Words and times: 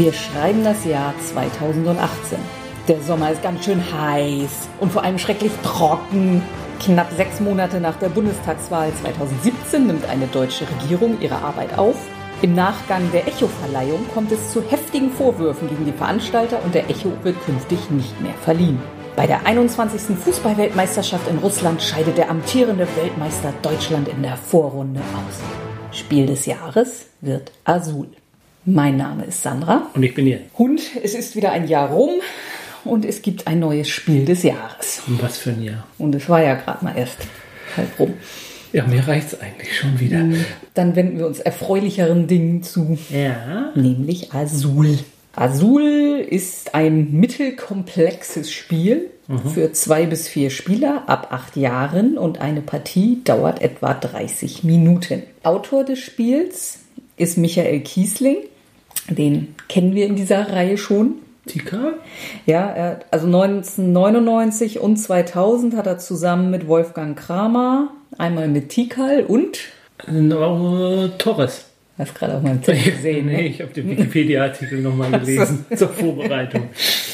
Wir 0.00 0.14
schreiben 0.14 0.64
das 0.64 0.86
Jahr 0.86 1.12
2018. 1.30 2.38
Der 2.88 3.02
Sommer 3.02 3.32
ist 3.32 3.42
ganz 3.42 3.66
schön 3.66 3.82
heiß 3.92 4.70
und 4.80 4.90
vor 4.90 5.04
allem 5.04 5.18
schrecklich 5.18 5.52
trocken. 5.62 6.40
Knapp 6.82 7.12
sechs 7.12 7.38
Monate 7.38 7.80
nach 7.80 7.96
der 7.96 8.08
Bundestagswahl 8.08 8.90
2017 9.02 9.86
nimmt 9.86 10.08
eine 10.08 10.26
deutsche 10.28 10.64
Regierung 10.66 11.20
ihre 11.20 11.34
Arbeit 11.34 11.76
auf. 11.78 11.96
Im 12.40 12.54
Nachgang 12.54 13.12
der 13.12 13.28
Echo-Verleihung 13.28 14.06
kommt 14.14 14.32
es 14.32 14.54
zu 14.54 14.62
heftigen 14.62 15.12
Vorwürfen 15.12 15.68
gegen 15.68 15.84
die 15.84 15.92
Veranstalter 15.92 16.64
und 16.64 16.74
der 16.74 16.88
Echo 16.88 17.12
wird 17.22 17.36
künftig 17.44 17.90
nicht 17.90 18.18
mehr 18.22 18.32
verliehen. 18.42 18.80
Bei 19.16 19.26
der 19.26 19.44
21. 19.44 20.16
Fußballweltmeisterschaft 20.16 21.28
in 21.28 21.36
Russland 21.36 21.82
scheidet 21.82 22.16
der 22.16 22.30
amtierende 22.30 22.88
Weltmeister 22.96 23.52
Deutschland 23.60 24.08
in 24.08 24.22
der 24.22 24.38
Vorrunde 24.38 25.00
aus. 25.00 25.94
Spiel 25.94 26.24
des 26.24 26.46
Jahres 26.46 27.08
wird 27.20 27.52
Azul. 27.64 28.08
Mein 28.72 28.96
Name 28.96 29.24
ist 29.24 29.42
Sandra. 29.42 29.88
Und 29.94 30.02
ich 30.04 30.14
bin 30.14 30.26
hier. 30.26 30.40
Und 30.56 30.80
es 31.02 31.14
ist 31.14 31.34
wieder 31.34 31.50
ein 31.50 31.66
Jahr 31.66 31.90
rum 31.90 32.10
und 32.84 33.04
es 33.04 33.20
gibt 33.20 33.48
ein 33.48 33.58
neues 33.58 33.88
Spiel 33.88 34.24
des 34.24 34.44
Jahres. 34.44 35.02
Und 35.08 35.20
was 35.20 35.38
für 35.38 35.50
ein 35.50 35.62
Jahr. 35.62 35.86
Und 35.98 36.14
es 36.14 36.28
war 36.28 36.40
ja 36.42 36.54
gerade 36.54 36.84
mal 36.84 36.96
erst 36.96 37.18
halb 37.76 37.98
rum. 37.98 38.14
Ja, 38.72 38.86
mir 38.86 39.06
reicht 39.08 39.32
es 39.32 39.40
eigentlich 39.40 39.76
schon 39.76 39.98
wieder. 39.98 40.24
Dann 40.74 40.94
wenden 40.94 41.18
wir 41.18 41.26
uns 41.26 41.40
erfreulicheren 41.40 42.28
Dingen 42.28 42.62
zu, 42.62 42.96
Ja. 43.10 43.72
nämlich 43.74 44.32
Azul. 44.32 44.98
Azul 45.34 46.24
ist 46.28 46.72
ein 46.74 47.10
mittelkomplexes 47.12 48.52
Spiel 48.52 49.10
für 49.52 49.72
zwei 49.72 50.06
bis 50.06 50.28
vier 50.28 50.50
Spieler 50.50 51.04
ab 51.08 51.28
acht 51.30 51.56
Jahren 51.56 52.18
und 52.18 52.40
eine 52.40 52.60
Partie 52.60 53.20
dauert 53.24 53.62
etwa 53.62 53.94
30 53.94 54.62
Minuten. 54.62 55.24
Autor 55.42 55.82
des 55.84 55.98
Spiels 55.98 56.78
ist 57.16 57.36
Michael 57.36 57.80
Kiesling. 57.80 58.36
Den 59.10 59.54
kennen 59.68 59.94
wir 59.94 60.06
in 60.06 60.16
dieser 60.16 60.52
Reihe 60.52 60.78
schon. 60.78 61.16
Tika? 61.46 61.94
Ja, 62.46 62.70
er, 62.70 63.00
also 63.10 63.26
1999 63.26 64.78
und 64.80 64.96
2000 64.96 65.76
hat 65.76 65.86
er 65.86 65.98
zusammen 65.98 66.50
mit 66.50 66.68
Wolfgang 66.68 67.18
Kramer, 67.18 67.90
einmal 68.18 68.48
mit 68.48 68.68
Tikal 68.68 69.24
und, 69.24 69.58
No, 70.06 71.08
Torres. 71.18 71.66
hast 71.98 72.14
gerade 72.14 72.36
auf 72.36 72.42
meinem 72.42 72.62
Zettel 72.62 72.92
gesehen, 72.92 73.26
nee, 73.26 73.36
ne? 73.36 73.48
ich 73.48 73.60
habe 73.60 73.72
den 73.72 73.90
Wikipedia-Artikel 73.90 74.80
nochmal 74.80 75.10
gelesen 75.20 75.64
zur 75.74 75.88
Vorbereitung. 75.88 76.68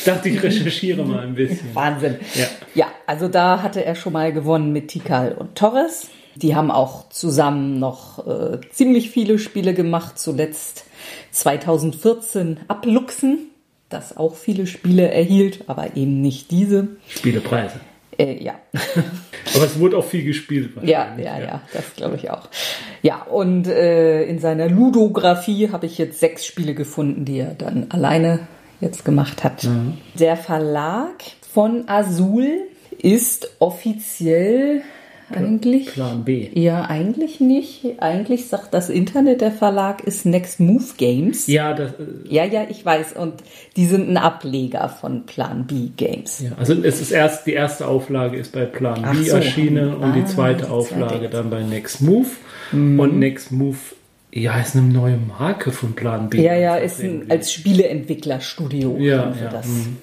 Dachte 0.05 0.29
ich 0.29 0.43
recherchiere 0.43 1.05
mal 1.05 1.21
ein 1.21 1.35
bisschen. 1.35 1.75
Wahnsinn. 1.75 2.17
Ja. 2.35 2.47
ja, 2.75 2.87
also 3.07 3.29
da 3.29 3.63
hatte 3.63 3.85
er 3.85 3.95
schon 3.95 4.13
mal 4.13 4.33
gewonnen 4.33 4.73
mit 4.73 4.89
Tikal 4.89 5.33
und 5.33 5.55
Torres. 5.57 6.09
Die 6.37 6.55
haben 6.55 6.71
auch 6.71 7.09
zusammen 7.09 7.79
noch 7.79 8.27
äh, 8.27 8.61
ziemlich 8.71 9.11
viele 9.11 9.39
Spiele 9.39 9.73
gemacht, 9.73 10.19
zuletzt 10.19 10.85
2014 11.31 12.61
Abluchsen, 12.69 13.51
das 13.89 14.17
auch 14.17 14.35
viele 14.35 14.67
Spiele 14.67 15.11
erhielt, 15.11 15.65
aber 15.69 15.97
eben 15.97 16.21
nicht 16.21 16.51
diese. 16.51 16.89
Spielepreise. 17.09 17.81
Äh, 18.19 18.43
ja. 18.43 18.55
Aber 19.55 19.65
es 19.65 19.79
wurde 19.79 19.97
auch 19.99 20.05
viel 20.05 20.25
gespielt. 20.25 20.71
Ja, 20.83 21.15
ja, 21.19 21.39
ja, 21.39 21.63
das 21.73 21.95
glaube 21.95 22.17
ich 22.17 22.31
auch. 22.31 22.49
Ja, 23.03 23.23
und 23.23 23.67
äh, 23.69 24.25
in 24.25 24.39
seiner 24.39 24.69
Ludografie 24.69 25.71
habe 25.71 25.87
ich 25.87 25.99
jetzt 25.99 26.19
sechs 26.19 26.47
Spiele 26.47 26.75
gefunden, 26.75 27.25
die 27.25 27.39
er 27.39 27.55
dann 27.55 27.87
alleine 27.91 28.49
jetzt 28.81 29.05
gemacht 29.05 29.45
hat. 29.45 29.69
Der 30.19 30.37
Verlag 30.37 31.23
von 31.53 31.89
Azul 31.89 32.69
ist 32.99 33.51
offiziell 33.59 34.83
eigentlich. 35.35 35.87
Plan 35.87 36.25
B. 36.25 36.49
Ja, 36.55 36.83
eigentlich 36.83 37.41
nicht. 37.41 37.85
Eigentlich 37.99 38.47
sagt 38.49 38.73
das 38.75 38.89
Internet, 38.91 39.41
der 39.41 39.53
Verlag 39.53 40.03
ist 40.05 40.25
Next 40.27 40.61
Move 40.61 40.85
Games. 40.97 41.47
Ja, 41.47 41.73
das, 41.75 41.91
äh, 41.93 41.95
Ja, 42.29 42.45
ja, 42.45 42.65
ich 42.69 42.85
weiß. 42.85 43.15
Und 43.15 43.35
die 43.77 43.87
sind 43.87 44.09
ein 44.09 44.17
Ableger 44.17 44.89
von 44.89 45.27
Plan 45.27 45.67
B 45.67 45.89
Games. 45.97 46.41
ja, 46.41 46.53
also 46.59 46.75
es 46.75 47.01
ist 47.01 47.11
erst 47.11 47.47
die 47.47 47.53
erste 47.55 47.87
Auflage 47.89 48.37
ist 48.37 48.53
bei 48.53 48.65
Plan 48.65 49.01
Ach 49.05 49.15
B 49.17 49.23
so. 49.25 49.37
erschienen 49.37 49.95
und 49.95 50.05
Ah, 50.05 50.13
die 50.13 50.21
die 50.21 50.27
zweite 50.27 50.61
zweite 50.61 50.71
Auflage 50.73 51.29
dann 51.29 51.51
bei 51.51 51.63
Next 51.63 52.01
Move. 52.03 52.27
Und 52.73 53.19
Next 53.19 53.53
Move, 53.53 53.77
ja, 54.33 54.59
ist 54.61 54.77
eine 54.77 54.87
neue 54.87 55.17
Marke 55.17 55.71
von 55.73 55.95
Plan 55.95 56.29
B. 56.29 56.43
Ja, 56.43 56.55
ja, 56.55 56.77
ist 56.77 57.01
ein, 57.03 57.31
als 57.31 57.53
Spieleentwicklerstudio. 57.53 58.97
Ja, 58.99 59.33
ja, 59.41 59.51
das. 59.51 59.67
mhm. 59.67 59.97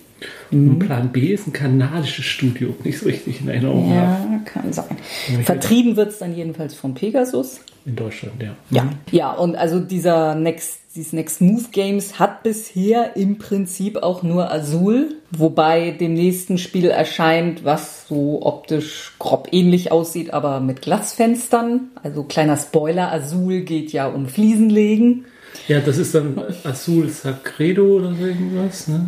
Und 0.51 0.79
Plan 0.79 1.11
B 1.11 1.33
ist 1.33 1.47
ein 1.47 1.53
kanadisches 1.53 2.25
Studio, 2.25 2.75
nicht 2.83 2.99
so 2.99 3.05
richtig 3.05 3.41
in 3.41 3.49
Erinnerung. 3.49 3.91
Ja, 3.91 4.41
kann 4.45 4.71
sein. 4.71 4.97
Vertrieben 5.43 5.95
wird 5.95 6.09
es 6.09 6.19
dann 6.19 6.35
jedenfalls 6.35 6.75
von 6.75 6.93
Pegasus. 6.93 7.59
In 7.85 7.95
Deutschland, 7.95 8.41
ja. 8.41 8.55
Ja. 8.69 8.89
Ja, 9.11 9.31
und 9.33 9.55
also 9.55 9.79
dieser 9.79 10.35
Next, 10.35 10.77
dieses 10.95 11.11
Next 11.11 11.41
Move 11.41 11.65
Games 11.71 12.19
hat 12.19 12.43
bisher 12.43 13.17
im 13.17 13.37
Prinzip 13.39 13.97
auch 13.97 14.23
nur 14.23 14.51
Azul, 14.51 15.15
wobei 15.31 15.91
dem 15.91 16.13
nächsten 16.13 16.57
Spiel 16.57 16.85
erscheint, 16.85 17.65
was 17.65 18.07
so 18.07 18.39
optisch 18.43 19.13
grob 19.19 19.49
ähnlich 19.51 19.91
aussieht, 19.91 20.33
aber 20.33 20.59
mit 20.59 20.81
Glasfenstern. 20.81 21.89
Also 22.03 22.23
kleiner 22.23 22.57
Spoiler, 22.57 23.11
Azul 23.11 23.61
geht 23.61 23.91
ja 23.91 24.07
um 24.07 24.27
Fliesenlegen. 24.27 25.25
Ja, 25.67 25.79
das 25.79 25.97
ist 25.97 26.15
dann 26.15 26.41
Azul 26.63 27.09
Sacredo 27.09 27.97
oder 27.97 28.11
irgendwas, 28.19 28.87
ne? 28.87 29.07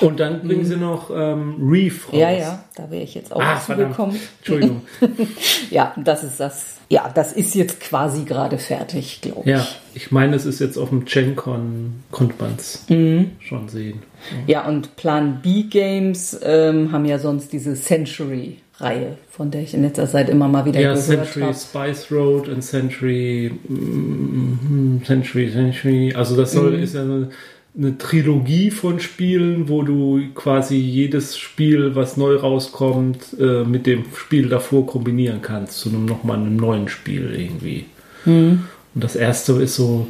Und 0.00 0.20
dann 0.20 0.42
bringen 0.46 0.64
sie 0.64 0.76
noch 0.76 1.10
ähm, 1.14 1.56
Reef 1.62 2.08
raus. 2.08 2.12
Mhm. 2.14 2.18
Ja, 2.20 2.30
ja, 2.30 2.64
da 2.74 2.90
wäre 2.90 3.02
ich 3.02 3.14
jetzt 3.14 3.32
auch 3.34 3.40
Ah, 3.42 3.60
zugekommen. 3.64 4.16
Entschuldigung. 4.38 4.82
Ja, 5.70 5.94
das 5.96 6.22
ist 6.24 6.38
das. 6.40 6.76
Ja, 6.88 7.10
das 7.12 7.32
ist 7.32 7.54
jetzt 7.54 7.80
quasi 7.80 8.24
gerade 8.24 8.58
fertig, 8.58 9.20
glaube 9.20 9.40
ich. 9.40 9.46
Ja, 9.46 9.66
ich 9.94 10.12
meine, 10.12 10.36
es 10.36 10.46
ist 10.46 10.60
jetzt 10.60 10.76
auf 10.78 10.90
dem 10.90 11.04
GenCon, 11.04 12.02
konnte 12.12 12.34
man 12.38 12.54
es 12.56 12.84
Mhm. 12.88 13.32
schon 13.40 13.68
sehen. 13.68 14.02
Ja, 14.46 14.66
und 14.68 14.94
Plan 14.96 15.40
B 15.42 15.62
Games 15.64 16.38
ähm, 16.42 16.92
haben 16.92 17.04
ja 17.04 17.18
sonst 17.18 17.52
diese 17.52 17.74
Century-Reihe, 17.74 19.16
von 19.30 19.50
der 19.50 19.62
ich 19.62 19.74
in 19.74 19.82
letzter 19.82 20.08
Zeit 20.08 20.28
immer 20.28 20.46
mal 20.48 20.64
wieder 20.64 20.80
Ja, 20.80 20.92
gehört 20.94 21.04
Century 21.06 21.40
habe. 21.42 21.54
Spice 21.54 22.12
Road 22.12 22.48
und 22.48 22.62
Century, 22.62 23.50
mm, 23.68 25.02
Century, 25.04 25.50
Century. 25.50 26.12
Also 26.14 26.36
das 26.36 26.52
soll, 26.52 26.74
ist 26.74 26.94
ja 26.94 27.02
eine, 27.02 27.30
eine 27.78 27.98
Trilogie 27.98 28.70
von 28.70 29.00
Spielen, 29.00 29.68
wo 29.68 29.82
du 29.82 30.20
quasi 30.34 30.76
jedes 30.76 31.36
Spiel, 31.36 31.94
was 31.94 32.16
neu 32.16 32.36
rauskommt, 32.36 33.36
äh, 33.38 33.64
mit 33.64 33.86
dem 33.86 34.04
Spiel 34.14 34.48
davor 34.48 34.86
kombinieren 34.86 35.42
kannst 35.42 35.80
zu 35.80 35.90
einem 35.90 36.06
nochmal 36.06 36.38
einem 36.38 36.56
neuen 36.56 36.88
Spiel 36.88 37.34
irgendwie. 37.34 37.84
Und 38.24 38.64
das 38.94 39.14
erste 39.14 39.52
ist 39.54 39.76
so 39.76 40.08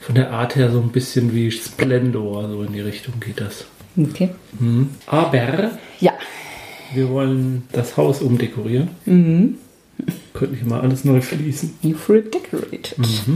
von 0.00 0.14
der 0.14 0.30
Art 0.30 0.54
her 0.56 0.70
so 0.70 0.80
ein 0.80 0.90
bisschen 0.90 1.34
wie 1.34 1.50
Splendor, 1.50 2.48
so 2.48 2.62
in 2.62 2.72
die 2.72 2.80
Richtung 2.80 3.14
geht 3.20 3.40
das. 3.40 3.64
Okay. 3.96 4.30
Mhm. 4.60 4.90
Aber 5.06 5.72
Ja, 5.98 6.12
wir 6.94 7.08
wollen 7.10 7.64
das 7.72 7.96
Haus 7.96 8.22
umdekorieren. 8.22 8.88
Könnte 10.34 10.54
nicht 10.54 10.66
mal 10.66 10.80
alles 10.80 11.04
neu 11.04 11.20
fließen. 11.20 11.74
you've 11.82 12.08
redecorated. 12.08 12.94
Ja, 12.98 13.34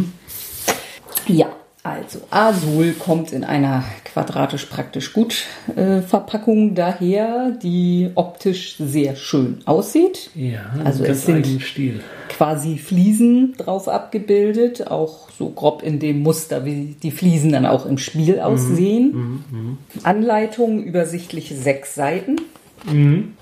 also 1.84 2.20
Azul 2.31 2.93
kommt 2.93 3.32
in 3.32 3.43
einer 3.44 3.82
quadratisch 4.04 4.66
praktisch 4.66 5.12
gut 5.12 5.44
äh, 5.75 6.00
Verpackung 6.00 6.75
daher, 6.75 7.50
die 7.62 8.10
optisch 8.15 8.76
sehr 8.78 9.16
schön 9.16 9.59
aussieht. 9.65 10.31
Ja, 10.34 10.60
Also 10.84 11.04
es 11.04 11.26
sind- 11.26 11.60
Stil. 11.62 12.00
quasi 12.28 12.78
Fliesen 12.78 13.54
drauf 13.59 13.88
abgebildet, 13.88 14.87
auch 14.91 15.28
so 15.37 15.48
grob 15.50 15.82
in 15.82 15.98
dem 15.98 16.22
Muster, 16.22 16.65
wie 16.65 16.97
die 17.03 17.10
Fliesen 17.10 17.53
dann 17.53 17.66
auch 17.66 17.84
im 17.87 17.99
Spiel 17.99 18.38
aussehen. 18.41 19.78
Anleitung 20.03 20.82
übersichtliche 20.82 21.55
sechs 21.56 21.94
Seiten. 21.94 22.37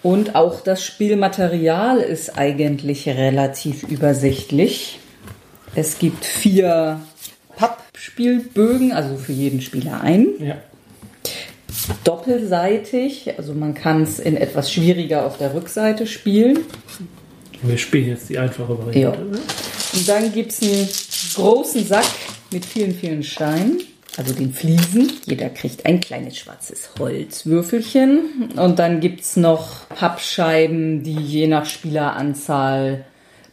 Und 0.02 0.34
auch 0.34 0.60
das 0.60 0.84
Spielmaterial 0.84 1.98
ist 1.98 2.36
eigentlich 2.38 3.08
relativ 3.08 3.84
übersichtlich. 3.84 4.98
Es 5.74 5.98
gibt 5.98 6.24
vier 6.26 7.00
Pappspielbögen, 8.10 8.92
also 8.92 9.16
für 9.16 9.32
jeden 9.32 9.60
Spieler 9.60 10.00
einen 10.00 10.28
Ja. 10.42 10.56
doppelseitig, 12.04 13.34
also 13.36 13.52
man 13.52 13.74
kann 13.74 14.02
es 14.02 14.18
in 14.18 14.36
etwas 14.36 14.72
schwieriger 14.72 15.26
auf 15.26 15.36
der 15.36 15.54
Rückseite 15.54 16.06
spielen. 16.06 16.60
Wir 17.62 17.76
spielen 17.76 18.08
jetzt 18.08 18.30
die 18.30 18.38
einfache 18.38 18.72
Ja. 18.72 18.86
Variante. 18.86 19.20
ne? 19.24 19.38
Und 19.92 20.08
dann 20.08 20.32
gibt 20.32 20.52
es 20.52 20.62
einen 20.62 20.88
großen 21.34 21.86
Sack 21.86 22.06
mit 22.50 22.64
vielen, 22.64 22.94
vielen 22.94 23.22
Steinen, 23.22 23.80
also 24.16 24.32
den 24.32 24.52
Fliesen. 24.54 25.12
Jeder 25.26 25.50
kriegt 25.50 25.84
ein 25.84 26.00
kleines 26.00 26.38
schwarzes 26.38 26.90
Holzwürfelchen. 26.98 28.50
Und 28.56 28.78
dann 28.78 29.00
gibt 29.00 29.20
es 29.20 29.36
noch 29.36 29.88
Pappscheiben, 29.90 31.02
die 31.02 31.16
je 31.20 31.46
nach 31.48 31.66
Spieleranzahl 31.66 33.04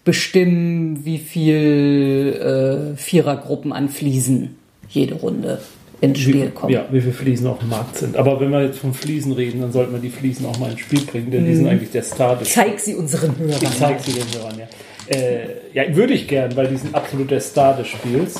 bestimmen, 0.08 1.04
wie 1.04 1.18
viel 1.18 2.94
äh, 2.96 2.96
Vierergruppen 2.96 3.74
an 3.74 3.90
Fliesen 3.90 4.56
jede 4.88 5.16
Runde 5.16 5.60
ins 6.00 6.20
Spiel 6.20 6.50
kommen. 6.52 6.72
ja, 6.72 6.86
wie 6.92 7.02
viele 7.02 7.12
Fliesen 7.12 7.46
auf 7.46 7.60
dem 7.60 7.68
Markt 7.68 7.98
sind. 7.98 8.16
Aber 8.16 8.40
wenn 8.40 8.50
wir 8.52 8.64
jetzt 8.64 8.80
von 8.80 8.94
Fliesen 8.94 9.34
reden, 9.34 9.60
dann 9.60 9.74
sollten 9.74 9.92
wir 9.92 10.00
die 10.00 10.10
Fliesen 10.10 10.46
auch 10.46 10.58
mal 10.60 10.72
ins 10.72 10.80
Spiel 10.80 11.02
bringen, 11.02 11.30
denn 11.30 11.46
die 11.46 11.56
sind 11.56 11.68
eigentlich 11.68 11.92
der 11.92 12.04
Star 12.04 12.38
des 12.38 12.54
Zeig 12.54 12.80
sie 12.80 12.96
unseren 12.96 13.38
Hörern. 13.38 13.60
Ich 13.62 13.78
zeige 13.78 14.02
sie 14.02 14.14
den 14.14 14.34
Hörern, 14.34 14.60
ja. 14.60 15.14
Äh, 15.14 15.48
ja, 15.74 15.94
würde 15.94 16.14
ich 16.14 16.30
gern, 16.30 16.56
weil 16.56 16.68
die 16.70 16.78
sind 16.78 16.96
absolut 16.96 17.30
der 17.30 17.42
Star 17.42 17.76
des 17.76 17.88
Spiels. 17.88 18.36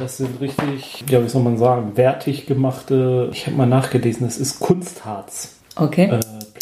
das 0.00 0.16
sind 0.16 0.40
richtig, 0.40 1.04
ja, 1.10 1.22
wie 1.22 1.28
soll 1.28 1.42
man 1.42 1.58
sagen, 1.58 1.92
wertig 1.96 2.46
gemachte, 2.46 3.28
ich 3.34 3.46
habe 3.46 3.56
mal 3.56 3.66
nachgelesen, 3.66 4.26
das 4.26 4.38
ist 4.38 4.60
Kunstharz. 4.60 5.56
Okay. 5.76 6.06
Äh, 6.06 6.20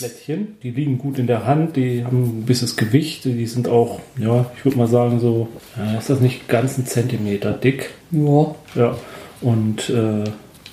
Plättchen. 0.08 0.56
Die 0.62 0.70
liegen 0.70 0.98
gut 0.98 1.18
in 1.18 1.26
der 1.26 1.46
Hand, 1.46 1.76
die 1.76 2.04
haben 2.04 2.40
ein 2.40 2.44
bisschen 2.46 2.68
Gewicht, 2.76 3.24
die 3.24 3.46
sind 3.46 3.68
auch, 3.68 4.00
ja, 4.18 4.46
ich 4.56 4.64
würde 4.64 4.78
mal 4.78 4.88
sagen, 4.88 5.20
so, 5.20 5.48
ja, 5.76 5.98
ist 5.98 6.10
das 6.10 6.20
nicht 6.20 6.48
ganz 6.48 6.78
ein 6.78 6.86
Zentimeter 6.86 7.52
dick. 7.52 7.90
Ja. 8.10 8.54
Ja. 8.74 8.96
Und 9.40 9.90
äh, 9.90 10.24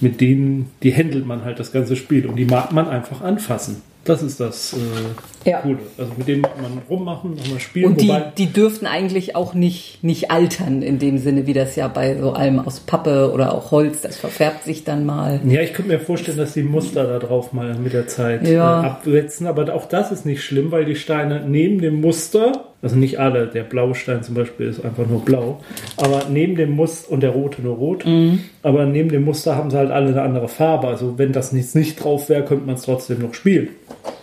mit 0.01 0.21
denen, 0.21 0.71
die 0.83 0.91
händelt 0.91 1.25
man 1.25 1.43
halt 1.43 1.59
das 1.59 1.71
ganze 1.71 1.95
Spiel 1.95 2.25
und 2.25 2.35
die 2.35 2.45
mag 2.45 2.71
man 2.71 2.87
einfach 2.87 3.21
anfassen. 3.21 3.81
Das 4.09 4.21
ist 4.23 4.39
das 4.39 4.73
äh, 4.73 5.50
Ja. 5.50 5.59
Coole. 5.61 5.77
Also 5.97 6.11
mit 6.17 6.27
denen 6.27 6.41
mag 6.41 6.61
man 6.61 6.79
rummachen, 6.89 7.35
nochmal 7.35 7.59
spielen. 7.59 7.85
Und 7.91 8.01
die, 8.01 8.11
die 8.38 8.47
dürften 8.47 8.85
eigentlich 8.88 9.35
auch 9.35 9.53
nicht, 9.53 10.03
nicht 10.03 10.31
altern 10.31 10.81
in 10.81 11.00
dem 11.00 11.17
Sinne, 11.17 11.47
wie 11.47 11.53
das 11.53 11.75
ja 11.75 11.88
bei 11.88 12.17
so 12.19 12.31
allem 12.33 12.59
aus 12.59 12.81
Pappe 12.81 13.31
oder 13.33 13.53
auch 13.53 13.71
Holz, 13.71 14.01
das 14.01 14.17
verfärbt 14.17 14.63
sich 14.65 14.83
dann 14.83 15.06
mal. 15.06 15.39
ja, 15.45 15.61
ich 15.61 15.73
könnte 15.73 15.91
mir 15.91 16.00
vorstellen, 16.00 16.38
dass 16.38 16.53
die 16.53 16.63
Muster 16.63 17.06
da 17.06 17.19
drauf 17.19 17.53
mal 17.53 17.75
mit 17.75 17.94
der 17.94 18.07
Zeit 18.07 18.47
Ja. 18.47 18.81
äh, 18.83 18.85
absetzen, 18.88 19.47
aber 19.47 19.73
auch 19.73 19.85
das 19.85 20.11
ist 20.11 20.25
nicht 20.25 20.44
schlimm, 20.44 20.71
weil 20.71 20.85
die 20.85 20.95
Steine 20.95 21.44
neben 21.47 21.79
dem 21.81 22.01
Muster, 22.01 22.65
also 22.81 22.95
nicht 22.95 23.19
alle, 23.19 23.47
der 23.47 23.63
blaue 23.63 23.95
Stein 23.95 24.23
zum 24.23 24.35
Beispiel 24.35 24.67
ist 24.67 24.83
einfach 24.83 25.06
nur 25.07 25.23
blau, 25.23 25.59
aber 25.97 26.23
neben 26.29 26.56
dem 26.56 26.71
Muster 26.71 27.11
und 27.11 27.21
der 27.23 27.31
rote 27.31 27.61
nur 27.61 27.75
rot, 27.75 28.06
Mhm. 28.06 28.39
aber 28.63 28.85
neben 28.85 29.09
dem 29.09 29.23
Muster 29.25 29.56
haben 29.56 29.69
sie 29.71 29.77
halt 29.77 29.91
alle 29.91 30.09
eine 30.09 30.21
andere 30.21 30.47
Farbe. 30.47 30.88
Also 30.88 31.17
wenn 31.17 31.31
das 31.33 31.51
nicht, 31.51 31.75
nicht 31.75 32.03
drauf 32.03 32.29
wäre, 32.29 32.44
könnte 32.44 32.65
man 32.65 32.75
es 32.75 32.83
trotzdem 32.83 33.19
noch 33.21 33.33
spielen. 33.33 33.69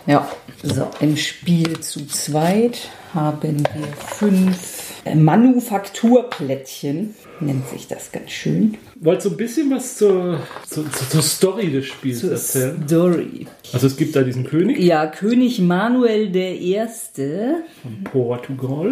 Ja. 0.07 0.27
So, 0.63 0.89
im 1.01 1.17
Spiel 1.17 1.79
zu 1.81 2.07
zweit 2.07 2.89
haben 3.13 3.61
wir 3.75 3.85
fünf 3.97 4.93
Manufakturplättchen, 5.13 7.13
nennt 7.39 7.69
sich 7.69 7.87
das 7.87 8.11
ganz 8.11 8.31
schön. 8.31 8.75
Wolltest 8.95 9.27
du 9.27 9.31
ein 9.31 9.37
bisschen 9.37 9.69
was 9.69 9.97
zur, 9.97 10.39
zur, 10.67 10.91
zur, 10.91 11.09
zur 11.09 11.21
Story 11.21 11.69
des 11.71 11.85
Spiels 11.85 12.23
erzählen? 12.23 12.83
Story. 12.87 13.45
Also 13.71 13.85
es 13.87 13.95
gibt 13.97 14.15
da 14.15 14.23
diesen 14.23 14.45
König 14.45 14.79
Ja, 14.79 15.05
König 15.07 15.59
Manuel 15.59 16.31
der 16.31 16.59
Erste 16.59 17.57
von 17.83 18.03
Portugal. 18.05 18.91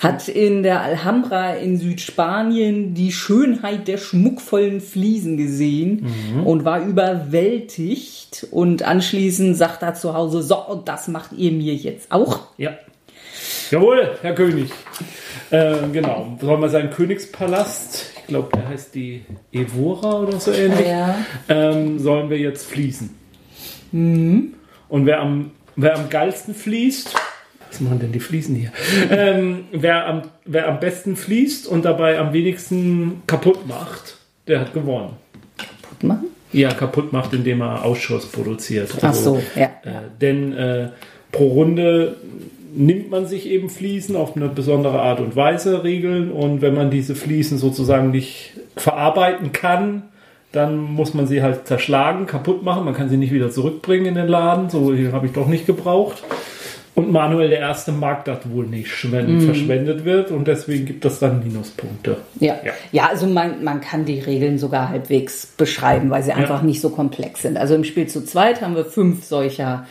Hat 0.00 0.28
in 0.28 0.62
der 0.62 0.80
Alhambra 0.82 1.54
in 1.54 1.76
Südspanien 1.78 2.94
die 2.94 3.12
Schönheit 3.12 3.88
der 3.88 3.98
schmuckvollen 3.98 4.80
Fliesen 4.80 5.36
gesehen 5.36 6.06
und 6.44 6.64
war 6.64 6.80
überwältigt. 6.84 8.46
Und 8.50 8.82
anschließend 8.82 9.56
sagt 9.56 9.82
er 9.82 9.94
zu 9.94 10.14
Hause, 10.14 10.42
so, 10.42 10.56
und 10.58 10.88
das 10.88 11.08
macht 11.08 11.32
ihr 11.32 11.52
mir 11.52 11.74
jetzt 11.74 12.12
auch. 12.12 12.40
Ja. 12.56 12.72
Jawohl, 13.70 14.16
Herr 14.22 14.34
König. 14.34 14.70
Äh, 15.50 15.74
genau. 15.92 16.36
Sollen 16.40 16.60
wir 16.60 16.68
seinen 16.68 16.90
Königspalast, 16.90 18.12
ich 18.20 18.26
glaube, 18.26 18.48
der 18.54 18.68
heißt 18.68 18.94
die 18.94 19.22
Evora 19.52 20.20
oder 20.20 20.38
so 20.40 20.52
ähnlich, 20.52 20.86
Ja. 20.86 21.16
ähm, 21.48 21.98
sollen 21.98 22.30
wir 22.30 22.38
jetzt 22.38 22.66
fließen. 22.66 23.14
Und 23.92 24.54
wer 25.06 25.20
am, 25.20 25.50
wer 25.76 25.96
am 25.96 26.08
geilsten 26.10 26.54
fließt, 26.54 27.14
was 27.70 27.80
machen 27.80 27.98
denn 27.98 28.12
die 28.12 28.20
Fliesen 28.20 28.54
hier? 28.54 28.72
ähm, 29.10 29.64
wer, 29.72 30.06
am, 30.06 30.22
wer 30.44 30.68
am 30.68 30.80
besten 30.80 31.16
fließt 31.16 31.66
und 31.66 31.84
dabei 31.84 32.18
am 32.18 32.32
wenigsten 32.32 33.22
kaputt 33.26 33.66
macht, 33.66 34.16
der 34.46 34.60
hat 34.60 34.72
gewonnen. 34.72 35.16
Gut 35.90 36.02
machen. 36.02 36.26
Ja, 36.52 36.72
kaputt 36.72 37.12
macht, 37.12 37.34
indem 37.34 37.60
er 37.60 37.84
Ausschuss 37.84 38.26
produziert. 38.26 38.90
Ach 39.02 39.14
so, 39.14 39.40
ja. 39.54 39.70
Äh, 39.84 40.08
denn 40.20 40.52
äh, 40.54 40.88
pro 41.30 41.48
Runde 41.48 42.16
nimmt 42.74 43.10
man 43.10 43.26
sich 43.26 43.46
eben 43.48 43.70
Fliesen 43.70 44.16
auf 44.16 44.36
eine 44.36 44.48
besondere 44.48 45.00
Art 45.00 45.20
und 45.20 45.36
Weise 45.36 45.84
Regeln 45.84 46.30
und 46.30 46.62
wenn 46.62 46.74
man 46.74 46.90
diese 46.90 47.14
Fliesen 47.14 47.58
sozusagen 47.58 48.10
nicht 48.10 48.52
verarbeiten 48.76 49.52
kann, 49.52 50.04
dann 50.52 50.78
muss 50.78 51.12
man 51.12 51.26
sie 51.26 51.42
halt 51.42 51.66
zerschlagen, 51.66 52.26
kaputt 52.26 52.62
machen. 52.62 52.84
Man 52.84 52.94
kann 52.94 53.08
sie 53.08 53.18
nicht 53.18 53.32
wieder 53.32 53.50
zurückbringen 53.50 54.06
in 54.06 54.14
den 54.14 54.28
Laden. 54.28 54.70
So 54.70 54.94
hier 54.94 55.12
habe 55.12 55.26
ich 55.26 55.32
doch 55.32 55.46
nicht 55.46 55.66
gebraucht. 55.66 56.22
Und 56.98 57.12
Manuel 57.12 57.48
der 57.48 57.60
Erste 57.60 57.92
mag 57.92 58.24
das 58.24 58.38
wohl 58.50 58.66
nicht, 58.66 59.12
wenn 59.12 59.40
verschwendet 59.40 60.04
wird 60.04 60.32
und 60.32 60.48
deswegen 60.48 60.84
gibt 60.84 61.04
es 61.04 61.20
dann 61.20 61.44
Minuspunkte. 61.44 62.16
Ja. 62.40 62.56
Ja. 62.64 62.72
ja, 62.90 63.06
also 63.06 63.28
man, 63.28 63.62
man 63.62 63.80
kann 63.80 64.04
die 64.04 64.18
Regeln 64.18 64.58
sogar 64.58 64.88
halbwegs 64.88 65.46
beschreiben, 65.46 66.10
weil 66.10 66.24
sie 66.24 66.32
einfach 66.32 66.62
nicht 66.62 66.80
so 66.80 66.90
komplex 66.90 67.42
sind. 67.42 67.56
Also 67.56 67.76
im 67.76 67.84
Spiel 67.84 68.08
zu 68.08 68.24
zweit 68.24 68.62
haben 68.62 68.74
wir 68.74 68.84
fünf 68.84 69.24
solcher 69.24 69.86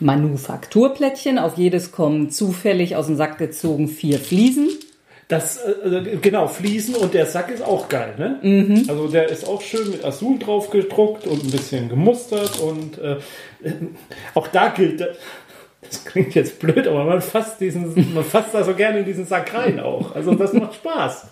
Manufakturplättchen. 0.00 1.38
Auf 1.38 1.56
jedes 1.56 1.92
kommen 1.92 2.28
zufällig 2.28 2.94
aus 2.94 3.06
dem 3.06 3.16
Sack 3.16 3.38
gezogen 3.38 3.88
vier 3.88 4.18
Fliesen. 4.18 4.68
Das, 5.28 5.56
äh, 5.64 6.18
genau, 6.20 6.46
Fliesen 6.46 6.94
und 6.94 7.14
der 7.14 7.24
Sack 7.24 7.50
ist 7.50 7.62
auch 7.62 7.88
geil, 7.88 8.14
ne? 8.18 8.82
Also 8.86 9.08
der 9.08 9.30
ist 9.30 9.48
auch 9.48 9.62
schön 9.62 9.92
mit 9.92 10.04
Azul 10.04 10.38
drauf 10.38 10.68
gedruckt 10.68 11.26
und 11.26 11.42
ein 11.42 11.50
bisschen 11.50 11.88
gemustert 11.88 12.60
und 12.60 12.98
äh, 12.98 13.12
äh, 13.62 13.72
auch 14.34 14.48
da 14.48 14.68
gilt, 14.68 15.08
das 15.82 16.04
klingt 16.04 16.34
jetzt 16.34 16.58
blöd, 16.58 16.86
aber 16.86 17.04
man 17.04 17.20
fasst 17.22 17.60
diesen, 17.60 18.14
man 18.14 18.22
fasst 18.24 18.52
da 18.52 18.62
so 18.62 18.74
gerne 18.74 19.00
in 19.00 19.04
diesen 19.06 19.26
Sack 19.26 19.54
rein 19.54 19.80
auch. 19.80 20.14
Also 20.14 20.34
das 20.34 20.52
macht 20.52 20.74
Spaß. 20.74 21.26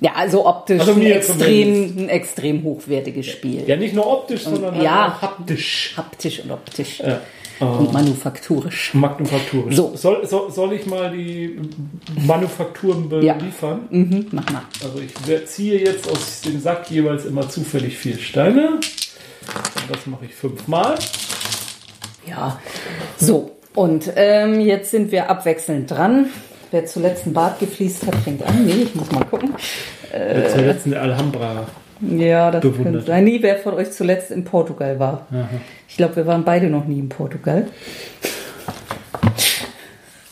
Ja, 0.00 0.12
also 0.14 0.46
optisch 0.46 0.80
Also 0.80 0.92
ein, 0.94 1.02
extrem, 1.02 1.94
ein 1.98 2.08
extrem 2.08 2.62
hochwertiges 2.62 3.26
Spiel. 3.26 3.62
Ja, 3.66 3.76
nicht 3.76 3.94
nur 3.94 4.06
optisch, 4.10 4.42
sondern 4.44 4.74
halt 4.74 4.82
Ja. 4.84 5.14
auch 5.16 5.22
haptisch. 5.22 5.94
Haptisch 5.96 6.40
und 6.40 6.50
optisch. 6.50 7.00
Ja. 7.00 7.20
Und 7.60 7.92
manufakturisch. 7.92 8.94
Manufakturisch. 8.94 9.76
So. 9.76 9.92
Soll, 9.94 10.26
soll, 10.26 10.50
soll 10.50 10.72
ich 10.72 10.86
mal 10.86 11.12
die 11.16 11.56
Manufakturen 12.26 13.08
Ja. 13.22 13.34
beliefern? 13.34 13.86
Mhm, 13.90 14.26
mach 14.32 14.50
mal. 14.50 14.62
Also 14.82 14.98
ich 14.98 15.46
ziehe 15.46 15.78
jetzt 15.78 16.10
aus 16.10 16.40
dem 16.40 16.58
Sack 16.60 16.90
jeweils 16.90 17.24
immer 17.26 17.48
zufällig 17.48 17.96
vier 17.96 18.18
Steine. 18.18 18.70
Und 18.70 18.82
das 19.90 20.06
mache 20.06 20.24
ich 20.24 20.34
fünfmal. 20.34 20.96
Ja, 22.26 22.58
so. 23.18 23.52
Und 23.74 24.12
ähm, 24.16 24.60
jetzt 24.60 24.90
sind 24.90 25.10
wir 25.12 25.28
abwechselnd 25.30 25.90
dran. 25.90 26.26
Wer 26.70 26.86
zuletzt 26.86 27.24
einen 27.24 27.34
Bart 27.34 27.58
gefliest 27.60 28.06
hat, 28.06 28.14
fängt 28.16 28.42
an. 28.44 28.64
Nee, 28.64 28.84
ich 28.84 28.94
muss 28.94 29.10
mal 29.12 29.24
gucken. 29.24 29.54
Äh, 30.12 30.48
zur 30.48 30.62
letzten 30.62 30.94
Alhambra. 30.94 31.66
Ja, 32.00 32.50
das 32.50 32.62
Bewundert. 32.62 32.84
könnte 32.92 33.06
sein. 33.06 33.24
Nie, 33.24 33.42
wer 33.42 33.56
von 33.56 33.74
euch 33.74 33.90
zuletzt 33.92 34.30
in 34.30 34.44
Portugal 34.44 34.98
war. 34.98 35.26
Ich 35.88 35.96
glaube, 35.96 36.16
wir 36.16 36.26
waren 36.26 36.44
beide 36.44 36.68
noch 36.68 36.86
nie 36.86 36.98
in 36.98 37.08
Portugal. 37.08 37.68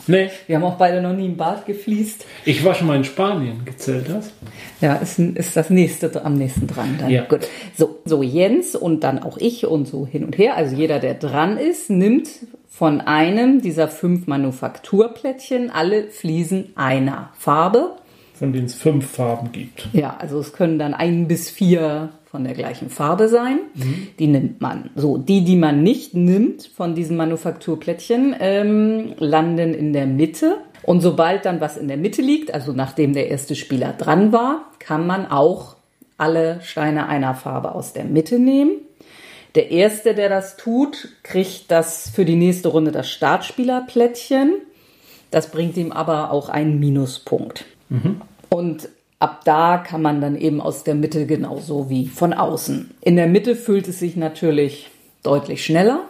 Nee, 0.08 0.30
Wir 0.48 0.56
haben 0.56 0.64
auch 0.64 0.76
beide 0.78 1.00
noch 1.00 1.12
nie 1.12 1.26
einen 1.26 1.36
Bart 1.36 1.64
gefliest. 1.64 2.26
ich 2.44 2.64
war 2.64 2.74
schon 2.74 2.88
mal 2.88 2.96
in 2.96 3.04
Spanien. 3.04 3.64
Gezählt 3.64 4.08
das? 4.08 4.32
Ja, 4.80 4.96
ist, 4.96 5.20
ist 5.20 5.56
das 5.56 5.70
nächste 5.70 6.24
am 6.24 6.34
nächsten 6.34 6.66
dran. 6.66 6.96
Dann. 6.98 7.08
Ja. 7.08 7.22
Gut. 7.22 7.48
So, 7.78 8.00
so 8.04 8.22
Jens 8.24 8.74
und 8.74 9.04
dann 9.04 9.20
auch 9.22 9.38
ich 9.38 9.64
und 9.64 9.86
so 9.86 10.04
hin 10.04 10.24
und 10.24 10.36
her. 10.36 10.56
Also 10.56 10.74
jeder, 10.74 10.98
der 10.98 11.14
dran 11.14 11.56
ist, 11.56 11.88
nimmt 11.88 12.28
von 12.72 13.02
einem 13.02 13.60
dieser 13.60 13.86
fünf 13.86 14.26
Manufakturplättchen 14.26 15.70
alle 15.70 16.04
Fliesen 16.04 16.70
einer 16.74 17.28
Farbe. 17.38 17.96
Von 18.32 18.54
denen 18.54 18.64
es 18.64 18.74
fünf 18.74 19.10
Farben 19.10 19.52
gibt. 19.52 19.90
Ja, 19.92 20.16
also 20.18 20.38
es 20.38 20.54
können 20.54 20.78
dann 20.78 20.94
ein 20.94 21.28
bis 21.28 21.50
vier 21.50 22.08
von 22.24 22.44
der 22.44 22.54
gleichen 22.54 22.88
Farbe 22.88 23.28
sein. 23.28 23.58
Die 24.18 24.26
nimmt 24.26 24.62
man. 24.62 24.88
So, 24.96 25.18
die, 25.18 25.44
die 25.44 25.56
man 25.56 25.82
nicht 25.82 26.14
nimmt 26.14 26.66
von 26.74 26.94
diesen 26.94 27.18
Manufakturplättchen, 27.18 28.34
ähm, 28.40 29.12
landen 29.18 29.74
in 29.74 29.92
der 29.92 30.06
Mitte. 30.06 30.56
Und 30.82 31.02
sobald 31.02 31.44
dann 31.44 31.60
was 31.60 31.76
in 31.76 31.88
der 31.88 31.98
Mitte 31.98 32.22
liegt, 32.22 32.54
also 32.54 32.72
nachdem 32.72 33.12
der 33.12 33.28
erste 33.28 33.54
Spieler 33.54 33.92
dran 33.92 34.32
war, 34.32 34.64
kann 34.78 35.06
man 35.06 35.26
auch 35.26 35.76
alle 36.16 36.60
Steine 36.62 37.06
einer 37.06 37.34
Farbe 37.34 37.74
aus 37.74 37.92
der 37.92 38.04
Mitte 38.04 38.38
nehmen. 38.38 38.72
Der 39.54 39.70
erste, 39.70 40.14
der 40.14 40.28
das 40.28 40.56
tut, 40.56 41.08
kriegt 41.22 41.70
das 41.70 42.10
für 42.10 42.24
die 42.24 42.36
nächste 42.36 42.68
Runde 42.68 42.90
das 42.90 43.10
Startspielerplättchen. 43.10 44.54
Das 45.30 45.50
bringt 45.50 45.76
ihm 45.76 45.92
aber 45.92 46.30
auch 46.30 46.48
einen 46.48 46.78
Minuspunkt. 46.78 47.64
Und 48.48 48.88
ab 49.18 49.42
da 49.44 49.78
kann 49.78 50.02
man 50.02 50.20
dann 50.20 50.36
eben 50.36 50.60
aus 50.60 50.84
der 50.84 50.94
Mitte 50.94 51.26
genauso 51.26 51.90
wie 51.90 52.06
von 52.06 52.32
außen. 52.32 52.92
In 53.00 53.16
der 53.16 53.26
Mitte 53.26 53.54
fühlt 53.54 53.88
es 53.88 53.98
sich 53.98 54.16
natürlich 54.16 54.90
deutlich 55.22 55.64
schneller, 55.64 56.00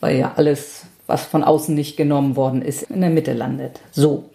weil 0.00 0.18
ja 0.18 0.32
alles, 0.36 0.86
was 1.06 1.24
von 1.24 1.44
außen 1.44 1.74
nicht 1.74 1.96
genommen 1.96 2.36
worden 2.36 2.62
ist, 2.62 2.84
in 2.84 3.02
der 3.02 3.10
Mitte 3.10 3.34
landet. 3.34 3.80
So, 3.92 4.30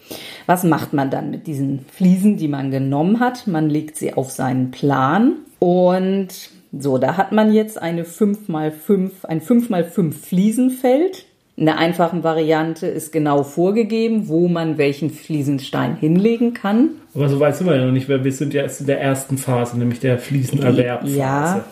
was 0.46 0.64
macht 0.64 0.94
man 0.94 1.10
dann 1.10 1.32
mit 1.32 1.48
diesen 1.48 1.86
Fliesen, 1.92 2.38
die 2.38 2.48
man 2.48 2.72
genommen 2.72 3.20
hat? 3.20 3.48
Man 3.48 3.70
legt 3.70 3.98
sie 3.98 4.14
auf 4.14 4.32
seinen 4.32 4.72
Plan 4.72 5.38
und 5.60 6.30
so, 6.78 6.98
da 6.98 7.18
hat 7.18 7.32
man 7.32 7.52
jetzt 7.52 7.82
eine 7.82 8.04
5x5, 8.04 9.12
ein 9.24 9.42
5x5 9.42 10.14
Fliesenfeld. 10.14 11.26
In 11.56 11.66
der 11.66 11.78
einfachen 11.78 12.24
Variante 12.24 12.88
ist 12.88 13.12
genau 13.12 13.44
vorgegeben, 13.44 14.30
wo 14.30 14.48
man 14.48 14.78
welchen 14.78 15.10
Fliesenstein 15.10 15.98
hinlegen 15.98 16.54
kann. 16.54 16.92
Aber 17.14 17.28
so 17.28 17.40
weit 17.40 17.58
sind 17.58 17.68
wir 17.68 17.76
ja 17.76 17.86
noch 17.86 17.92
nicht, 17.92 18.08
weil 18.08 18.24
wir 18.24 18.32
sind 18.32 18.54
ja 18.54 18.62
erst 18.62 18.82
in 18.82 18.88
der 18.88 19.02
ersten 19.02 19.38
Phase, 19.38 19.78
nämlich 19.78 20.00
der 20.00 20.20
Fliesenerwerbphase. 20.20 21.18
Ja. 21.18 21.66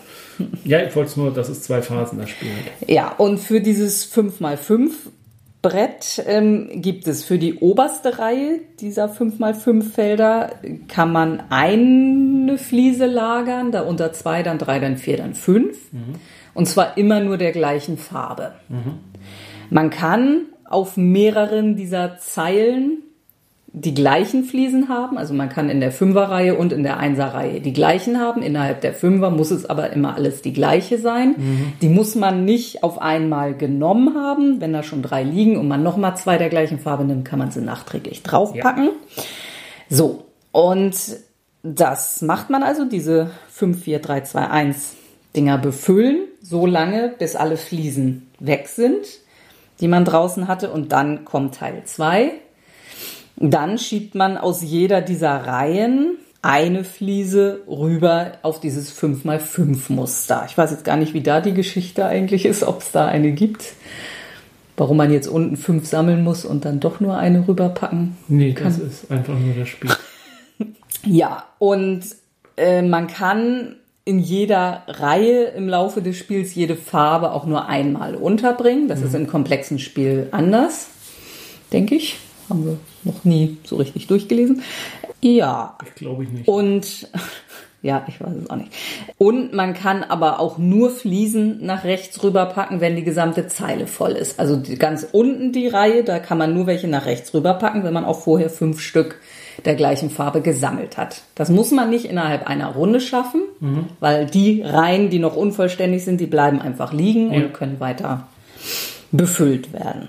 Ja, 0.64 0.82
ich 0.84 0.94
wollte 0.94 1.18
nur, 1.18 1.32
dass 1.32 1.48
es 1.48 1.62
zwei 1.62 1.82
Phasen 1.82 2.18
das 2.18 2.30
Spiel 2.30 2.50
hat. 2.50 2.88
Ja, 2.88 3.12
und 3.16 3.38
für 3.38 3.60
dieses 3.60 4.14
5x5 4.14 4.90
Brett 5.68 6.22
ähm, 6.26 6.70
gibt 6.80 7.06
es 7.06 7.24
für 7.24 7.36
die 7.36 7.56
oberste 7.56 8.18
Reihe 8.18 8.60
dieser 8.80 9.12
5x5 9.12 9.82
Felder, 9.82 10.52
kann 10.88 11.12
man 11.12 11.42
eine 11.50 12.56
Fliese 12.56 13.04
lagern, 13.04 13.70
darunter 13.70 14.14
zwei, 14.14 14.42
dann 14.42 14.56
drei, 14.56 14.78
dann 14.78 14.96
vier, 14.96 15.18
dann 15.18 15.34
fünf. 15.34 15.92
Mhm. 15.92 16.14
Und 16.54 16.66
zwar 16.66 16.96
immer 16.96 17.20
nur 17.20 17.36
der 17.36 17.52
gleichen 17.52 17.98
Farbe. 17.98 18.52
Mhm. 18.70 19.00
Man 19.68 19.90
kann 19.90 20.46
auf 20.64 20.96
mehreren 20.96 21.76
dieser 21.76 22.16
Zeilen 22.16 23.02
die 23.72 23.94
gleichen 23.94 24.44
Fliesen 24.44 24.88
haben. 24.88 25.18
Also 25.18 25.34
man 25.34 25.48
kann 25.48 25.68
in 25.68 25.80
der 25.80 25.92
Fünferreihe 25.92 26.56
und 26.56 26.72
in 26.72 26.82
der 26.82 26.96
Einserreihe 26.96 27.60
die 27.60 27.72
gleichen 27.72 28.18
haben. 28.18 28.42
Innerhalb 28.42 28.80
der 28.80 28.94
Fünfer 28.94 29.30
muss 29.30 29.50
es 29.50 29.66
aber 29.66 29.92
immer 29.92 30.14
alles 30.14 30.40
die 30.42 30.52
gleiche 30.52 30.98
sein. 30.98 31.34
Mhm. 31.36 31.72
Die 31.82 31.88
muss 31.88 32.14
man 32.14 32.44
nicht 32.44 32.82
auf 32.82 33.00
einmal 33.00 33.54
genommen 33.54 34.14
haben. 34.14 34.60
Wenn 34.60 34.72
da 34.72 34.82
schon 34.82 35.02
drei 35.02 35.22
liegen 35.22 35.56
und 35.58 35.68
man 35.68 35.82
nochmal 35.82 36.16
zwei 36.16 36.38
der 36.38 36.48
gleichen 36.48 36.78
Farbe 36.78 37.04
nimmt, 37.04 37.26
kann 37.26 37.38
man 37.38 37.50
sie 37.50 37.60
nachträglich 37.60 38.22
draufpacken. 38.22 38.86
Ja. 39.16 39.22
So, 39.90 40.24
und 40.50 40.94
das 41.62 42.22
macht 42.22 42.50
man 42.50 42.62
also, 42.62 42.86
diese 42.86 43.30
5, 43.50 43.82
4, 43.82 43.98
3, 43.98 44.20
2, 44.22 44.48
1 44.48 44.94
Dinger 45.36 45.58
befüllen, 45.58 46.20
so 46.40 46.64
lange, 46.64 47.14
bis 47.18 47.36
alle 47.36 47.58
Fliesen 47.58 48.30
weg 48.40 48.68
sind, 48.68 49.04
die 49.80 49.88
man 49.88 50.06
draußen 50.06 50.48
hatte. 50.48 50.70
Und 50.70 50.92
dann 50.92 51.26
kommt 51.26 51.56
Teil 51.56 51.82
2 51.84 52.32
dann 53.40 53.78
schiebt 53.78 54.14
man 54.14 54.36
aus 54.36 54.62
jeder 54.62 55.00
dieser 55.00 55.46
Reihen 55.46 56.16
eine 56.42 56.84
Fliese 56.84 57.60
rüber 57.68 58.32
auf 58.42 58.60
dieses 58.60 58.96
5x5 58.96 59.92
Muster. 59.92 60.44
Ich 60.48 60.56
weiß 60.56 60.70
jetzt 60.70 60.84
gar 60.84 60.96
nicht, 60.96 61.14
wie 61.14 61.20
da 61.20 61.40
die 61.40 61.54
Geschichte 61.54 62.06
eigentlich 62.06 62.44
ist, 62.44 62.62
ob 62.62 62.80
es 62.80 62.92
da 62.92 63.06
eine 63.06 63.32
gibt. 63.32 63.74
Warum 64.76 64.96
man 64.96 65.12
jetzt 65.12 65.26
unten 65.26 65.56
fünf 65.56 65.86
sammeln 65.86 66.22
muss 66.22 66.44
und 66.44 66.64
dann 66.64 66.78
doch 66.78 67.00
nur 67.00 67.16
eine 67.18 67.48
rüberpacken 67.48 68.16
Nee, 68.28 68.52
kann. 68.52 68.66
das 68.66 68.78
ist 68.78 69.10
einfach 69.10 69.36
nur 69.36 69.54
das 69.54 69.68
Spiel. 69.68 69.90
ja, 71.04 71.44
und 71.58 72.02
äh, 72.56 72.82
man 72.82 73.08
kann 73.08 73.74
in 74.04 74.20
jeder 74.20 74.84
Reihe 74.86 75.46
im 75.46 75.68
Laufe 75.68 76.00
des 76.00 76.16
Spiels 76.16 76.54
jede 76.54 76.76
Farbe 76.76 77.32
auch 77.32 77.44
nur 77.44 77.66
einmal 77.66 78.14
unterbringen. 78.14 78.86
Das 78.86 79.00
mhm. 79.00 79.06
ist 79.06 79.14
im 79.14 79.26
komplexen 79.26 79.80
Spiel 79.80 80.28
anders, 80.30 80.86
denke 81.72 81.96
ich. 81.96 82.18
Haben 82.48 82.64
wir 82.64 82.78
noch 83.04 83.24
nie 83.24 83.58
so 83.64 83.76
richtig 83.76 84.06
durchgelesen. 84.06 84.62
Ja. 85.20 85.76
Ich 85.86 85.94
glaube 85.94 86.24
ich 86.24 86.30
nicht. 86.30 86.48
Und 86.48 87.08
ja, 87.82 88.04
ich 88.08 88.20
weiß 88.20 88.34
es 88.42 88.50
auch 88.50 88.56
nicht. 88.56 88.72
Und 89.18 89.52
man 89.52 89.74
kann 89.74 90.02
aber 90.02 90.40
auch 90.40 90.58
nur 90.58 90.90
Fliesen 90.90 91.64
nach 91.64 91.84
rechts 91.84 92.22
rüberpacken, 92.22 92.80
wenn 92.80 92.96
die 92.96 93.04
gesamte 93.04 93.46
Zeile 93.48 93.86
voll 93.86 94.12
ist. 94.12 94.40
Also 94.40 94.60
ganz 94.78 95.06
unten 95.12 95.52
die 95.52 95.68
Reihe, 95.68 96.04
da 96.04 96.18
kann 96.18 96.38
man 96.38 96.54
nur 96.54 96.66
welche 96.66 96.88
nach 96.88 97.06
rechts 97.06 97.32
rüberpacken, 97.34 97.84
wenn 97.84 97.94
man 97.94 98.04
auch 98.04 98.20
vorher 98.20 98.50
fünf 98.50 98.80
Stück 98.80 99.20
der 99.64 99.74
gleichen 99.74 100.10
Farbe 100.10 100.40
gesammelt 100.40 100.96
hat. 100.96 101.22
Das 101.34 101.50
muss 101.50 101.70
man 101.70 101.90
nicht 101.90 102.04
innerhalb 102.04 102.46
einer 102.48 102.68
Runde 102.68 103.00
schaffen, 103.00 103.42
mhm. 103.60 103.86
weil 104.00 104.26
die 104.26 104.62
Reihen, 104.62 105.10
die 105.10 105.18
noch 105.18 105.36
unvollständig 105.36 106.04
sind, 106.04 106.20
die 106.20 106.26
bleiben 106.26 106.60
einfach 106.60 106.92
liegen 106.92 107.32
ja. 107.32 107.40
und 107.40 107.54
können 107.54 107.80
weiter 107.80 108.28
befüllt 109.10 109.72
werden. 109.72 110.08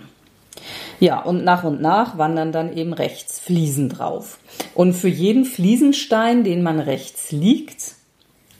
Ja, 1.00 1.22
und 1.22 1.46
nach 1.46 1.64
und 1.64 1.82
nach 1.82 2.18
wandern 2.18 2.52
dann 2.52 2.76
eben 2.76 2.94
rechts 2.94 3.40
Fliesen 3.40 3.90
drauf. 3.90 4.38
Und 4.76 4.94
für 4.94 5.08
jeden 5.08 5.46
Fliesenstein, 5.46 6.44
den 6.44 6.62
man 6.62 6.80
rechts 6.80 7.32
liegt, 7.32 7.96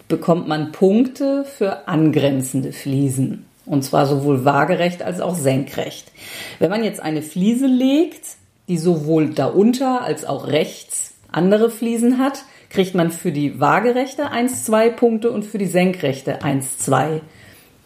bekommt 0.08 0.48
man 0.48 0.72
Punkte 0.72 1.44
für 1.46 1.88
angrenzende 1.88 2.72
Fliesen. 2.72 3.46
Und 3.66 3.84
zwar 3.84 4.06
sowohl 4.06 4.46
waagerecht 4.46 5.04
als 5.04 5.20
auch 5.20 5.36
senkrecht. 5.36 6.12
Wenn 6.60 6.70
man 6.72 6.84
jetzt 6.84 7.02
eine 7.02 7.22
Fliese 7.22 7.68
legt, 7.68 8.24
die 8.68 8.78
sowohl 8.78 9.30
darunter 9.30 10.02
als 10.02 10.26
auch 10.26 10.48
rechts 10.48 11.16
andere 11.32 11.70
Fliesen 11.70 12.18
hat, 12.18 12.44
kriegt 12.70 12.96
man 12.96 13.12
für 13.12 13.32
die 13.32 13.60
waagerechte 13.60 14.32
1, 14.32 14.66
2 14.66 14.90
Punkte 14.92 15.32
und 15.32 15.44
für 15.44 15.58
die 15.58 15.66
senkrechte 15.66 16.42
1, 16.44 16.78
2 16.80 17.08
Punkte. 17.08 17.39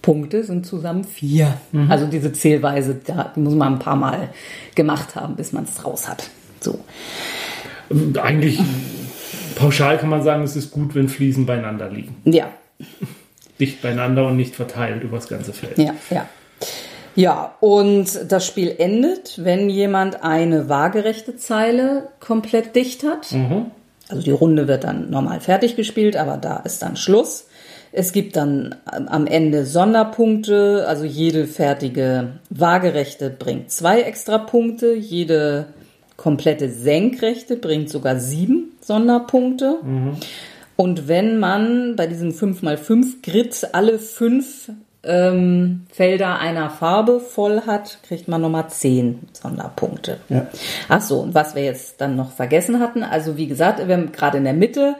Punkte 0.04 0.44
sind 0.44 0.68
zusammen 0.68 1.06
vier. 1.06 1.58
Mhm. 1.72 1.90
Also 1.90 2.06
diese 2.06 2.32
Zählweise, 2.32 2.94
die 2.96 3.40
muss 3.40 3.56
man 3.56 3.74
ein 3.74 3.80
paar 3.80 3.96
Mal 3.96 4.30
gemacht 4.76 5.16
haben, 5.16 5.36
bis 5.36 5.54
man 5.54 5.64
es 5.64 5.84
raus 5.84 6.08
hat. 6.08 6.30
So. 6.60 6.80
Eigentlich 8.22 8.60
pauschal 9.56 9.98
kann 9.98 10.10
man 10.10 10.22
sagen, 10.22 10.44
es 10.44 10.56
ist 10.56 10.72
gut, 10.72 10.94
wenn 10.94 11.10
Fliesen 11.10 11.46
beieinander 11.46 11.90
liegen. 11.90 12.16
Ja. 12.26 12.50
Dicht 13.60 13.82
beieinander 13.82 14.28
und 14.28 14.36
nicht 14.36 14.56
verteilt 14.56 15.04
über 15.04 15.18
das 15.18 15.30
ganze 15.30 15.54
Feld. 15.54 15.78
Ja, 15.78 15.96
ja. 16.12 16.28
Ja, 17.16 17.56
und 17.60 18.32
das 18.32 18.46
Spiel 18.46 18.76
endet, 18.78 19.44
wenn 19.44 19.70
jemand 19.70 20.24
eine 20.24 20.68
waagerechte 20.68 21.38
Zeile 21.38 22.10
komplett 22.20 22.76
dicht 22.76 23.04
hat. 23.04 23.32
Mhm. 23.32 23.68
Also 24.10 24.24
die 24.24 24.32
Runde 24.32 24.68
wird 24.68 24.84
dann 24.84 25.10
normal 25.12 25.40
fertig 25.40 25.76
gespielt, 25.76 26.18
aber 26.18 26.38
da 26.38 26.58
ist 26.58 26.82
dann 26.82 26.98
Schluss. 26.98 27.48
Es 27.96 28.12
gibt 28.12 28.36
dann 28.36 28.76
am 28.88 29.28
Ende 29.28 29.66
Sonderpunkte, 29.66 30.86
also 30.88 31.06
jede 31.06 31.46
fertige 31.46 32.40
Waagerechte 32.50 33.30
bringt 33.30 33.70
zwei 33.72 34.02
extra 34.02 34.40
Punkte, 34.40 34.94
jede 34.96 35.68
komplette 36.18 36.72
Senkrechte 36.72 37.56
bringt 37.56 37.92
sogar 37.92 38.20
sieben 38.20 38.72
Sonderpunkte. 38.82 39.78
Mhm. 39.84 40.18
Und 40.76 41.08
wenn 41.08 41.38
man 41.38 41.96
bei 41.96 42.08
diesem 42.08 42.32
5x5 42.32 43.22
Grid 43.22 43.68
alle 43.74 44.00
fünf 44.00 44.72
ähm, 45.04 45.86
Felder 45.92 46.40
einer 46.40 46.72
Farbe 46.72 47.20
voll 47.20 47.62
hat, 47.68 48.00
kriegt 48.02 48.28
man 48.28 48.42
nochmal 48.42 48.70
zehn 48.70 49.20
Sonderpunkte. 49.34 50.18
Ja. 50.30 50.48
Ach 50.90 51.02
so, 51.02 51.20
und 51.20 51.36
was 51.36 51.54
wir 51.54 51.64
jetzt 51.64 52.02
dann 52.02 52.16
noch 52.16 52.32
vergessen 52.32 52.80
hatten, 52.80 53.04
also 53.04 53.38
wie 53.38 53.48
gesagt, 53.48 53.88
wir 53.88 53.96
haben 53.96 54.12
gerade 54.12 54.40
in 54.40 54.46
der 54.46 54.54
Mitte 54.54 54.96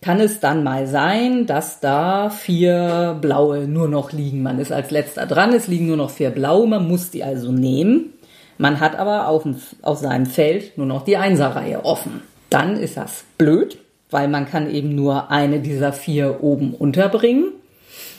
kann 0.00 0.20
es 0.20 0.40
dann 0.40 0.62
mal 0.62 0.86
sein, 0.86 1.46
dass 1.46 1.80
da 1.80 2.30
vier 2.30 3.18
blaue 3.20 3.66
nur 3.66 3.88
noch 3.88 4.12
liegen. 4.12 4.42
Man 4.42 4.58
ist 4.58 4.72
als 4.72 4.90
letzter 4.90 5.26
dran, 5.26 5.52
es 5.52 5.66
liegen 5.66 5.88
nur 5.88 5.96
noch 5.96 6.10
vier 6.10 6.30
blaue, 6.30 6.68
man 6.68 6.86
muss 6.86 7.10
die 7.10 7.24
also 7.24 7.50
nehmen. 7.50 8.12
Man 8.58 8.80
hat 8.80 8.96
aber 8.96 9.28
auf, 9.28 9.44
auf 9.82 9.98
seinem 9.98 10.26
Feld 10.26 10.76
nur 10.78 10.86
noch 10.86 11.04
die 11.04 11.16
Einserreihe 11.16 11.84
offen. 11.84 12.22
Dann 12.50 12.76
ist 12.76 12.96
das 12.96 13.24
blöd, 13.38 13.78
weil 14.10 14.28
man 14.28 14.46
kann 14.46 14.70
eben 14.70 14.94
nur 14.94 15.30
eine 15.30 15.60
dieser 15.60 15.92
vier 15.92 16.42
oben 16.42 16.74
unterbringen. 16.74 17.52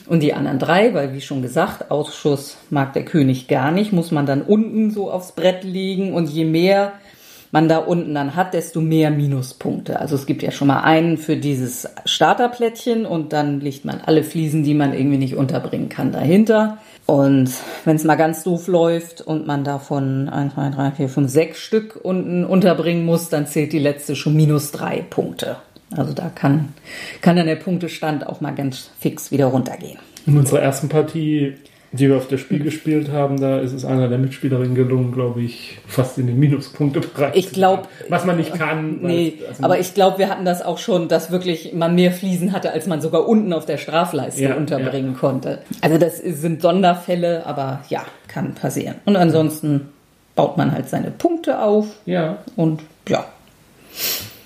Und 0.06 0.22
die 0.22 0.34
anderen 0.34 0.58
drei, 0.58 0.92
weil 0.92 1.14
wie 1.14 1.20
schon 1.20 1.42
gesagt, 1.42 1.90
Ausschuss 1.90 2.56
mag 2.68 2.94
der 2.94 3.04
König 3.04 3.48
gar 3.48 3.70
nicht, 3.70 3.92
muss 3.92 4.10
man 4.10 4.26
dann 4.26 4.42
unten 4.42 4.90
so 4.90 5.10
aufs 5.10 5.32
Brett 5.32 5.62
legen. 5.62 6.14
Und 6.14 6.28
je 6.28 6.44
mehr 6.44 6.92
man 7.52 7.68
da 7.68 7.78
unten 7.78 8.14
dann 8.14 8.36
hat, 8.36 8.54
desto 8.54 8.80
mehr 8.80 9.10
Minuspunkte. 9.10 9.98
Also 9.98 10.14
es 10.14 10.26
gibt 10.26 10.42
ja 10.42 10.50
schon 10.50 10.68
mal 10.68 10.80
einen 10.80 11.18
für 11.18 11.36
dieses 11.36 11.88
Starterplättchen 12.04 13.06
und 13.06 13.32
dann 13.32 13.60
legt 13.60 13.84
man 13.84 14.00
alle 14.00 14.22
Fliesen, 14.22 14.62
die 14.62 14.74
man 14.74 14.92
irgendwie 14.92 15.18
nicht 15.18 15.36
unterbringen 15.36 15.88
kann, 15.88 16.12
dahinter. 16.12 16.78
Und 17.06 17.50
wenn 17.84 17.96
es 17.96 18.04
mal 18.04 18.14
ganz 18.14 18.44
doof 18.44 18.68
läuft 18.68 19.20
und 19.20 19.46
man 19.46 19.64
davon 19.64 20.28
1, 20.28 20.54
2, 20.54 20.70
3, 20.70 20.90
4, 20.92 21.08
5, 21.08 21.30
6 21.30 21.58
Stück 21.58 22.00
unten 22.00 22.44
unterbringen 22.44 23.04
muss, 23.04 23.28
dann 23.28 23.46
zählt 23.46 23.72
die 23.72 23.80
letzte 23.80 24.14
schon 24.14 24.36
minus 24.36 24.70
drei 24.70 25.02
Punkte. 25.02 25.56
Also 25.96 26.12
da 26.12 26.28
kann, 26.28 26.72
kann 27.20 27.34
dann 27.34 27.46
der 27.46 27.56
Punktestand 27.56 28.24
auch 28.26 28.40
mal 28.40 28.54
ganz 28.54 28.90
fix 29.00 29.32
wieder 29.32 29.46
runtergehen. 29.46 29.98
In 30.26 30.36
unserer 30.36 30.60
ersten 30.60 30.88
Partie 30.88 31.54
die 31.92 32.08
wir 32.08 32.16
auf 32.16 32.28
der 32.28 32.38
Spiel 32.38 32.60
gespielt 32.62 33.10
haben, 33.10 33.40
da 33.40 33.58
ist 33.58 33.72
es 33.72 33.84
einer 33.84 34.08
der 34.08 34.18
Mitspielerinnen 34.18 34.76
gelungen, 34.76 35.10
glaube 35.10 35.42
ich, 35.42 35.78
fast 35.88 36.18
in 36.18 36.28
den 36.28 36.38
Minuspunktebereich. 36.38 37.34
Ich 37.34 37.52
glaube, 37.52 37.88
was 38.08 38.24
man 38.24 38.36
nicht 38.36 38.54
kann. 38.54 39.00
Nee, 39.02 39.34
also 39.48 39.64
aber 39.64 39.80
ich 39.80 39.92
glaube, 39.94 40.18
wir 40.18 40.28
hatten 40.28 40.44
das 40.44 40.62
auch 40.62 40.78
schon, 40.78 41.08
dass 41.08 41.32
wirklich 41.32 41.72
man 41.72 41.96
mehr 41.96 42.12
Fliesen 42.12 42.52
hatte, 42.52 42.72
als 42.72 42.86
man 42.86 43.00
sogar 43.00 43.26
unten 43.26 43.52
auf 43.52 43.66
der 43.66 43.76
Strafleiste 43.76 44.42
ja, 44.42 44.54
unterbringen 44.54 45.14
ja. 45.14 45.18
konnte. 45.18 45.58
Also 45.80 45.98
das 45.98 46.18
sind 46.18 46.62
Sonderfälle, 46.62 47.44
aber 47.44 47.80
ja, 47.88 48.02
kann 48.28 48.54
passieren. 48.54 48.96
Und 49.04 49.16
ansonsten 49.16 49.88
baut 50.36 50.56
man 50.56 50.70
halt 50.70 50.88
seine 50.88 51.10
Punkte 51.10 51.60
auf. 51.60 51.86
Ja. 52.06 52.38
Und 52.54 52.82
ja. 53.08 53.24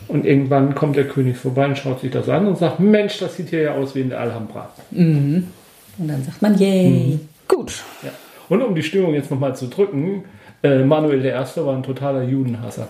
Und 0.08 0.24
irgendwann 0.24 0.74
kommt 0.74 0.96
der 0.96 1.08
König 1.08 1.36
vorbei 1.36 1.66
und 1.66 1.76
schaut 1.76 2.00
sich 2.00 2.10
das 2.10 2.28
an 2.28 2.46
und 2.46 2.56
sagt, 2.56 2.80
Mensch, 2.80 3.18
das 3.18 3.36
sieht 3.36 3.50
hier 3.50 3.60
ja 3.60 3.74
aus 3.74 3.94
wie 3.94 4.00
in 4.00 4.10
der 4.10 4.20
Alhambra. 4.20 4.70
Mhm. 4.90 5.48
Und 5.98 6.08
dann 6.08 6.22
sagt 6.24 6.40
man, 6.40 6.58
yay. 6.58 6.88
Mhm. 6.88 7.20
Gut. 7.48 7.82
Ja. 8.02 8.10
Und 8.48 8.62
um 8.62 8.74
die 8.74 8.82
Stimmung 8.82 9.14
jetzt 9.14 9.30
nochmal 9.30 9.56
zu 9.56 9.68
drücken, 9.68 10.24
äh, 10.62 10.82
Manuel 10.82 11.24
I. 11.24 11.32
war 11.32 11.74
ein 11.74 11.82
totaler 11.82 12.22
Judenhasser. 12.22 12.88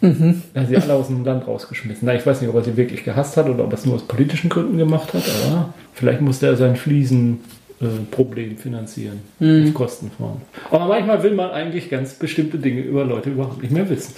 Mhm. 0.00 0.42
Er 0.54 0.62
hat 0.62 0.68
sie 0.68 0.76
alle 0.76 0.94
aus 0.94 1.06
dem 1.06 1.24
Land 1.24 1.46
rausgeschmissen. 1.46 2.02
Na, 2.02 2.14
ich 2.14 2.26
weiß 2.26 2.40
nicht, 2.40 2.50
ob 2.50 2.56
er 2.56 2.64
sie 2.64 2.76
wirklich 2.76 3.04
gehasst 3.04 3.36
hat 3.36 3.48
oder 3.48 3.64
ob 3.64 3.72
er 3.72 3.78
es 3.78 3.86
nur 3.86 3.94
aus 3.94 4.02
politischen 4.02 4.50
Gründen 4.50 4.76
gemacht 4.76 5.14
hat, 5.14 5.22
aber 5.46 5.72
vielleicht 5.94 6.20
musste 6.20 6.46
er 6.46 6.56
sein 6.56 6.74
Fliesenproblem 6.74 8.52
äh, 8.52 8.56
finanzieren. 8.56 9.20
Mhm. 9.38 9.68
Auf 9.68 9.74
Kosten 9.74 10.10
von. 10.16 10.42
Aber 10.70 10.86
manchmal 10.86 11.22
will 11.22 11.34
man 11.34 11.50
eigentlich 11.50 11.88
ganz 11.88 12.14
bestimmte 12.14 12.58
Dinge 12.58 12.80
über 12.80 13.04
Leute 13.04 13.30
überhaupt 13.30 13.62
nicht 13.62 13.72
mehr 13.72 13.88
wissen. 13.88 14.14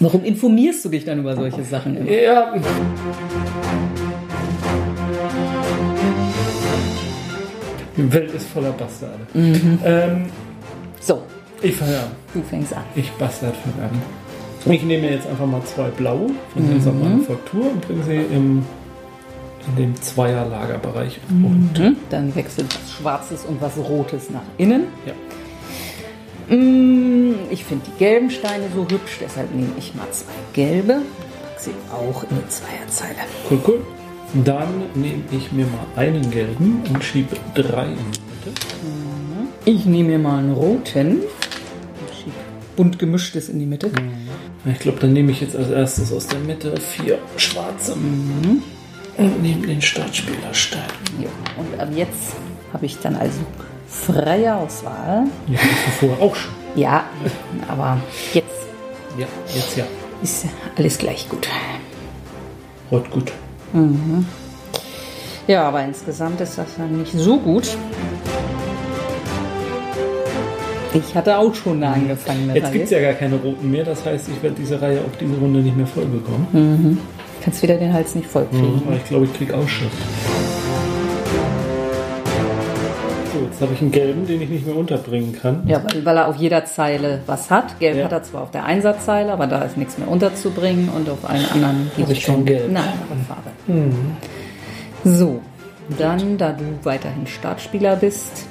Warum 0.00 0.24
informierst 0.24 0.84
du 0.84 0.88
dich 0.88 1.04
dann 1.04 1.18
über 1.18 1.34
solche 1.34 1.64
Sachen? 1.64 1.96
Immer? 1.96 2.10
Ja. 2.10 2.54
Die 7.98 8.12
Welt 8.12 8.32
ist 8.32 8.46
voller 8.48 8.70
Bastarde. 8.72 9.18
Mhm. 9.34 9.78
Ähm, 9.84 10.26
so, 11.00 11.22
Ich 11.60 11.76
fange 11.76 11.98
an. 11.98 12.10
Du 12.32 12.42
fängst 12.42 12.72
an. 12.72 12.84
Ich 12.94 13.10
Bastard 13.12 13.54
fange 13.56 13.88
an. 13.88 14.72
Ich 14.72 14.82
nehme 14.82 15.10
jetzt 15.10 15.26
einfach 15.26 15.46
mal 15.46 15.62
zwei 15.64 15.88
blaue 15.90 16.30
von 16.52 16.74
dieser 16.74 16.92
Manufaktur 16.92 17.70
und 17.72 17.80
bringe 17.80 18.02
sie 18.04 18.16
im, 18.16 18.64
in 19.68 19.76
den 19.76 19.96
Zweierlagerbereich. 20.00 21.18
Mhm. 21.28 21.96
Dann 22.10 22.34
wechselt 22.34 22.66
was 22.74 22.92
Schwarzes 22.92 23.44
und 23.44 23.60
was 23.60 23.76
Rotes 23.76 24.30
nach 24.30 24.42
innen. 24.58 24.84
Ja. 25.06 26.54
Mm, 26.54 27.34
Ich 27.50 27.64
finde 27.64 27.84
die 27.86 27.98
gelben 27.98 28.30
Steine 28.30 28.64
so 28.74 28.82
hübsch, 28.82 29.18
deshalb 29.20 29.54
nehme 29.54 29.72
ich 29.78 29.94
mal 29.94 30.06
zwei 30.10 30.32
gelbe. 30.52 31.02
Pack 31.42 31.60
sie 31.60 31.70
auch 31.92 32.22
in 32.24 32.28
die 32.36 32.48
Zweierzeile. 32.48 33.26
Cool, 33.50 33.60
cool. 33.66 33.80
Dann 34.34 34.82
nehme 34.94 35.22
ich 35.30 35.50
mir 35.52 35.66
mal 35.66 35.86
einen 35.96 36.30
gelben 36.30 36.82
und 36.88 37.02
schiebe 37.02 37.36
drei 37.54 37.86
in 37.86 37.96
die 37.96 38.50
Mitte. 38.50 38.60
Ich 39.64 39.84
nehme 39.86 40.10
mir 40.10 40.18
mal 40.18 40.38
einen 40.38 40.52
roten 40.52 41.20
und 41.20 42.14
schiebe 42.14 42.36
bunt 42.76 42.98
gemischtes 42.98 43.48
in 43.48 43.58
die 43.58 43.66
Mitte. 43.66 43.90
Ich 44.64 44.78
glaube, 44.80 44.98
dann 45.00 45.12
nehme 45.12 45.32
ich 45.32 45.40
jetzt 45.40 45.56
als 45.56 45.70
erstes 45.70 46.12
aus 46.12 46.26
der 46.26 46.40
Mitte 46.40 46.74
vier 46.78 47.18
schwarze 47.36 47.94
und 47.94 49.42
nehme 49.42 49.66
den 49.66 49.82
Startspielerstein. 49.82 50.82
Ja. 51.20 51.28
Und 51.56 51.80
ab 51.80 51.88
jetzt 51.94 52.36
habe 52.72 52.86
ich 52.86 52.98
dann 52.98 53.16
also 53.16 53.38
freie 53.88 54.54
Auswahl. 54.54 55.24
Ja, 55.48 55.58
vorher 55.98 56.22
auch 56.22 56.36
schon. 56.36 56.52
Ja, 56.76 57.06
aber 57.66 57.98
jetzt 58.34 58.46
Ja, 59.18 59.26
jetzt 59.54 59.76
ja. 59.76 59.84
ist 60.22 60.46
alles 60.76 60.98
gleich 60.98 61.28
gut. 61.28 61.48
Rot 62.92 63.10
gut. 63.10 63.32
Ja, 65.46 65.68
aber 65.68 65.84
insgesamt 65.84 66.40
ist 66.40 66.58
das 66.58 66.66
dann 66.76 66.98
nicht 66.98 67.12
so 67.12 67.38
gut. 67.38 67.76
Ich 70.94 71.14
hatte 71.14 71.36
auch 71.36 71.54
schon 71.54 71.82
eine 71.82 71.94
angefangene 71.94 72.54
Jetzt 72.54 72.64
Reihe. 72.64 72.72
gibt 72.72 72.84
es 72.84 72.90
ja 72.90 73.00
gar 73.00 73.12
keine 73.12 73.36
roten 73.36 73.70
mehr, 73.70 73.84
das 73.84 74.04
heißt, 74.04 74.28
ich 74.28 74.42
werde 74.42 74.56
diese 74.58 74.80
Reihe 74.80 75.00
auch 75.00 75.16
diese 75.20 75.34
Runde 75.34 75.60
nicht 75.60 75.76
mehr 75.76 75.86
voll 75.86 76.06
bekommen. 76.06 76.98
Kannst 77.42 77.62
wieder 77.62 77.76
den 77.76 77.92
Hals 77.92 78.14
nicht 78.14 78.28
voll 78.28 78.46
kriegen. 78.50 78.82
Aber 78.86 78.96
ich 78.96 79.04
glaube, 79.04 79.26
ich 79.26 79.32
kriege 79.34 79.54
Ausschuss. 79.54 79.92
Jetzt 83.48 83.60
habe 83.60 83.72
ich 83.74 83.80
einen 83.80 83.90
gelben, 83.90 84.26
den 84.26 84.40
ich 84.42 84.48
nicht 84.48 84.66
mehr 84.66 84.76
unterbringen 84.76 85.32
kann. 85.32 85.62
Ja, 85.66 85.82
weil, 85.84 86.04
weil 86.04 86.16
er 86.16 86.28
auf 86.28 86.36
jeder 86.36 86.64
Zeile 86.64 87.20
was 87.26 87.50
hat. 87.50 87.78
Gelb 87.80 87.96
Ja. 87.98 88.04
hat 88.04 88.12
er 88.12 88.22
zwar 88.22 88.42
auf 88.42 88.50
der 88.50 88.64
Einsatzzeile, 88.64 89.32
aber 89.32 89.46
da 89.46 89.62
ist 89.62 89.76
nichts 89.76 89.98
mehr 89.98 90.08
unterzubringen 90.08 90.88
und 90.90 91.08
auf 91.08 91.28
allen 91.28 91.44
anderen 91.52 91.90
Habe 92.00 92.12
ich 92.12 92.24
kein 92.24 92.44
Gelb. 92.44 92.70
Nein, 92.70 92.84
Farbe. 93.26 93.50
So, 95.04 95.40
dann, 95.98 96.36
da 96.38 96.52
du 96.52 96.64
weiterhin 96.84 97.26
Startspieler 97.26 97.96
bist, 97.96 98.46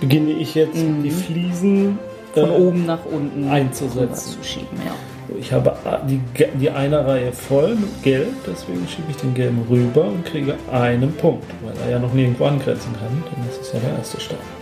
Beginne 0.00 0.32
ich 0.32 0.56
jetzt 0.56 0.74
die 0.76 1.10
Fliesen 1.12 1.98
von 2.34 2.50
äh, 2.50 2.54
oben 2.54 2.86
nach 2.86 3.04
unten 3.04 3.48
einzusetzen. 3.48 4.32
zu 4.32 4.42
schieben. 4.42 4.78
Ja. 4.84 4.92
Ich 5.42 5.52
habe 5.52 5.74
die, 6.08 6.20
die 6.54 6.70
eine 6.70 7.04
Reihe 7.04 7.32
voll 7.32 7.74
mit 7.74 8.02
Gelb, 8.04 8.32
deswegen 8.46 8.86
schiebe 8.86 9.10
ich 9.10 9.16
den 9.16 9.34
gelben 9.34 9.66
rüber 9.68 10.04
und 10.04 10.24
kriege 10.24 10.54
einen 10.70 11.12
Punkt, 11.16 11.50
weil 11.64 11.74
er 11.84 11.90
ja 11.90 11.98
noch 11.98 12.14
nirgendwo 12.14 12.44
angrenzen 12.44 12.92
kann, 12.92 13.24
denn 13.26 13.44
das 13.48 13.58
ist 13.58 13.74
ja 13.74 13.80
der 13.80 13.98
erste 13.98 14.20
Start. 14.20 14.61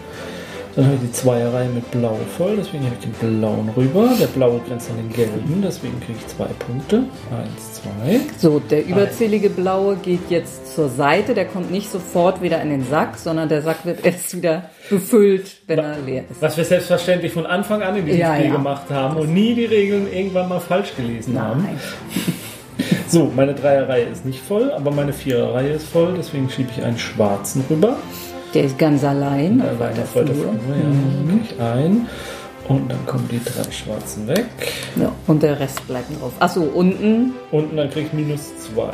Dann 0.76 0.84
habe 0.84 0.94
ich 0.96 1.00
die 1.00 1.12
Zweierreihe 1.12 1.68
mit 1.68 1.90
Blau 1.90 2.16
voll, 2.36 2.56
deswegen 2.56 2.84
habe 2.84 2.94
ich 2.98 3.04
den 3.04 3.12
blauen 3.12 3.70
rüber. 3.76 4.08
Der 4.20 4.26
blaue 4.26 4.60
grenzt 4.66 4.88
an 4.90 4.96
den 4.98 5.12
gelben, 5.12 5.62
deswegen 5.64 5.98
kriege 6.00 6.18
ich 6.18 6.26
zwei 6.28 6.46
Punkte. 6.58 7.04
Eins, 7.30 7.74
zwei. 7.74 8.20
So, 8.38 8.60
der 8.60 8.86
überzählige 8.86 9.50
Blaue 9.50 9.96
geht 9.96 10.30
jetzt 10.30 10.74
zur 10.74 10.88
Seite. 10.88 11.34
Der 11.34 11.46
kommt 11.46 11.70
nicht 11.70 11.90
sofort 11.90 12.40
wieder 12.40 12.62
in 12.62 12.70
den 12.70 12.84
Sack, 12.86 13.16
sondern 13.16 13.48
der 13.48 13.62
Sack 13.62 13.84
wird 13.84 14.04
erst 14.06 14.36
wieder 14.36 14.70
befüllt, 14.88 15.50
wenn 15.66 15.80
er 15.80 15.98
leer 15.98 16.24
ist. 16.30 16.40
Was 16.40 16.56
wir 16.56 16.64
selbstverständlich 16.64 17.32
von 17.32 17.46
Anfang 17.46 17.82
an 17.82 17.96
in 17.96 18.06
diesem 18.06 18.20
Ja, 18.20 18.34
Spiel 18.34 18.46
ja. 18.46 18.52
gemacht 18.52 18.90
haben 18.90 19.16
und 19.16 19.34
nie 19.34 19.54
die 19.54 19.64
Regeln 19.64 20.06
irgendwann 20.12 20.48
mal 20.48 20.60
falsch 20.60 20.94
gelesen 20.96 21.40
haben. 21.40 21.62
Nein. 21.62 21.78
So, 23.08 23.30
meine 23.34 23.54
Dreierreihe 23.54 24.04
ist 24.04 24.24
nicht 24.24 24.38
voll, 24.38 24.70
aber 24.70 24.92
meine 24.92 25.12
Viererreihe 25.12 25.72
ist 25.72 25.88
voll, 25.88 26.14
deswegen 26.16 26.48
schiebe 26.48 26.70
ich 26.76 26.84
einen 26.84 26.96
schwarzen 26.96 27.64
rüber. 27.68 27.96
Der 28.54 28.64
ist 28.64 28.78
ganz 28.78 29.04
allein. 29.04 29.60
Auf 29.62 29.78
weiter 29.78 30.04
Flur. 30.04 30.26
Flur, 30.26 30.44
ja, 30.46 30.82
dann 30.82 31.40
ich 31.42 31.60
ein. 31.60 32.06
Und 32.68 32.88
dann 32.90 33.04
kommen 33.06 33.28
die 33.30 33.40
drei 33.42 33.68
schwarzen 33.72 34.28
weg. 34.28 34.46
Ja, 35.00 35.10
und 35.26 35.42
der 35.42 35.58
Rest 35.58 35.84
bleibt 35.88 36.08
drauf. 36.20 36.32
Achso, 36.38 36.62
unten, 36.62 37.32
Und 37.50 37.76
dann 37.76 37.90
kriege 37.90 38.06
ich 38.06 38.12
minus 38.12 38.52
zwei. 38.58 38.92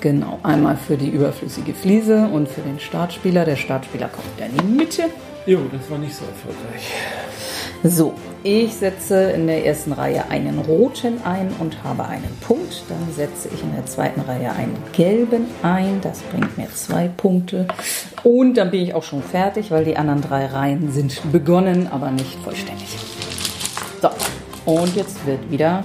genau, 0.00 0.38
einmal 0.42 0.76
für 0.76 0.96
die 0.96 1.08
überflüssige 1.08 1.74
Fliese 1.74 2.28
und 2.32 2.48
für 2.48 2.62
den 2.62 2.80
Startspieler. 2.80 3.44
Der 3.44 3.56
Startspieler 3.56 4.08
kommt 4.08 4.26
wieder 4.36 4.46
in 4.46 4.56
die 4.56 4.76
Mitte. 4.78 5.02
Jo, 5.48 5.60
das 5.72 5.90
war 5.90 5.96
nicht 5.96 6.14
so 6.14 6.24
erfolgreich. 6.26 6.92
So, 7.82 8.12
ich 8.42 8.74
setze 8.74 9.30
in 9.30 9.46
der 9.46 9.64
ersten 9.64 9.92
Reihe 9.92 10.28
einen 10.28 10.58
roten 10.58 11.22
ein 11.24 11.48
und 11.58 11.82
habe 11.84 12.04
einen 12.04 12.36
Punkt. 12.42 12.82
Dann 12.90 12.98
setze 13.16 13.48
ich 13.54 13.62
in 13.62 13.72
der 13.74 13.86
zweiten 13.86 14.20
Reihe 14.20 14.52
einen 14.52 14.76
gelben 14.92 15.46
ein. 15.62 16.02
Das 16.02 16.18
bringt 16.20 16.58
mir 16.58 16.68
zwei 16.74 17.08
Punkte. 17.08 17.66
Und 18.24 18.58
dann 18.58 18.70
bin 18.70 18.82
ich 18.82 18.92
auch 18.92 19.04
schon 19.04 19.22
fertig, 19.22 19.70
weil 19.70 19.86
die 19.86 19.96
anderen 19.96 20.20
drei 20.20 20.44
Reihen 20.44 20.92
sind 20.92 21.18
begonnen, 21.32 21.88
aber 21.90 22.10
nicht 22.10 22.36
vollständig. 22.44 22.98
So, 24.02 24.10
und 24.66 24.94
jetzt 24.96 25.24
wird 25.26 25.50
wieder, 25.50 25.82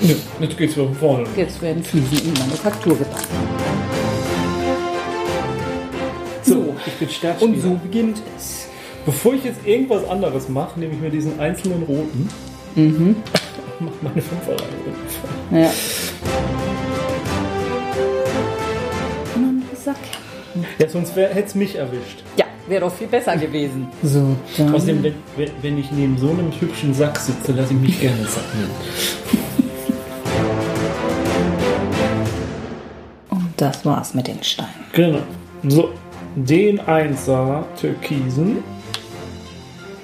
Nö, 0.00 0.14
jetzt 0.40 0.58
geht's 0.58 0.74
wieder 0.74 0.86
von 0.86 0.96
vorne. 0.96 1.26
jetzt 1.36 1.62
werden 1.62 1.84
Fliesen 1.84 2.26
in 2.26 2.34
die 2.34 2.40
Manufaktur 2.40 2.98
gepackt. 2.98 3.28
Startspieler. 7.06 7.52
Und 7.54 7.60
so 7.60 7.74
beginnt 7.82 8.18
es. 8.36 8.66
Bevor 9.06 9.34
ich 9.34 9.44
jetzt 9.44 9.60
irgendwas 9.66 10.06
anderes 10.08 10.48
mache, 10.48 10.78
nehme 10.80 10.92
ich 10.94 11.00
mir 11.00 11.10
diesen 11.10 11.38
einzelnen 11.40 11.82
roten. 11.84 12.28
Mhm. 12.74 13.16
Mach 13.80 13.92
meine 14.02 14.20
Fünferreihe. 14.20 14.58
Ja. 15.52 15.70
Mann, 19.40 19.62
Sack. 19.84 19.96
Ja, 20.78 20.88
sonst 20.88 21.14
hätte 21.14 21.38
es 21.46 21.54
mich 21.54 21.76
erwischt. 21.76 22.22
Ja, 22.36 22.44
wäre 22.66 22.80
doch 22.82 22.92
viel 22.94 23.06
besser 23.06 23.36
gewesen. 23.36 23.86
So, 24.02 24.34
dann. 24.56 24.74
Außerdem, 24.74 25.02
wenn, 25.04 25.14
wenn- 25.36 25.50
wenn 25.62 25.78
ich 25.78 25.90
neben 25.92 26.18
so 26.18 26.30
einem 26.30 26.50
hübschen 26.60 26.92
Sack 26.92 27.18
sitze, 27.18 27.52
lasse 27.52 27.74
ich 27.74 27.80
mich 27.80 28.00
gerne 28.00 28.24
sacken. 28.24 28.68
Und 33.30 33.48
das 33.56 33.84
war's 33.84 34.14
mit 34.14 34.26
den 34.26 34.42
Steinen. 34.42 34.70
Genau. 34.92 35.18
So, 35.68 35.90
den 36.36 36.80
Einser 36.80 37.64
Türkisen. 37.80 38.58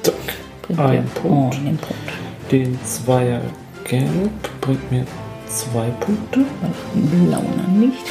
Zack. 0.03 0.15
Bringt 0.63 0.81
Ein 0.81 1.07
Punkt. 1.15 1.57
Oh, 1.57 1.67
Punkt. 1.67 2.51
Den 2.51 2.79
Zweier 2.85 3.41
Gelb 3.85 4.61
bringt 4.61 4.91
mir 4.91 5.07
zwei 5.49 5.89
Punkte. 6.01 6.41
Den 6.95 7.27
blauen 7.27 7.81
nicht. 7.81 8.05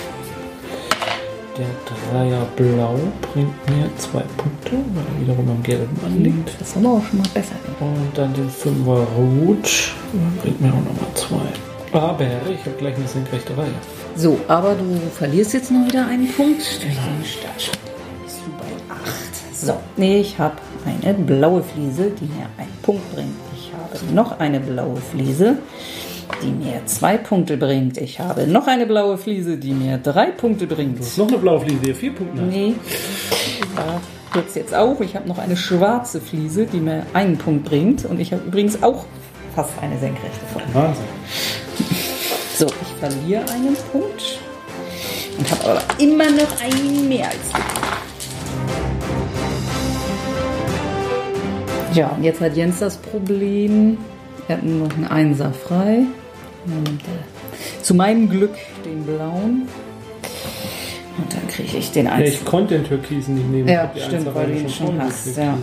Der 1.58 1.68
Dreier 2.12 2.46
Blau 2.56 2.98
bringt 3.32 3.70
mir 3.70 3.88
zwei 3.98 4.24
Punkte, 4.38 4.72
weil 4.72 5.04
er 5.04 5.22
wiederum 5.22 5.50
am 5.52 5.62
Gelben 5.62 6.00
anliegt. 6.04 6.50
Das 6.60 6.70
ist 6.70 6.78
aber 6.78 6.94
auch 6.94 7.06
schon 7.06 7.20
mal 7.20 7.30
besser. 7.34 7.54
Und 7.80 8.18
dann 8.18 8.34
den 8.34 8.50
Fünfer 8.50 9.06
Rot 9.16 9.94
bringt 10.42 10.62
mir 10.62 10.70
auch 10.70 10.78
nochmal 10.78 11.14
zwei. 11.14 11.98
Aber 11.98 12.26
ich 12.52 12.60
habe 12.66 12.76
gleich 12.80 12.96
eine 12.96 13.08
senkrechte 13.08 13.56
Reihe. 13.56 13.70
So, 14.16 14.40
aber 14.48 14.74
du 14.74 15.00
verlierst 15.16 15.54
jetzt 15.54 15.70
noch 15.70 15.86
wieder 15.88 16.08
einen 16.08 16.28
Punkt. 16.34 16.60
Durch 16.60 16.96
den 16.96 17.24
Startspieler 17.24 17.73
So, 19.64 19.78
ich 19.96 20.38
habe 20.40 20.56
eine 20.86 21.14
blaue 21.14 21.64
Fliese, 21.64 22.12
die 22.20 22.26
mir 22.26 22.48
einen 22.58 22.74
Punkt 22.82 23.16
bringt. 23.16 23.30
Ich 23.56 23.72
habe 23.72 24.14
noch 24.14 24.38
eine 24.38 24.60
blaue 24.60 24.98
Fliese, 24.98 25.58
die 26.42 26.52
mir 26.52 26.86
zwei 26.86 27.16
Punkte 27.16 27.56
bringt. 27.56 27.98
Ich 27.98 28.20
habe 28.20 28.46
noch 28.46 28.68
eine 28.68 28.86
blaue 28.86 29.18
Fliese, 29.18 29.56
die 29.56 29.72
mir 29.72 30.00
drei 30.00 30.32
Punkte 30.32 30.68
bringt. 30.68 31.00
Ist 31.00 31.18
noch 31.18 31.30
eine 31.30 31.38
blaue 31.38 31.62
Fliese, 31.62 31.80
hier 31.82 31.96
vier 31.96 32.14
Punkte. 32.14 32.42
hat. 32.42 32.50
Nee, 32.50 32.76
da 33.74 34.02
hört 34.34 34.54
jetzt 34.54 34.76
auf. 34.76 35.00
Ich 35.00 35.16
habe 35.16 35.30
noch 35.30 35.38
eine 35.38 35.56
schwarze 35.56 36.20
Fliese, 36.20 36.66
die 36.66 36.82
mir 36.82 37.06
einen 37.14 37.38
Punkt 37.38 37.64
bringt. 37.64 38.04
Und 38.04 38.20
ich 38.20 38.34
habe 38.34 38.44
übrigens 38.46 38.84
auch 38.84 39.06
fast 39.56 39.72
eine 39.82 39.98
senkrechte 39.98 40.46
voll. 40.52 40.64
Wahnsinn. 40.74 41.06
So, 42.58 42.66
ich 42.66 43.00
verliere 43.00 43.50
einen 43.50 43.78
Punkt 43.94 44.40
und 45.38 45.52
habe 45.52 45.72
aber 45.72 45.82
immer 46.00 46.30
noch 46.32 46.62
einen 46.62 47.08
mehr 47.08 47.28
als 47.28 47.50
du. 47.54 47.83
Ja, 51.94 52.10
und 52.10 52.24
jetzt 52.24 52.42
hat 52.42 52.56
Jens 52.56 52.80
das 52.80 52.98
Problem. 52.98 53.98
Er 54.48 54.58
hat 54.58 54.64
nur 54.64 54.88
noch 54.88 54.96
einen 54.96 55.08
Einser 55.08 55.52
frei. 55.54 56.04
Zu 57.82 57.94
meinem 57.96 58.30
Glück 58.30 58.56
den 58.86 59.04
blauen. 59.06 59.68
Und 61.18 61.34
dann 61.34 61.48
kriege 61.48 61.78
ich 61.78 61.92
den 61.92 62.06
Ja, 62.06 62.14
Einser. 62.14 62.34
ich 62.34 62.46
konnte 62.46 62.76
den 62.76 62.86
Türkisen 62.86 63.36
nicht 63.36 63.50
nehmen. 63.50 63.68
Ja, 63.68 63.92
stimmt, 63.96 64.34
weil 64.34 64.48
du 64.48 64.60
ihn 64.60 64.70
schon 64.70 65.02
hast. 65.02 65.38
Ja, 65.38 65.44
ja. 65.44 65.56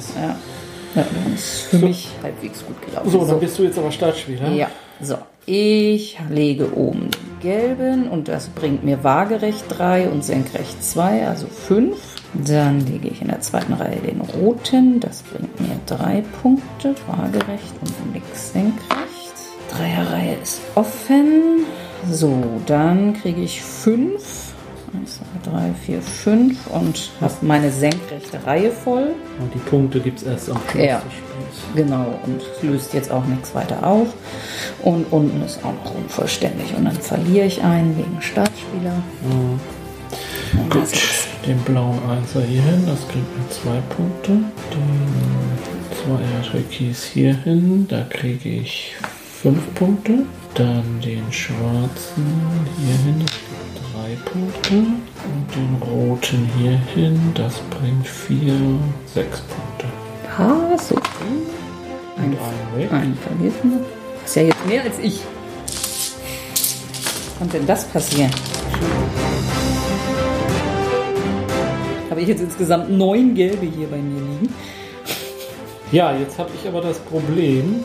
ja, 0.94 1.06
dann 1.24 1.34
ist 1.34 1.62
für 1.62 1.78
mich 1.78 2.08
halbwegs 2.22 2.64
gut 2.64 2.80
gelaufen. 2.86 3.10
So, 3.10 3.26
dann 3.26 3.40
bist 3.40 3.58
du 3.58 3.64
jetzt 3.64 3.78
aber 3.78 3.90
Startspieler. 3.90 4.48
Ja, 4.50 4.68
so. 5.00 5.16
Ich 5.46 6.18
lege 6.30 6.76
oben 6.76 7.10
den 7.10 7.30
gelben 7.40 8.08
und 8.08 8.28
das 8.28 8.48
bringt 8.48 8.84
mir 8.84 9.02
waagerecht 9.02 9.64
3 9.68 10.08
und 10.08 10.24
senkrecht 10.24 10.82
2, 10.84 11.26
also 11.26 11.46
5. 11.46 11.96
Dann 12.34 12.80
lege 12.86 13.08
ich 13.08 13.20
in 13.22 13.28
der 13.28 13.40
zweiten 13.40 13.72
Reihe 13.72 13.98
den 14.00 14.20
roten. 14.20 15.00
Das 15.00 15.22
bringt 15.22 15.60
mir 15.60 15.76
drei 15.86 16.22
Punkte, 16.42 16.94
waagerecht 17.06 17.74
und 17.80 17.92
links 18.12 18.52
senkrecht. 18.52 19.10
Dreierreihe 19.70 20.36
ist 20.42 20.60
offen. 20.74 21.64
So, 22.10 22.42
dann 22.66 23.14
kriege 23.14 23.42
ich 23.42 23.62
fünf. 23.62 24.54
Eins, 24.92 25.18
zwei, 25.18 25.50
drei, 25.50 25.70
vier, 25.86 26.02
fünf 26.02 26.66
und 26.66 27.10
habe 27.20 27.34
meine 27.42 27.70
senkrechte 27.70 28.44
Reihe 28.44 28.72
voll. 28.72 29.12
Und 29.38 29.54
die 29.54 29.58
Punkte 29.58 30.00
gibt 30.00 30.18
es 30.18 30.24
erst 30.24 30.50
am 30.50 30.56
Schluss 30.68 30.84
Ja. 30.84 31.02
Genau, 31.76 32.18
und 32.24 32.42
löst 32.62 32.92
jetzt 32.92 33.10
auch 33.12 33.24
nichts 33.26 33.54
weiter 33.54 33.86
auf. 33.86 34.08
Und 34.82 35.06
unten 35.12 35.42
ist 35.44 35.60
auch 35.64 35.72
noch 35.84 35.94
unvollständig. 35.94 36.74
Und 36.76 36.86
dann 36.86 36.96
verliere 36.96 37.46
ich 37.46 37.62
einen 37.62 37.96
wegen 37.96 38.20
Startspieler. 38.20 38.94
Ist 40.52 40.70
Gut, 40.70 41.19
den 41.46 41.58
blauen 41.60 41.98
Einser 42.08 42.42
hier 42.42 42.62
hin, 42.62 42.84
das 42.86 43.06
kriegt 43.08 43.38
mir 43.38 43.48
zwei 43.50 43.80
Punkte. 43.94 44.32
Den 44.32 45.80
Zweier 45.90 46.42
Türkis 46.50 47.04
hier 47.04 47.34
hin, 47.34 47.86
da 47.88 48.02
kriege 48.08 48.48
ich 48.48 48.94
fünf 49.42 49.74
Punkte. 49.74 50.26
Dann 50.54 51.00
den 51.00 51.30
schwarzen 51.30 52.26
hier 52.78 52.96
hin, 53.04 53.24
das 53.24 53.32
gibt 53.32 53.94
drei 53.94 54.16
Punkte. 54.30 54.74
Und 54.74 55.54
den 55.54 55.76
roten 55.82 56.48
hier 56.58 56.78
hin, 56.94 57.18
das 57.34 57.54
bringt 57.70 58.06
vier, 58.06 58.54
sechs 59.06 59.40
Punkte. 59.40 59.86
Ah, 60.36 60.76
so. 60.78 60.96
Einen 62.16 62.36
einen 62.90 63.16
man. 63.62 63.80
Das 64.22 64.30
ist 64.30 64.36
ja 64.36 64.42
jetzt 64.42 64.66
mehr 64.66 64.82
als 64.82 64.98
ich. 64.98 65.20
Wie 67.26 67.38
konnte 67.38 67.58
denn 67.58 67.66
das 67.66 67.84
passieren? 67.86 68.30
Habe 72.20 72.30
ich 72.30 72.36
jetzt 72.36 72.42
insgesamt 72.42 72.90
neun 72.90 73.34
gelbe 73.34 73.64
hier 73.64 73.86
bei 73.88 73.96
mir 73.96 74.20
liegen? 74.20 74.52
Ja, 75.90 76.14
jetzt 76.14 76.38
habe 76.38 76.50
ich 76.54 76.68
aber 76.68 76.82
das 76.82 76.98
Problem, 76.98 77.76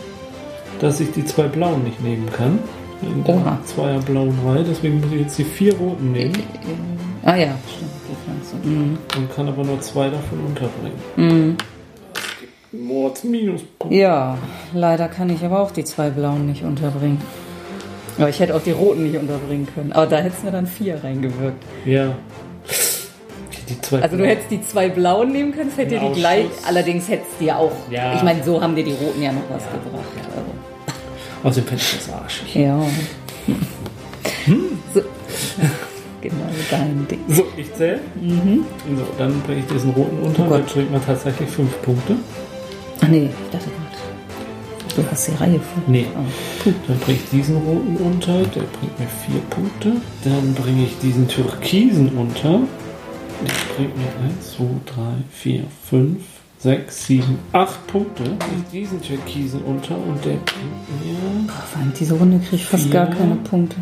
dass 0.82 1.00
ich 1.00 1.10
die 1.14 1.24
zwei 1.24 1.44
blauen 1.44 1.86
nicht 1.86 2.04
nehmen 2.04 2.30
kann. 2.36 2.60
In 3.02 3.24
der 3.24 3.34
Oha. 3.36 3.58
Zweier 3.64 4.02
blauen 4.02 4.38
Reihe, 4.46 4.66
deswegen 4.68 5.00
muss 5.00 5.10
ich 5.14 5.22
jetzt 5.22 5.38
die 5.38 5.46
vier 5.46 5.74
roten 5.78 6.12
nehmen 6.12 6.34
Ah 7.24 7.38
ja, 7.38 7.58
stimmt. 7.74 8.66
die 8.66 8.68
Mhm. 8.70 8.98
und 9.16 9.34
kann 9.34 9.48
aber 9.48 9.64
nur 9.64 9.80
zwei 9.80 10.10
davon 10.10 10.40
unterbringen. 10.48 10.98
Mhm. 11.16 11.58
Mords 12.78 13.24
Minuspunkt. 13.24 13.96
Ja, 13.96 14.38
leider 14.74 15.08
kann 15.08 15.30
ich 15.30 15.46
aber 15.46 15.62
auch 15.62 15.72
die 15.72 15.86
zwei 15.86 16.10
blauen 16.10 16.46
nicht 16.46 16.66
unterbringen. 16.66 17.22
Aber 18.18 18.28
ich 18.28 18.42
hätte 18.42 18.54
auch 18.54 18.62
die 18.62 18.72
roten 18.72 19.04
nicht 19.04 19.18
unterbringen 19.18 19.66
können. 19.74 19.94
Aber 19.94 20.08
da 20.08 20.18
hättest 20.18 20.42
du 20.42 20.48
mir 20.48 20.52
dann 20.52 20.68
vier 20.68 21.02
reingewirkt. 21.02 21.64
Ja. 21.86 22.16
Die 23.70 23.82
zwei 23.82 24.02
Also 24.02 24.18
du 24.18 24.26
hättest 24.26 24.52
die 24.52 24.62
zwei 24.62 24.90
blauen 24.90 25.32
nehmen 25.32 25.52
können, 25.54 25.72
hätte 25.76 25.90
dir 25.90 26.00
die 26.00 26.20
gleich. 26.20 26.46
Ausschuss. 26.46 26.68
Allerdings 26.68 27.10
hättest 27.10 27.32
du 27.40 27.46
ja 27.46 27.58
auch. 27.58 27.72
Ja. 27.90 28.16
Ich 28.16 28.24
meine, 28.24 28.44
so 28.44 28.62
haben 28.62 28.76
dir 28.76 28.84
die 28.84 28.94
roten 28.94 29.22
ja 29.22 29.32
noch 29.32 29.42
was 29.50 29.64
gebracht. 29.64 30.04
Also. 30.36 31.50
Außerdem 31.50 31.68
fände 31.68 31.84
ich 31.84 31.98
das 31.98 32.14
arschig. 32.14 32.56
Ja. 32.56 32.80
So. 34.94 35.02
Genau 36.22 36.46
dein 36.72 37.08
Ding. 37.10 37.20
So, 37.28 37.46
ich 37.56 37.74
zähle. 37.74 38.00
So, 38.22 39.04
dann 39.18 39.42
bringe 39.42 39.60
ich 39.60 39.68
diesen 39.68 39.92
roten 39.92 40.20
unter. 40.20 40.46
Oh 40.48 40.50
dann 40.50 40.66
kriegt 40.66 40.92
man 40.92 41.06
tatsächlich 41.06 41.50
fünf 41.50 41.82
Punkte. 41.82 42.16
Ach 43.02 43.08
nee, 43.08 43.30
ich 43.30 43.52
dachte 43.52 43.70
gerade. 43.70 43.86
Du 44.96 45.12
hast 45.12 45.28
die 45.28 45.36
Reihe 45.36 45.60
voll. 45.60 45.84
Nee. 45.88 46.06
Oh. 46.16 46.72
Dann 46.88 47.00
bringe 47.00 47.18
ich 47.18 47.30
diesen 47.30 47.58
roten 47.58 47.98
unter, 47.98 48.34
der 48.34 48.62
bringt 48.62 49.00
mir 49.00 49.08
vier 49.26 49.42
Punkte. 49.50 49.92
Dann 50.24 50.54
bringe 50.54 50.86
ich 50.86 50.98
diesen 51.00 51.28
türkisen 51.28 52.10
unter. 52.18 52.62
Der 53.42 53.76
bringt 53.76 53.98
mir 53.98 54.08
1, 54.38 54.56
2, 54.58 54.64
3, 54.86 55.02
4, 55.32 55.64
5, 55.90 56.18
6, 56.60 57.06
7, 57.08 57.24
8 57.52 57.88
Punkte. 57.88 58.24
Ich 58.24 58.72
diesen 58.72 59.02
türkisen 59.02 59.62
unter 59.62 59.96
und 59.98 60.24
der 60.26 60.36
bringt 60.38 61.04
mir 61.04 61.54
vor 61.72 61.82
allem 61.82 61.94
diese 62.00 62.16
Runde 62.16 62.40
kriege 62.40 62.56
ich 62.56 62.66
fast 62.66 62.90
gar 62.92 63.08
Vier. 63.08 63.16
keine 63.16 63.36
Punkte. 63.36 63.76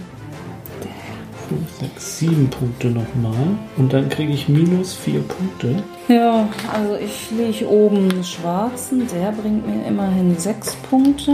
5, 1.49 1.61
6, 1.93 2.19
7 2.19 2.49
Punkte 2.49 2.87
nochmal. 2.87 3.47
Und 3.77 3.93
dann 3.93 4.09
kriege 4.09 4.33
ich 4.33 4.49
minus 4.49 4.93
4 4.93 5.19
Punkte. 5.21 5.83
Ja, 6.07 6.47
also 6.73 6.95
ich 6.95 7.29
lege 7.31 7.69
oben 7.69 8.09
einen 8.09 8.23
schwarzen, 8.23 9.07
der 9.13 9.31
bringt 9.31 9.67
mir 9.67 9.85
immerhin 9.87 10.37
sechs 10.37 10.75
Punkte. 10.89 11.31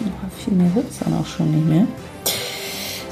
Ja, 0.00 0.12
viel 0.38 0.54
mehr 0.54 0.72
wird 0.74 0.88
es 0.90 0.98
dann 1.00 1.14
auch 1.14 1.26
schon 1.26 1.50
nicht 1.50 1.66
mehr. 1.66 1.86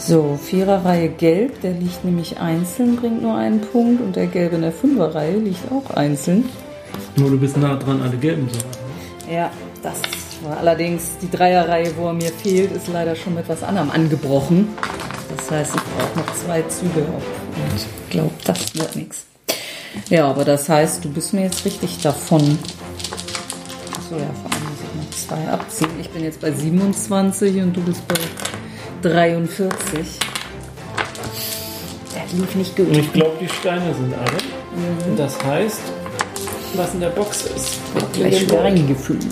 So, 0.07 0.39
Viererreihe 0.41 1.09
gelb, 1.09 1.63
der 1.63 1.73
liegt 1.73 2.05
nämlich 2.05 2.39
einzeln, 2.39 2.95
bringt 2.95 3.23
nur 3.23 3.35
einen 3.35 3.61
Punkt. 3.61 4.01
Und 4.01 4.15
der 4.15 4.29
gelbe 4.29 4.55
in 4.55 4.63
der 4.63 4.71
Fünferreihe 4.71 5.37
liegt 5.37 5.73
auch 5.73 5.91
einzeln. 5.97 6.49
Nur 7.17 7.31
du 7.31 7.41
bist 7.41 7.57
nah 7.57 7.75
dran, 7.75 8.01
alle 8.01 8.17
gelben 8.17 8.49
zu 8.53 8.61
haben. 8.61 9.35
Ja, 9.35 9.51
das 9.83 9.97
war 10.45 10.59
allerdings 10.59 11.17
die 11.21 11.29
Dreierreihe, 11.29 11.91
wo 11.97 12.07
er 12.07 12.13
mir 12.13 12.31
fehlt, 12.31 12.71
ist 12.71 12.87
leider 12.87 13.17
schon 13.17 13.35
mit 13.35 13.49
was 13.49 13.65
anderem 13.65 13.91
angebrochen. 13.91 14.69
Das 15.37 15.51
heißt, 15.51 15.75
ich 15.75 15.83
brauche 15.83 16.19
noch 16.21 16.35
zwei 16.37 16.63
Züge 16.63 17.01
und 17.01 17.75
ich 17.75 18.11
glaube, 18.11 18.31
das 18.45 18.77
wird 18.77 18.95
nichts. 18.95 19.27
Ja, 20.09 20.29
aber 20.29 20.45
das 20.45 20.69
heißt, 20.69 21.05
du 21.05 21.11
bist 21.11 21.33
mir 21.33 21.43
jetzt 21.43 21.65
richtig 21.65 22.01
davon. 22.01 22.59
Achso, 23.97 24.15
ja, 24.15 24.31
vor 24.41 24.53
allem 24.53 24.63
muss 24.71 24.79
ich 24.85 24.95
noch 24.95 25.11
zwei 25.11 25.53
abziehen. 25.53 25.91
Ich 26.01 26.11
bin 26.11 26.23
jetzt 26.23 26.41
bei 26.41 26.53
27 26.53 27.61
und 27.61 27.77
du 27.77 27.81
bist 27.81 28.07
bei 28.07 28.15
43. 29.11 29.71
Der 32.15 32.39
lief 32.39 32.55
nicht 32.55 32.79
Und 32.79 32.87
gut. 32.89 32.97
ich 32.97 33.13
glaube, 33.13 33.33
die 33.41 33.49
Steine 33.49 33.95
sind 33.95 34.13
alle. 34.15 35.17
Das 35.17 35.43
heißt, 35.45 35.81
was 36.75 36.95
in 36.95 37.01
der 37.01 37.11
Box 37.11 37.45
ist. 37.47 37.79
Gleich 38.13 38.41
schwer 38.41 38.65
reingefühlt. 38.65 39.25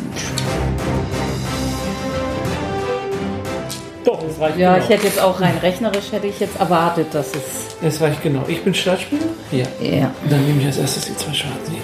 Doch, 4.04 4.22
es 4.22 4.38
reicht 4.38 4.58
Ja, 4.58 4.74
genau. 4.74 4.84
ich 4.84 4.90
hätte 4.90 5.06
jetzt 5.06 5.20
auch 5.20 5.40
rein 5.40 5.56
rechnerisch 5.62 6.12
hätte 6.12 6.26
ich 6.26 6.38
jetzt 6.38 6.58
erwartet, 6.60 7.06
dass 7.12 7.28
es. 7.28 7.74
Es 7.82 8.00
reicht 8.00 8.22
genau. 8.22 8.42
Ich 8.48 8.62
bin 8.62 8.74
Startspieler? 8.74 9.22
Ja. 9.50 9.64
Ja. 9.80 10.10
Dann 10.28 10.44
nehme 10.46 10.60
ich 10.60 10.66
als 10.66 10.78
erstes 10.78 11.06
die 11.06 11.16
zwei 11.16 11.32
Schwarzen. 11.32 11.74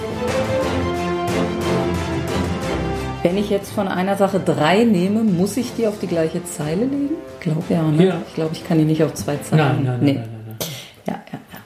Wenn 3.23 3.37
ich 3.37 3.51
jetzt 3.51 3.71
von 3.73 3.87
einer 3.87 4.17
Sache 4.17 4.41
drei 4.41 4.85
nehme, 4.85 5.23
muss 5.23 5.59
ich 5.59 5.75
die 5.77 5.87
auf 5.87 5.99
die 5.99 6.07
gleiche 6.07 6.43
Zeile 6.45 6.87
legen? 6.87 7.11
Ich 7.35 7.41
glaube 7.41 7.63
ja, 7.69 7.83
ne? 7.83 8.07
Ja. 8.07 8.23
Ich 8.27 8.35
glaube, 8.35 8.53
ich 8.55 8.67
kann 8.67 8.79
die 8.79 8.85
nicht 8.85 9.05
auf 9.05 9.13
zwei 9.13 9.37
Zeilen. 9.37 9.85
Nein, 9.85 9.85
nein, 9.85 9.85
nein, 9.85 10.05
nee. 10.05 10.13
nein, 10.15 10.29
nein, 10.33 10.57
nein. 10.59 10.59
Ja, 11.07 11.21
ja, 11.31 11.39
ja. 11.53 11.61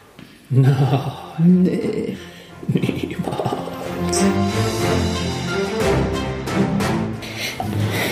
Nee. 1.39 2.17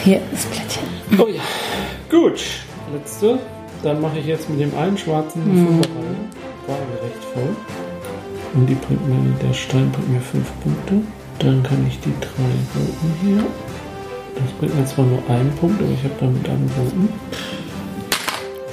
Hier 0.05 0.21
ist 0.33 0.51
Plättchen. 0.51 0.85
Oh 1.19 1.27
ja. 1.27 1.43
Gut. 2.11 2.41
Letzte. 2.93 3.41
Dann 3.83 4.01
mache 4.01 4.21
ich 4.21 4.27
jetzt 4.27 4.49
mit 4.51 4.61
dem 4.61 4.77
einen 4.77 4.97
schwarzen 4.97 5.43
eine 5.43 5.67
Fünferreihe. 5.67 6.15
Waagerecht 6.69 7.25
voll. 7.35 7.57
Und 8.55 8.67
die 8.67 8.75
bringt 8.75 9.09
mir, 9.09 9.17
der 9.43 9.53
Stein 9.53 9.91
bringt 9.91 10.11
mir 10.11 10.21
fünf 10.21 10.49
Punkte. 10.63 11.03
Dann 11.39 11.63
kann 11.63 11.87
ich 11.89 11.99
die 12.01 12.13
drei 12.21 12.53
roten 12.75 13.15
hier. 13.23 13.45
Das 14.35 14.53
bringt 14.59 14.79
mir 14.79 14.87
zwar 14.87 15.05
nur 15.05 15.23
einen 15.29 15.51
Punkt, 15.57 15.81
aber 15.81 15.91
ich 15.93 16.05
habe 16.05 16.15
damit 16.21 16.49
einen 16.49 16.71
roten. 16.79 17.09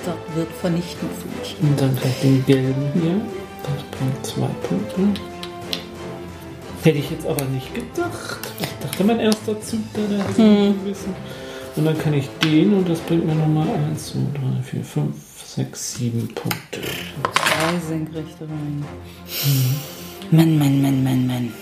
Das 0.06 0.16
wird 0.36 0.52
vernichtend 0.62 1.12
für 1.14 1.40
mich. 1.40 1.56
Und 1.62 1.80
dann 1.80 1.96
kriege 1.96 2.10
ich 2.14 2.22
den 2.22 2.46
gelben 2.46 2.92
hier. 2.94 3.22
Das 3.64 3.84
bringt 3.98 4.26
zwei 4.26 4.48
Punkte. 4.68 5.22
Hätte 6.84 6.98
ich 6.98 7.12
jetzt 7.12 7.28
aber 7.28 7.44
nicht 7.46 7.74
gedacht. 7.74 8.40
Ich 8.60 8.68
dachte, 8.82 9.04
mein 9.04 9.20
erster 9.20 9.60
Zug, 9.62 9.80
da 9.94 10.02
hätte 10.02 10.42
ich 10.42 10.48
nicht 10.48 10.86
wissen. 10.86 11.14
Und 11.76 11.86
dann 11.86 11.98
kann 11.98 12.14
ich 12.14 12.30
den 12.44 12.74
und 12.74 12.90
das 12.90 13.00
bringt 13.00 13.26
mir 13.26 13.36
nochmal 13.36 13.68
1, 13.90 14.14
2, 14.14 14.20
3, 14.58 14.64
4, 14.64 14.84
5, 14.84 15.16
6, 15.46 15.94
7 15.96 16.28
Punkte. 16.34 16.82
Zwei 16.82 17.80
senkrechte 17.88 18.42
rein. 18.42 18.86
Mann, 20.32 20.58
Mann, 20.58 20.82
Mann, 20.82 21.04
Mann, 21.04 21.28
Mann. 21.28 21.54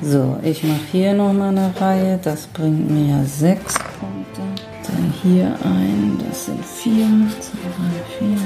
So, 0.00 0.38
ich 0.42 0.62
mache 0.62 0.80
hier 0.92 1.12
nochmal 1.14 1.48
eine 1.48 1.72
Reihe. 1.80 2.18
Das 2.22 2.46
bringt 2.46 2.88
mir 2.90 3.24
sechs 3.24 3.74
Punkte. 3.98 4.42
Dann 4.86 5.12
hier 5.22 5.46
ein. 5.64 6.18
Das 6.28 6.46
sind 6.46 6.64
vier. 6.64 7.06
Zwei, 7.40 7.58
drei, 7.76 8.18
vier. 8.18 8.38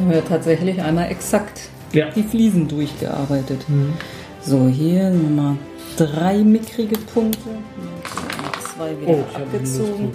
Haben 0.00 0.10
wir 0.10 0.24
tatsächlich 0.24 0.82
einmal 0.82 1.10
exakt 1.10 1.68
Ja. 1.92 2.06
die 2.10 2.22
Fliesen 2.24 2.66
durchgearbeitet. 2.66 3.64
So, 4.42 4.66
hier 4.66 5.10
nochmal 5.10 5.56
drei 5.96 6.38
mickrige 6.38 6.98
Punkte. 6.98 7.38
Zwei 8.74 8.90
wieder 9.00 9.10
Oh, 9.12 9.24
ich 9.28 9.34
habe 9.34 9.46
den 9.46 9.60
abgezogen. 9.60 10.12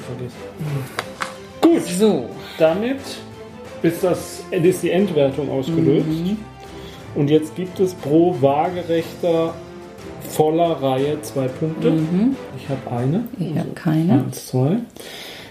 Gut, 1.62 1.84
So, 1.84 2.30
damit 2.58 3.00
ist, 3.84 4.04
das, 4.04 4.44
ist 4.52 4.84
die 4.84 4.90
Endwertung 4.92 5.50
ausgelöst. 5.50 6.06
Und 7.16 7.30
jetzt 7.30 7.56
gibt 7.56 7.80
es 7.80 7.94
pro 7.94 8.36
waagerechter 8.42 9.54
voller 10.30 10.82
Reihe 10.82 11.22
zwei 11.22 11.48
Punkte. 11.48 11.94
Ich 12.58 12.70
habe 12.70 12.92
eine. 12.96 13.24
ich 13.40 13.50
habe 13.50 13.60
Also 13.60 13.72
keine. 13.74 14.14
Eins, 14.14 14.48
zwei. 14.48 14.78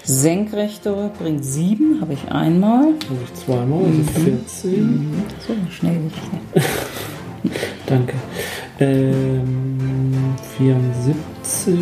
Senkrechte 0.04 1.10
bringt 1.18 1.44
7, 1.44 2.00
habe 2.00 2.12
ich 2.12 2.30
einmal. 2.30 2.82
Habe 2.84 2.94
ich 3.24 3.34
zweimal, 3.34 3.80
also 3.84 4.02
14. 4.20 5.10
So, 5.44 5.54
schnell 5.72 5.96
nicht. 5.96 6.16
Danke. 7.86 8.14
Ähm, 8.78 10.14
74, 10.58 11.14
73. 11.54 11.76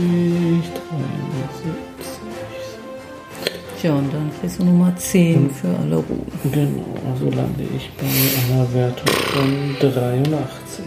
Tja, 3.84 3.92
und 3.92 4.10
dann 4.14 4.30
kriegst 4.40 4.58
du 4.58 4.64
Nummer 4.64 4.96
10 4.96 5.50
für 5.50 5.68
alle 5.68 5.96
Ruhen. 5.96 6.26
Genau, 6.50 6.86
also 7.12 7.26
lande 7.26 7.64
ich 7.76 7.90
bei 7.98 8.54
einer 8.54 8.72
Wertung 8.72 9.06
von 9.06 9.76
83. 9.78 10.84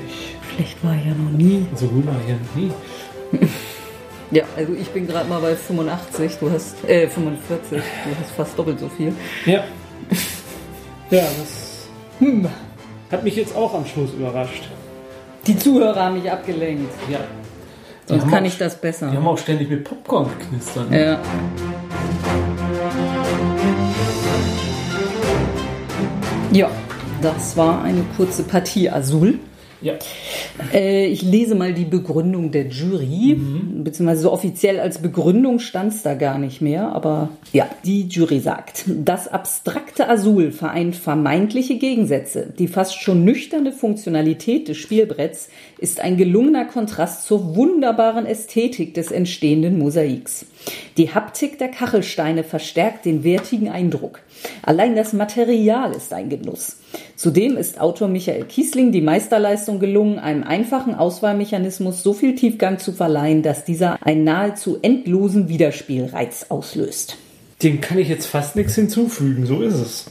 Schlecht 0.55 0.83
war 0.83 0.95
ich 0.95 1.05
ja 1.05 1.13
noch 1.13 1.29
nie. 1.29 1.67
So 1.75 1.85
gut 1.85 2.07
war 2.07 2.15
ich 2.23 2.29
ja 2.29 2.35
noch 2.37 2.55
nie. 2.55 2.71
Ja, 4.31 4.43
also 4.57 4.73
ich 4.73 4.89
bin 4.89 5.07
gerade 5.07 5.29
mal 5.29 5.39
bei 5.39 5.55
85, 5.55 6.37
du 6.39 6.51
hast, 6.51 6.83
äh, 6.85 7.07
45, 7.07 7.69
du 7.69 7.79
hast 8.19 8.31
fast 8.35 8.59
doppelt 8.59 8.79
so 8.79 8.89
viel. 8.89 9.13
Ja. 9.45 9.63
Ja, 11.11 11.23
das 11.39 11.87
hm, 12.17 12.47
hat 13.11 13.23
mich 13.23 13.35
jetzt 13.35 13.55
auch 13.55 13.75
am 13.75 13.85
Schluss 13.85 14.11
überrascht. 14.11 14.63
Die 15.45 15.55
Zuhörer 15.55 16.03
haben 16.03 16.15
mich 16.15 16.29
abgelenkt. 16.29 16.91
Ja. 17.09 17.19
Sonst 18.07 18.27
kann 18.27 18.43
ich 18.43 18.57
das 18.57 18.81
besser. 18.81 19.11
Die 19.11 19.17
haben 19.17 19.27
auch 19.27 19.37
ständig 19.37 19.69
mit 19.69 19.83
Popcorn 19.83 20.27
geknistert. 20.39 20.91
Ja. 20.91 21.19
Ja, 26.53 26.71
das 27.21 27.57
war 27.57 27.83
eine 27.83 28.03
kurze 28.15 28.43
Partie 28.43 28.89
Azul. 28.89 29.39
Ja. 29.81 29.93
Äh, 30.73 31.07
ich 31.07 31.21
lese 31.21 31.53
mal 31.53 31.73
die 31.73 31.85
Begründung 31.85 32.51
der 32.51 32.67
Jury, 32.67 33.39
beziehungsweise 33.83 34.23
so 34.23 34.31
offiziell 34.31 34.79
als 34.79 35.01
Begründung 35.01 35.59
stand 35.59 35.93
es 35.93 36.01
da 36.01 36.15
gar 36.15 36.39
nicht 36.39 36.61
mehr, 36.61 36.93
aber 36.93 37.29
ja, 37.53 37.67
die 37.85 38.07
Jury 38.07 38.39
sagt, 38.39 38.85
das 38.87 39.27
abstrakte 39.27 40.09
Azul 40.09 40.51
vereint 40.51 40.95
vermeintliche 40.95 41.77
Gegensätze. 41.77 42.51
Die 42.57 42.67
fast 42.67 42.99
schon 42.99 43.23
nüchterne 43.23 43.71
Funktionalität 43.71 44.67
des 44.67 44.77
Spielbretts 44.77 45.49
ist 45.77 45.99
ein 45.99 46.17
gelungener 46.17 46.65
Kontrast 46.65 47.27
zur 47.27 47.55
wunderbaren 47.55 48.25
Ästhetik 48.25 48.95
des 48.95 49.11
entstehenden 49.11 49.77
Mosaiks. 49.77 50.45
Die 50.97 51.13
Haptik 51.13 51.59
der 51.59 51.69
Kachelsteine 51.69 52.43
verstärkt 52.43 53.05
den 53.05 53.23
wertigen 53.23 53.69
Eindruck. 53.69 54.19
Allein 54.63 54.95
das 54.95 55.13
Material 55.13 55.93
ist 55.93 56.13
ein 56.13 56.29
Genuss. 56.29 56.77
Zudem 57.15 57.57
ist 57.57 57.79
Autor 57.79 58.07
Michael 58.07 58.45
Kiesling 58.45 58.91
die 58.91 59.01
Meisterleistung 59.01 59.79
gelungen, 59.79 60.19
einem 60.19 60.43
einfachen 60.43 60.95
Auswahlmechanismus 60.95 62.03
so 62.03 62.13
viel 62.13 62.35
Tiefgang 62.35 62.79
zu 62.79 62.91
verleihen, 62.91 63.43
dass 63.43 63.65
dieser 63.65 63.97
einen 64.05 64.23
nahezu 64.23 64.79
endlosen 64.81 65.49
Wiederspielreiz 65.49 66.47
auslöst. 66.49 67.17
Dem 67.63 67.81
kann 67.81 67.97
ich 67.97 68.07
jetzt 68.07 68.27
fast 68.27 68.55
nichts 68.55 68.75
hinzufügen, 68.75 69.45
so 69.45 69.61
ist 69.61 69.75
es. 69.75 70.05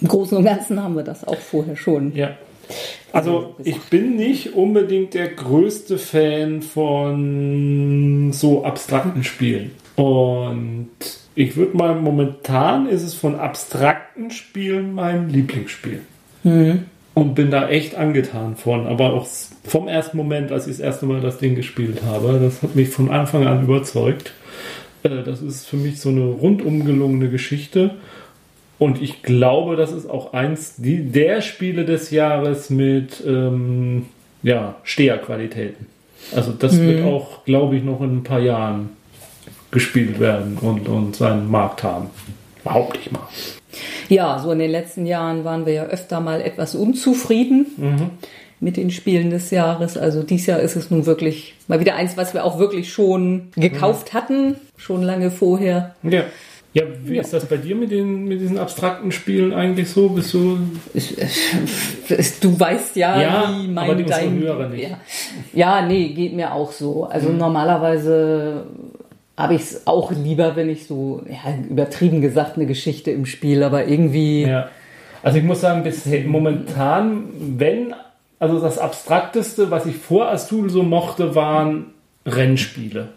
Im 0.00 0.08
Großen 0.08 0.36
und 0.38 0.44
Ganzen 0.44 0.82
haben 0.82 0.96
wir 0.96 1.02
das 1.02 1.26
auch 1.26 1.38
vorher 1.38 1.76
schon. 1.76 2.14
Ja. 2.14 2.36
Also 3.12 3.56
ich 3.64 3.80
bin 3.90 4.16
nicht 4.16 4.54
unbedingt 4.54 5.14
der 5.14 5.28
größte 5.28 5.98
Fan 5.98 6.62
von 6.62 8.32
so 8.32 8.64
abstrakten 8.64 9.24
Spielen. 9.24 9.72
Und 10.00 10.88
ich 11.34 11.56
würde 11.56 11.76
mal, 11.76 11.94
momentan 11.94 12.88
ist 12.88 13.02
es 13.02 13.12
von 13.12 13.34
abstrakten 13.34 14.30
Spielen 14.30 14.94
mein 14.94 15.28
Lieblingsspiel. 15.28 16.00
Und 17.12 17.34
bin 17.34 17.50
da 17.50 17.68
echt 17.68 17.96
angetan 17.96 18.56
von. 18.56 18.86
Aber 18.86 19.12
auch 19.12 19.26
vom 19.64 19.88
ersten 19.88 20.16
Moment, 20.16 20.52
als 20.52 20.66
ich 20.66 20.78
das 20.78 20.80
erste 20.80 21.04
Mal 21.04 21.20
das 21.20 21.36
Ding 21.36 21.54
gespielt 21.54 21.98
habe, 22.06 22.40
das 22.42 22.62
hat 22.62 22.76
mich 22.76 22.88
von 22.88 23.10
Anfang 23.10 23.46
an 23.46 23.64
überzeugt. 23.64 24.32
Äh, 25.02 25.22
Das 25.22 25.42
ist 25.42 25.66
für 25.66 25.76
mich 25.76 26.00
so 26.00 26.08
eine 26.08 26.24
rundum 26.24 26.86
gelungene 26.86 27.28
Geschichte. 27.28 27.90
Und 28.78 29.02
ich 29.02 29.22
glaube, 29.22 29.76
das 29.76 29.92
ist 29.92 30.08
auch 30.08 30.32
eins 30.32 30.76
die, 30.78 31.10
der 31.10 31.42
Spiele 31.42 31.84
des 31.84 32.10
Jahres 32.10 32.70
mit 32.70 33.22
ähm, 33.26 34.06
ja, 34.42 34.76
Steherqualitäten. 34.82 35.86
Also 36.34 36.52
das 36.52 36.80
wird 36.80 37.04
auch, 37.04 37.44
glaube 37.44 37.76
ich, 37.76 37.84
noch 37.84 38.00
in 38.00 38.18
ein 38.18 38.22
paar 38.22 38.40
Jahren 38.40 38.90
gespielt 39.70 40.18
werden 40.20 40.58
und, 40.60 40.88
und 40.88 41.16
seinen 41.16 41.50
Markt 41.50 41.82
haben. 41.82 42.08
Behaupte 42.64 42.98
ich 43.02 43.10
mal. 43.10 43.22
Ja, 44.08 44.38
so 44.38 44.50
in 44.52 44.58
den 44.58 44.70
letzten 44.70 45.06
Jahren 45.06 45.44
waren 45.44 45.64
wir 45.66 45.72
ja 45.72 45.84
öfter 45.84 46.20
mal 46.20 46.40
etwas 46.40 46.74
unzufrieden 46.74 48.10
mit 48.58 48.76
den 48.76 48.90
Spielen 48.90 49.30
des 49.30 49.50
Jahres. 49.50 49.96
Also 49.96 50.22
dieses 50.22 50.46
Jahr 50.46 50.60
ist 50.60 50.76
es 50.76 50.90
nun 50.90 51.06
wirklich 51.06 51.54
mal 51.68 51.80
wieder 51.80 51.94
eins, 51.94 52.16
was 52.16 52.34
wir 52.34 52.44
auch 52.44 52.58
wirklich 52.58 52.92
schon 52.92 53.48
gekauft 53.56 54.12
hatten, 54.12 54.56
schon 54.76 55.02
lange 55.02 55.30
vorher. 55.30 55.94
Ja. 56.02 56.24
Ja, 56.72 56.84
wie 57.04 57.16
Ja. 57.16 57.22
ist 57.22 57.32
das 57.32 57.46
bei 57.46 57.56
dir 57.56 57.74
mit, 57.74 57.90
den, 57.90 58.26
mit 58.26 58.40
diesen 58.40 58.56
abstrakten 58.56 59.10
Spielen 59.10 59.52
eigentlich 59.52 59.90
so? 59.90 60.08
Bist 60.10 60.32
du. 60.34 60.58
Ich, 60.94 61.16
du 62.40 62.60
weißt 62.60 62.94
ja, 62.94 63.20
Ja, 63.20 63.54
wie 63.60 63.66
mein 63.66 63.90
aber 63.90 64.02
dein, 64.02 64.38
Hörer 64.38 64.68
nicht. 64.68 64.88
Ja. 64.88 64.98
ja, 65.52 65.86
nee, 65.86 66.10
geht 66.10 66.32
mir 66.34 66.52
auch 66.54 66.70
so. 66.70 67.06
Also 67.06 67.30
normalerweise 67.30 68.66
habe 69.40 69.54
ich 69.54 69.62
es 69.62 69.86
auch 69.86 70.12
lieber, 70.12 70.54
wenn 70.54 70.68
ich 70.68 70.86
so, 70.86 71.22
ja, 71.28 71.54
übertrieben 71.68 72.20
gesagt, 72.20 72.56
eine 72.56 72.66
Geschichte 72.66 73.10
im 73.10 73.26
Spiel, 73.26 73.62
aber 73.62 73.86
irgendwie. 73.86 74.42
Ja. 74.42 74.68
Also 75.22 75.38
ich 75.38 75.44
muss 75.44 75.60
sagen, 75.60 75.82
bis 75.82 76.06
momentan, 76.26 77.24
wenn, 77.56 77.94
also 78.38 78.60
das 78.60 78.78
Abstrakteste, 78.78 79.70
was 79.70 79.86
ich 79.86 79.96
vor 79.96 80.30
Azul 80.30 80.70
so 80.70 80.82
mochte, 80.82 81.34
waren 81.34 81.86
Rennspiele. 82.26 83.08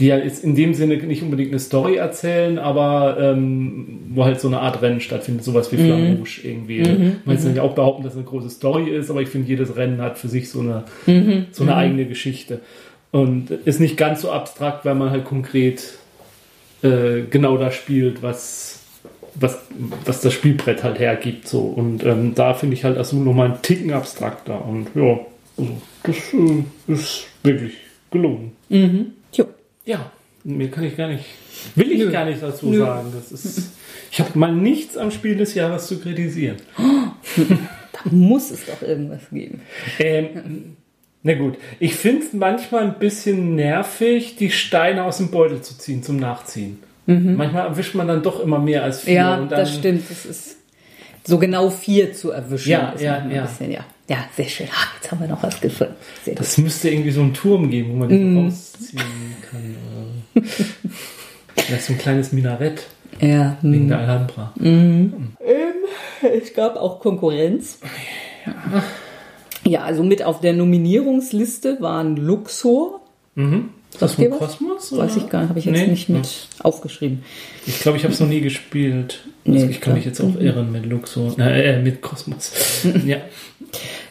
Die 0.00 0.06
ja 0.06 0.18
jetzt 0.18 0.42
in 0.42 0.56
dem 0.56 0.74
Sinne 0.74 0.96
nicht 0.96 1.22
unbedingt 1.22 1.50
eine 1.50 1.60
Story 1.60 1.96
erzählen, 1.96 2.58
aber 2.58 3.16
ähm, 3.20 4.00
wo 4.10 4.24
halt 4.24 4.40
so 4.40 4.48
eine 4.48 4.58
Art 4.58 4.82
Rennen 4.82 5.00
stattfindet, 5.00 5.44
sowas 5.44 5.70
wie 5.70 5.76
Flamme 5.76 6.16
Rouge 6.16 6.40
irgendwie. 6.42 6.82
Man 7.24 7.40
kann 7.40 7.54
ja 7.54 7.62
auch 7.62 7.76
behaupten, 7.76 8.02
dass 8.02 8.14
es 8.14 8.18
eine 8.18 8.26
große 8.26 8.50
Story 8.50 8.90
ist, 8.90 9.08
aber 9.08 9.22
ich 9.22 9.28
finde, 9.28 9.46
jedes 9.46 9.76
Rennen 9.76 10.02
hat 10.02 10.18
für 10.18 10.26
sich 10.28 10.50
so 10.50 10.60
eine, 10.60 10.82
so 11.52 11.62
eine 11.62 11.76
eigene 11.76 12.06
Geschichte. 12.06 12.60
Und 13.14 13.52
ist 13.52 13.78
nicht 13.78 13.96
ganz 13.96 14.22
so 14.22 14.32
abstrakt, 14.32 14.84
weil 14.84 14.96
man 14.96 15.10
halt 15.10 15.24
konkret 15.24 15.98
äh, 16.82 17.22
genau 17.30 17.56
das 17.56 17.76
spielt, 17.76 18.24
was, 18.24 18.80
was, 19.36 19.56
was 20.04 20.20
das 20.20 20.32
Spielbrett 20.32 20.82
halt 20.82 20.98
hergibt. 20.98 21.46
So. 21.46 21.60
Und 21.60 22.02
ähm, 22.02 22.34
da 22.34 22.54
finde 22.54 22.74
ich 22.74 22.82
halt 22.82 22.98
Azul 22.98 23.20
nochmal 23.20 23.52
einen 23.52 23.62
Ticken 23.62 23.92
abstrakter. 23.92 24.64
Und 24.64 24.88
ja, 24.96 25.20
also 25.56 25.80
das 26.02 26.16
äh, 26.32 26.92
ist 26.92 27.26
wirklich 27.44 27.74
gelungen. 28.10 28.50
Jo. 29.32 29.44
Ja, 29.84 30.10
mir 30.42 30.68
kann 30.72 30.82
ich 30.82 30.96
gar 30.96 31.06
nicht, 31.06 31.24
will 31.76 31.92
ich 31.92 32.00
Nö. 32.00 32.10
gar 32.10 32.24
nicht 32.24 32.42
dazu 32.42 32.66
Nö. 32.66 32.78
sagen. 32.78 33.12
Das 33.14 33.30
ist, 33.30 33.74
ich 34.10 34.18
habe 34.18 34.36
mal 34.36 34.52
nichts 34.52 34.96
am 34.96 35.12
Spiel 35.12 35.36
des 35.36 35.54
Jahres 35.54 35.86
zu 35.86 36.00
kritisieren. 36.00 36.56
Da 38.04 38.10
muss 38.10 38.50
es 38.50 38.66
doch 38.66 38.82
irgendwas 38.82 39.30
geben. 39.30 39.60
Ähm, 40.00 40.76
na 41.24 41.34
gut, 41.34 41.56
ich 41.80 41.96
finde 41.96 42.24
es 42.24 42.32
manchmal 42.32 42.84
ein 42.84 42.98
bisschen 42.98 43.56
nervig, 43.56 44.36
die 44.36 44.50
Steine 44.50 45.04
aus 45.04 45.16
dem 45.16 45.30
Beutel 45.30 45.62
zu 45.62 45.76
ziehen 45.76 46.02
zum 46.02 46.16
Nachziehen. 46.18 46.78
Manchmal 47.06 47.66
erwischt 47.66 47.94
man 47.94 48.06
dann 48.08 48.22
doch 48.22 48.40
immer 48.40 48.58
mehr 48.58 48.82
als 48.84 49.00
vier. 49.00 49.12
Mhm. 49.12 49.16
Ja, 49.16 49.34
und 49.36 49.52
dann, 49.52 49.60
das 49.60 49.74
stimmt. 49.74 50.04
Das 50.08 50.24
ist 50.24 50.56
so 51.26 51.38
genau 51.38 51.68
vier 51.70 52.12
zu 52.14 52.30
erwischen. 52.30 52.70
Ja, 52.70 52.90
ist 52.90 53.02
ja, 53.02 53.26
ja. 53.26 53.42
Bisschen, 53.42 53.72
ja. 53.72 53.80
Ja, 54.08 54.18
sehr 54.36 54.48
schön. 54.48 54.66
Ah, 54.70 54.86
jetzt 54.96 55.10
haben 55.10 55.20
wir 55.20 55.28
noch 55.28 55.42
was 55.42 55.60
gefunden. 55.60 55.94
Sehr 56.24 56.34
gut. 56.34 56.40
Das 56.40 56.58
müsste 56.58 56.90
irgendwie 56.90 57.10
so 57.10 57.22
einen 57.22 57.32
Turm 57.34 57.70
geben, 57.70 57.92
wo 57.92 57.96
man 57.96 58.08
den 58.10 58.32
Mhm. 58.34 58.44
rausziehen 58.44 59.02
kann. 59.50 59.74
Das 61.56 61.70
ist 61.70 61.86
so 61.86 61.92
ein 61.94 61.98
kleines 61.98 62.32
Minarett 62.32 62.86
Ja, 63.20 63.56
wegen 63.62 63.88
der 63.88 63.98
Alhambra. 63.98 64.52
Es 66.22 66.52
gab 66.54 66.76
auch 66.76 67.00
Konkurrenz. 67.00 67.78
Ja, 68.46 68.82
also 69.82 70.02
mit 70.02 70.22
auf 70.22 70.40
der 70.40 70.52
Nominierungsliste 70.52 71.78
waren 71.80 72.16
Luxor. 72.16 73.00
Ist 73.36 74.02
das 74.02 74.16
dir 74.16 74.30
von? 74.30 74.38
Kosmos? 74.38 74.92
Weiß 74.92 75.16
oder? 75.16 75.24
ich 75.24 75.30
gar 75.30 75.40
nicht, 75.40 75.48
habe 75.50 75.58
ich 75.58 75.64
jetzt 75.64 75.80
Nee? 75.80 75.86
nicht 75.86 76.08
mit 76.08 76.48
aufgeschrieben. 76.60 77.22
Ich 77.66 77.80
glaube, 77.80 77.96
ich 77.98 78.04
habe 78.04 78.12
es 78.12 78.20
noch 78.20 78.28
nie 78.28 78.40
gespielt. 78.40 79.24
Also 79.46 79.58
Nee, 79.66 79.70
ich 79.70 79.80
kann 79.80 79.94
mich 79.94 80.04
jetzt 80.04 80.20
auch 80.20 80.38
irren 80.38 80.72
mit 80.72 80.86
Luxor. 80.86 81.38
Äh, 81.38 81.80
mit 81.80 82.00
Kosmos. 82.02 82.52
ja. 83.06 83.18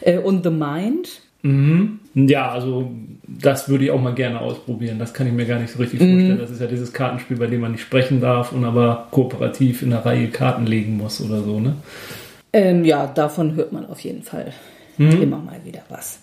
Äh, 0.00 0.18
und 0.18 0.42
The 0.42 0.50
Mind. 0.50 1.08
Mhm. 1.42 2.00
Ja, 2.14 2.50
also 2.50 2.90
das 3.26 3.68
würde 3.68 3.84
ich 3.84 3.90
auch 3.90 4.00
mal 4.00 4.14
gerne 4.14 4.40
ausprobieren. 4.40 4.98
Das 4.98 5.12
kann 5.12 5.26
ich 5.26 5.32
mir 5.32 5.44
gar 5.44 5.58
nicht 5.58 5.72
so 5.72 5.78
richtig 5.78 5.98
vorstellen. 6.00 6.38
Das 6.38 6.50
ist 6.50 6.60
ja 6.60 6.66
dieses 6.66 6.92
Kartenspiel, 6.92 7.36
bei 7.36 7.46
dem 7.46 7.60
man 7.60 7.72
nicht 7.72 7.82
sprechen 7.82 8.20
darf 8.20 8.52
und 8.52 8.64
aber 8.64 9.08
kooperativ 9.10 9.82
in 9.82 9.92
einer 9.92 10.04
Reihe 10.06 10.28
Karten 10.28 10.66
legen 10.66 10.96
muss 10.96 11.20
oder 11.20 11.42
so, 11.42 11.60
ne? 11.60 11.76
Ähm, 12.52 12.84
ja, 12.84 13.06
davon 13.08 13.56
hört 13.56 13.72
man 13.72 13.84
auf 13.86 14.00
jeden 14.00 14.22
Fall 14.22 14.52
immer 14.98 15.38
mal 15.38 15.60
wieder 15.64 15.82
was. 15.88 16.18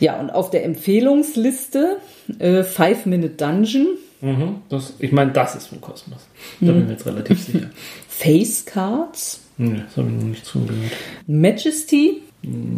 Ja, 0.00 0.18
und 0.20 0.30
auf 0.30 0.50
der 0.50 0.64
Empfehlungsliste 0.64 1.98
äh, 2.38 2.62
Five 2.62 3.06
Minute 3.06 3.34
Dungeon, 3.34 3.86
Mhm. 4.20 4.62
Das, 4.70 4.94
ich 5.00 5.12
meine, 5.12 5.32
das 5.32 5.54
ist 5.54 5.66
von 5.66 5.82
Kosmos. 5.82 6.26
Da 6.60 6.72
bin 6.72 6.80
ich 6.80 6.86
mir 6.86 6.92
jetzt 6.92 7.04
relativ 7.04 7.42
sicher. 7.44 7.68
Face 8.08 8.64
Cards, 8.64 9.40
Nee, 9.58 9.82
das 9.86 9.96
habe 9.98 10.08
ich 10.08 10.14
noch 10.16 10.22
nicht 10.24 10.46
zugehört. 10.46 10.92
Majesty. 11.26 12.22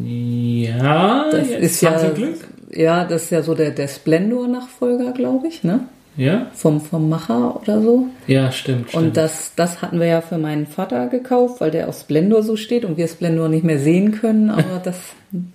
Ja, 0.05 1.31
Das 1.31 1.49
ist 1.49 1.81
ja, 1.83 2.11
Glück. 2.11 2.49
ja, 2.73 3.05
das 3.05 3.25
ist 3.25 3.31
ja 3.31 3.43
so 3.43 3.55
der, 3.55 3.71
der 3.71 3.89
Splendor-Nachfolger, 3.89 5.13
glaube 5.13 5.47
ich, 5.49 5.63
ne? 5.63 5.81
Ja? 6.17 6.47
vom, 6.55 6.81
vom 6.81 7.09
Macher 7.09 7.61
oder 7.61 7.83
so. 7.83 8.07
Ja, 8.27 8.51
stimmt. 8.53 8.89
stimmt. 8.91 9.03
Und 9.05 9.17
das, 9.17 9.53
das 9.57 9.83
hatten 9.83 10.01
wir 10.01 10.07
ja 10.07 10.21
für 10.23 10.39
meinen 10.39 10.67
Vater 10.67 11.09
gekauft, 11.09 11.61
weil 11.61 11.71
der 11.71 11.89
auf 11.89 11.99
Splendor 11.99 12.43
so 12.43 12.57
steht 12.57 12.85
und 12.85 12.97
wir 12.97 13.07
Splendor 13.09 13.49
nicht 13.49 13.65
mehr 13.65 13.79
sehen 13.79 14.13
können. 14.13 14.51
Aber 14.51 14.81
das 14.85 14.97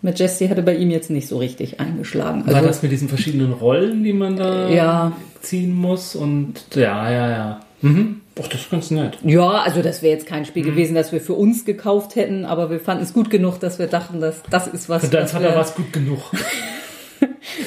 Majesty 0.01 0.47
hatte 0.47 0.61
bei 0.61 0.75
ihm 0.75 0.91
jetzt 0.91 1.09
nicht 1.09 1.27
so 1.27 1.37
richtig 1.37 1.79
eingeschlagen. 1.79 2.45
War 2.45 2.55
Also, 2.55 2.67
das 2.67 2.81
mit 2.83 2.91
diesen 2.91 3.09
verschiedenen 3.09 3.53
Rollen, 3.53 4.03
die 4.03 4.13
man 4.13 4.37
da 4.37 4.69
Ja. 4.69 5.11
ziehen 5.41 5.75
muss? 5.75 6.15
Und 6.15 6.53
ja, 6.75 7.11
ja, 7.11 7.29
ja. 7.29 7.59
Mhm. 7.81 8.17
Ach, 8.41 8.47
das 8.47 8.61
ist 8.61 8.71
ganz 8.71 8.91
nett. 8.91 9.17
ja, 9.23 9.49
also 9.49 9.81
das 9.81 10.01
wäre 10.01 10.13
jetzt 10.13 10.25
kein 10.25 10.41
Mhm. 10.41 10.45
Spiel 10.45 10.63
gewesen, 10.63 10.95
das 10.95 11.11
wir 11.11 11.19
für 11.21 11.33
uns 11.33 11.65
gekauft 11.65 12.15
hätten, 12.15 12.45
aber 12.45 12.69
wir 12.69 12.79
fanden 12.79 13.03
es 13.03 13.13
gut 13.13 13.29
genug, 13.29 13.59
dass 13.59 13.77
wir 13.79 13.87
dachten, 13.87 14.21
dass 14.21 14.41
das 14.49 14.67
ist 14.67 14.87
was, 14.89 15.03
Für 15.05 15.09
deinen 15.11 15.23
was 15.23 15.31
Vater 15.31 15.49
wir, 15.49 15.55
war 15.55 15.61
es 15.63 15.73
gut 15.75 15.91
genug. 15.91 16.19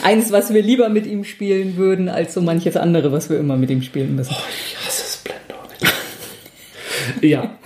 eins, 0.03 0.33
was 0.33 0.53
wir 0.53 0.63
lieber 0.63 0.89
mit 0.89 1.07
ihm 1.07 1.23
spielen 1.25 1.77
würden, 1.77 2.09
als 2.09 2.35
so 2.35 2.41
manches 2.41 2.77
andere, 2.77 3.13
was 3.13 3.31
wir 3.31 3.39
immer 3.39 3.57
mit 3.57 3.71
ihm 3.71 3.83
spielen 3.83 4.17
müssen. 4.17 4.35
Oh, 4.35 4.43
ich 4.49 4.77
hasse 4.77 5.19
Splendor. 5.19 5.69
ja. 7.23 7.57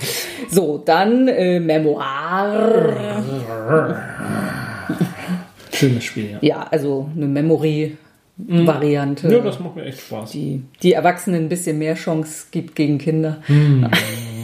So, 0.51 0.77
dann 0.79 1.29
äh, 1.29 1.61
Memoir. 1.61 2.97
Schönes 5.73 6.05
Spiel, 6.05 6.31
ja. 6.33 6.39
Ja, 6.41 6.67
also 6.71 7.11
eine 7.15 7.27
Memory-Variante. 7.27 9.31
Ja, 9.31 9.41
das 9.41 9.61
macht 9.61 9.77
mir 9.77 9.85
echt 9.85 10.01
Spaß. 10.01 10.31
die, 10.33 10.63
die 10.83 10.95
Erwachsenen 10.95 11.45
ein 11.45 11.49
bisschen 11.49 11.79
mehr 11.79 11.95
Chance 11.95 12.47
gibt 12.51 12.75
gegen 12.75 12.99
Kinder. 12.99 13.41
Hm. 13.47 13.89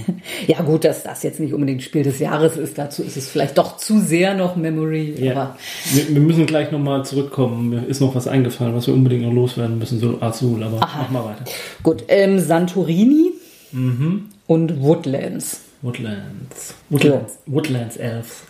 ja, 0.46 0.62
gut, 0.62 0.84
dass 0.84 1.02
das 1.02 1.22
jetzt 1.22 1.40
nicht 1.40 1.52
unbedingt 1.54 1.82
Spiel 1.82 2.02
des 2.02 2.18
Jahres 2.18 2.56
ist. 2.56 2.78
Dazu 2.78 3.02
ist 3.02 3.16
es 3.16 3.28
vielleicht 3.30 3.58
doch 3.58 3.76
zu 3.76 3.98
sehr 4.00 4.34
noch 4.34 4.56
Memory. 4.56 5.14
Ja. 5.18 5.32
Aber 5.32 5.56
Wir, 5.92 6.08
wir 6.08 6.20
müssen 6.20 6.46
gleich 6.46 6.70
nochmal 6.70 7.04
zurückkommen. 7.04 7.68
Mir 7.70 7.86
ist 7.86 8.00
noch 8.00 8.14
was 8.14 8.26
eingefallen, 8.28 8.74
was 8.74 8.86
wir 8.86 8.94
unbedingt 8.94 9.22
noch 9.22 9.32
loswerden 9.32 9.78
müssen, 9.78 9.98
so 10.00 10.18
Azul, 10.20 10.62
aber 10.62 10.78
mach 10.80 11.10
mal 11.10 11.24
weiter. 11.24 11.44
gut, 11.82 12.04
ähm, 12.08 12.38
Santorini 12.38 13.32
Mhm. 13.72 14.26
und 14.46 14.80
Woodlands. 14.82 15.60
Woodlands. 15.82 16.74
Woodlands, 16.90 17.38
Woodlands 17.46 17.96
Elves. 17.96 18.42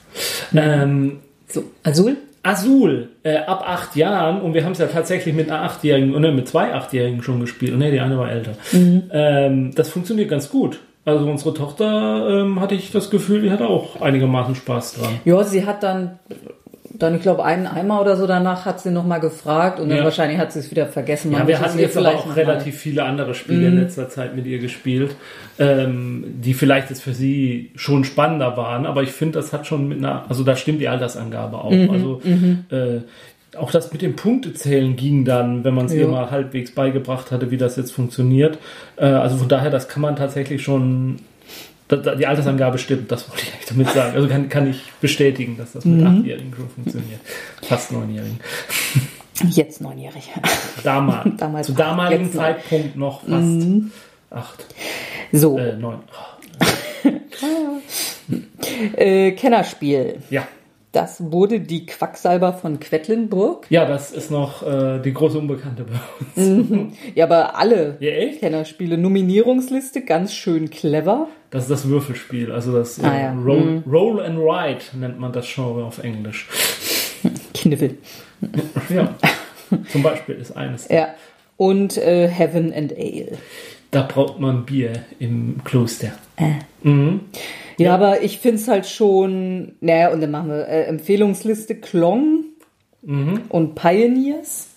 Ähm, 0.55 1.19
So, 1.49 1.65
Azul? 1.83 2.17
Azul, 2.43 3.09
äh, 3.23 3.39
ab 3.39 3.65
acht 3.67 3.97
Jahren, 3.97 4.43
und 4.43 4.53
wir 4.53 4.65
haben 4.67 4.73
es 4.73 4.79
ja 4.79 4.87
tatsächlich 4.87 5.35
mit 5.35 5.51
einer 5.51 5.63
Achtjährigen, 5.63 6.15
oder 6.15 6.31
mit 6.31 6.47
zwei 6.47 6.75
Achtjährigen 6.75 7.23
schon 7.23 7.41
gespielt. 7.41 7.73
Und 7.73 7.79
nee, 7.79 7.91
die 7.91 8.01
eine 8.01 8.19
war 8.19 8.31
älter. 8.31 8.53
Ähm, 8.75 9.71
das 9.75 9.89
funktioniert 9.89 10.29
ganz 10.29 10.51
gut. 10.51 10.79
Also 11.07 11.27
unsere 11.27 11.53
Tochter 11.55 12.27
ähm, 12.31 12.61
hatte 12.61 12.75
ich 12.75 12.91
das 12.91 13.11
Gefühl, 13.11 13.43
die 13.43 13.51
hatte 13.51 13.67
auch 13.67 14.01
einigermaßen 14.01 14.55
Spaß 14.55 14.95
dran. 14.95 15.19
Ja, 15.27 15.45
sie 15.45 15.67
hat 15.67 15.83
dann, 15.83 16.19
dann 16.95 17.15
ich 17.17 17.21
glaube, 17.21 17.45
einen 17.45 17.67
Eimer 17.67 18.01
oder 18.01 18.17
so 18.17 18.27
danach 18.27 18.65
hat 18.65 18.81
sie 18.81 18.91
nochmal 18.91 19.21
gefragt 19.21 19.81
und 19.81 19.91
dann 19.91 19.99
Ja. 19.99 20.05
wahrscheinlich 20.05 20.39
hat 20.39 20.53
sie 20.53 20.61
es 20.61 20.71
wieder 20.71 20.87
vergessen. 20.87 21.31
Ja, 21.33 21.47
wir 21.47 21.61
hatten 21.61 21.79
jetzt 21.79 21.97
aber 21.99 22.15
auch 22.15 22.35
relativ 22.37 22.79
viele 22.79 23.05
andere 23.05 23.35
Spiele 23.35 23.67
in 23.69 23.81
letzter 23.81 24.09
Zeit 24.09 24.35
mit 24.35 24.47
ihr 24.47 24.59
gespielt, 24.61 25.15
ähm, 25.59 26.25
die 26.41 26.55
vielleicht 26.55 26.89
jetzt 26.89 27.03
für 27.03 27.13
sie 27.13 27.73
schon 27.75 28.05
spannender 28.05 28.57
waren, 28.57 28.87
aber 28.87 29.03
ich 29.03 29.13
finde, 29.13 29.39
das 29.39 29.53
hat 29.53 29.67
schon 29.67 29.87
mit 29.89 29.99
einer, 29.99 30.25
also 30.29 30.43
da 30.43 30.57
stimmt 30.57 30.81
die 30.81 30.89
Altersangabe 30.89 31.59
auch. 31.59 31.71
Also 31.93 32.23
äh, 32.71 33.01
auch 33.57 33.71
das 33.71 33.93
mit 33.93 34.03
dem 34.03 34.17
Punktezählen 34.17 34.97
ging 34.97 35.25
dann, 35.25 35.65
wenn 35.65 35.75
man 35.75 35.87
es 35.87 35.93
ihr 35.93 36.03
Ja. 36.03 36.09
mal 36.09 36.31
halbwegs 36.31 36.73
beigebracht 36.73 37.31
hatte, 37.31 37.51
wie 37.51 37.57
das 37.57 37.77
jetzt 37.77 37.93
funktioniert. 37.93 38.59
Äh, 38.97 39.07
also 39.07 39.37
von 39.37 39.49
daher, 39.49 39.71
das 39.71 39.89
kann 39.89 40.03
man 40.03 40.17
tatsächlich 40.17 40.63
schon. 40.63 41.19
da- 41.89 41.97
da- 41.97 42.15
Die 42.15 42.27
Altersangabe 42.27 42.79
stimmt, 42.79 43.13
das 43.13 43.29
wollte 43.29 43.43
ich 43.43 43.53
eigentlich 43.53 43.67
damit 43.69 43.89
sagen. 43.91 44.15
Also 44.17 44.27
kann, 44.29 44.49
kann 44.49 44.69
ich 44.71 44.81
bestätigen, 45.01 45.57
dass 45.59 45.73
das 45.73 45.85
mit 45.85 46.05
Achtjährigen 46.07 46.53
schon 46.57 46.69
funktioniert. 46.71 47.21
Fast 47.63 47.93
Neunjährigen. 47.93 48.41
Jetzt 49.51 49.81
neunjährig. 49.83 50.31
Damals, 50.83 51.29
Damals 51.39 51.67
zu 51.67 51.73
damaligen. 51.75 52.33
Zeitpunkt 52.33 52.97
noch 52.97 53.21
fast 53.29 53.67
acht, 54.31 54.65
So, 55.33 55.59
äh, 55.59 55.77
neun. 55.77 55.99
äh, 58.97 59.33
Kennerspiel. 59.33 60.21
Ja. 60.31 60.47
Das 60.95 61.33
wurde 61.33 61.59
die 61.61 61.87
Quacksalber 61.87 62.53
von 62.53 62.79
Quedlinburg. 62.79 63.67
ja, 63.69 63.85
das 63.85 64.13
ist 64.13 64.31
noch 64.31 64.63
äh, 64.67 65.01
die 65.01 65.13
große 65.13 65.37
Unbekannte 65.39 65.85
bei 65.85 66.41
uns. 66.43 66.93
Ja, 67.17 67.25
aber 67.25 67.57
alle 67.59 67.97
Ja, 67.99 68.11
echt? 68.13 68.39
Kennerspiele. 68.41 68.97
Nominierungsliste, 68.97 70.03
ganz 70.03 70.33
schön 70.33 70.71
clever. 70.71 71.27
Das 71.51 71.65
ist 71.65 71.71
das 71.71 71.89
Würfelspiel, 71.89 72.53
also 72.53 72.73
das 72.73 72.99
äh, 73.01 73.07
Ah, 73.07 73.19
ja. 73.19 73.33
Roll, 73.35 73.83
Roll 73.91 74.21
and 74.23 74.39
Ride 74.39 74.81
nennt 74.99 75.19
man 75.19 75.33
das 75.33 75.47
Genre 75.53 75.85
auf 75.85 75.99
Englisch. 75.99 76.49
Kniffel. 77.55 77.99
Ja, 78.89 79.15
zum 79.91 80.03
Beispiel 80.03 80.37
ist 80.37 80.57
eines. 80.57 80.89
Ja. 80.89 81.09
Und 81.57 81.97
äh, 81.97 82.29
Heaven 82.29 82.73
and 82.73 82.93
Ale. 82.97 83.37
Da 83.91 84.03
braucht 84.03 84.39
man 84.39 84.65
Bier 84.65 84.93
im 85.19 85.61
Kloster. 85.65 86.13
Ja, 87.79 87.95
aber 87.95 88.23
ich 88.23 88.39
finde 88.39 88.57
es 88.61 88.69
halt 88.69 88.87
schon. 88.87 89.73
Naja, 89.81 90.13
und 90.13 90.21
dann 90.21 90.31
machen 90.31 90.49
wir 90.49 90.69
äh, 90.69 90.85
Empfehlungsliste 90.85 91.75
Klong 91.77 92.45
und 93.03 93.75
Pioneers. 93.75 94.69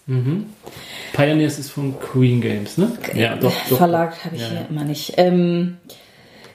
Pioneers 1.14 1.60
ist 1.60 1.70
von 1.70 1.98
Queen 2.00 2.42
Games, 2.42 2.78
ne? 2.78 2.92
Ja, 3.14 3.36
doch, 3.38 3.54
doch. 3.70 3.78
Verlag 3.78 4.26
habe 4.26 4.36
ich 4.36 4.42
Ja, 4.42 4.48
hier 4.50 4.60
ja. 4.62 4.66
immer 4.70 4.84
nicht. 4.84 5.14
Ähm, 5.18 5.78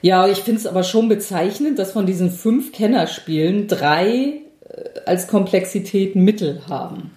ja, 0.01 0.27
ich 0.27 0.39
finde 0.39 0.59
es 0.59 0.67
aber 0.67 0.83
schon 0.83 1.07
bezeichnend, 1.09 1.79
dass 1.79 1.93
von 1.93 2.05
diesen 2.05 2.29
fünf 2.29 2.73
Kennerspielen 2.73 3.67
drei 3.67 4.41
äh, 4.67 4.99
als 5.05 5.27
Komplexität 5.27 6.15
Mittel 6.15 6.61
haben. 6.67 7.11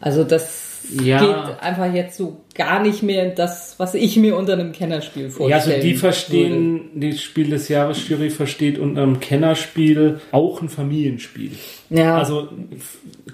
Also 0.00 0.22
das 0.24 0.67
Ja. 1.02 1.20
geht 1.20 1.62
einfach 1.62 1.92
jetzt 1.92 2.16
so 2.16 2.40
gar 2.54 2.82
nicht 2.82 3.02
mehr 3.02 3.24
in 3.28 3.34
das, 3.34 3.74
was 3.78 3.94
ich 3.94 4.16
mir 4.16 4.36
unter 4.36 4.54
einem 4.54 4.72
Kennerspiel 4.72 5.24
Ja, 5.24 5.30
vorstelle. 5.30 5.54
also 5.76 5.86
die 5.86 5.94
verstehen, 5.94 6.80
die 6.94 7.12
Spiel 7.16 7.50
des 7.50 7.68
Jahres 7.68 8.08
Jury 8.08 8.30
versteht 8.30 8.78
unter 8.78 9.02
einem 9.02 9.20
Kennerspiel 9.20 10.20
auch 10.32 10.60
ein 10.62 10.68
Familienspiel. 10.68 11.52
Ja. 11.90 12.18
Also 12.18 12.48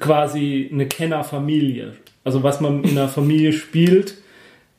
quasi 0.00 0.68
eine 0.72 0.86
Kennerfamilie. 0.86 1.94
Also 2.24 2.42
was 2.42 2.60
man 2.60 2.84
in 2.84 2.90
einer 2.90 3.08
Familie 3.08 3.52
spielt, 3.52 4.14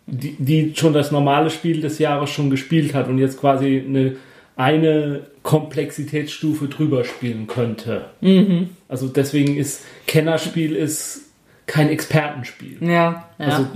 die, 0.07 0.35
die 0.39 0.73
schon 0.75 0.93
das 0.93 1.11
normale 1.11 1.49
Spiel 1.49 1.81
des 1.81 1.99
Jahres 1.99 2.29
schon 2.29 2.49
gespielt 2.49 2.93
hat 2.93 3.07
und 3.07 3.17
jetzt 3.17 3.39
quasi 3.39 3.83
eine, 3.87 4.15
eine 4.55 5.21
Komplexitätsstufe 5.43 6.67
drüber 6.67 7.03
spielen 7.03 7.47
könnte. 7.47 8.05
Mhm. 8.21 8.69
Also 8.87 9.07
deswegen 9.07 9.57
ist 9.57 9.81
Kennerspiel 10.07 10.75
ist 10.75 11.21
kein 11.65 11.89
Expertenspiel. 11.89 12.77
Ja, 12.81 13.29
ja. 13.37 13.67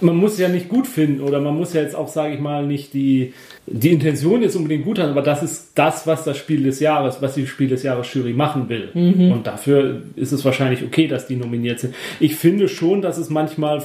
Man 0.00 0.16
muss 0.16 0.38
ja 0.38 0.48
nicht 0.48 0.68
gut 0.68 0.86
finden 0.86 1.22
oder 1.22 1.40
man 1.40 1.56
muss 1.56 1.72
ja 1.72 1.80
jetzt 1.80 1.94
auch, 1.94 2.08
sage 2.08 2.34
ich 2.34 2.40
mal, 2.40 2.66
nicht 2.66 2.92
die, 2.92 3.32
die 3.66 3.90
Intention 3.90 4.42
jetzt 4.42 4.54
unbedingt 4.54 4.84
gut 4.84 4.98
haben, 4.98 5.10
aber 5.10 5.22
das 5.22 5.42
ist 5.42 5.70
das, 5.74 6.06
was 6.06 6.24
das 6.24 6.36
Spiel 6.36 6.62
des 6.62 6.80
Jahres, 6.80 7.22
was 7.22 7.34
die 7.34 7.46
Spiel 7.46 7.68
des 7.68 7.82
Jahres 7.82 8.12
Jury 8.12 8.32
machen 8.32 8.68
will. 8.68 8.90
Und 8.94 9.46
dafür 9.46 10.02
ist 10.14 10.32
es 10.32 10.44
wahrscheinlich 10.44 10.82
okay, 10.82 11.08
dass 11.08 11.26
die 11.26 11.36
nominiert 11.36 11.80
sind. 11.80 11.94
Ich 12.20 12.36
finde 12.36 12.68
schon, 12.68 13.00
dass 13.00 13.16
es 13.16 13.30
manchmal 13.30 13.82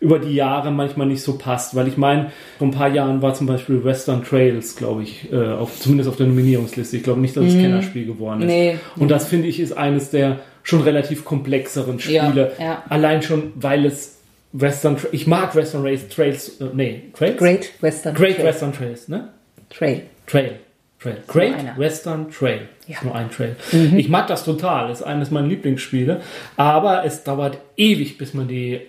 über 0.00 0.18
die 0.18 0.34
Jahre 0.34 0.70
manchmal 0.70 1.06
nicht 1.06 1.22
so 1.22 1.38
passt, 1.38 1.74
weil 1.74 1.88
ich 1.88 1.96
meine, 1.96 2.30
vor 2.58 2.68
ein 2.68 2.72
paar 2.72 2.88
Jahren 2.88 3.20
war 3.20 3.34
zum 3.34 3.46
Beispiel 3.46 3.84
Western 3.84 4.22
Trails, 4.22 4.76
glaube 4.76 5.02
ich, 5.02 5.32
äh, 5.32 5.36
auf, 5.36 5.78
zumindest 5.80 6.08
auf 6.08 6.16
der 6.16 6.26
Nominierungsliste. 6.26 6.96
Ich 6.96 7.02
glaube 7.02 7.20
nicht, 7.20 7.36
dass 7.36 7.46
es 7.46 7.54
Kennerspiel 7.54 8.06
geworden 8.06 8.42
ist. 8.42 8.46
Nee. 8.46 8.78
Und 8.96 9.10
das 9.10 9.26
finde 9.26 9.48
ich 9.48 9.58
ist 9.58 9.72
eines 9.72 10.10
der 10.10 10.38
schon 10.62 10.82
relativ 10.82 11.24
komplexeren 11.24 11.98
Spiele. 11.98 12.52
Ja, 12.58 12.64
ja. 12.64 12.82
Allein 12.88 13.22
schon, 13.22 13.52
weil 13.56 13.86
es 13.86 14.17
Western, 14.52 14.96
ich 15.12 15.26
mag 15.26 15.54
Western 15.54 15.82
Race 15.82 16.08
Trails, 16.08 16.60
äh, 16.60 16.66
nee, 16.72 17.02
Trails? 17.14 17.36
Great 17.38 17.70
Western 17.80 18.14
Great 18.14 18.36
Trail. 18.36 18.46
Western 18.46 18.72
Trails, 18.72 19.08
ne? 19.08 19.28
Trail. 19.70 20.02
Trail. 20.26 20.52
Trail. 21.00 21.16
Great. 21.28 21.54
Western 21.76 22.30
Trail. 22.30 22.62
Ja. 22.86 22.96
Nur 23.04 23.14
ein 23.14 23.30
Trail. 23.30 23.54
Ich 23.96 24.08
mag 24.08 24.26
das 24.26 24.44
total, 24.44 24.90
ist 24.90 25.02
eines 25.02 25.30
meiner 25.30 25.46
Lieblingsspiele, 25.46 26.22
aber 26.56 27.04
es 27.04 27.22
dauert 27.22 27.58
ewig, 27.76 28.18
bis 28.18 28.34
man 28.34 28.48
die 28.48 28.80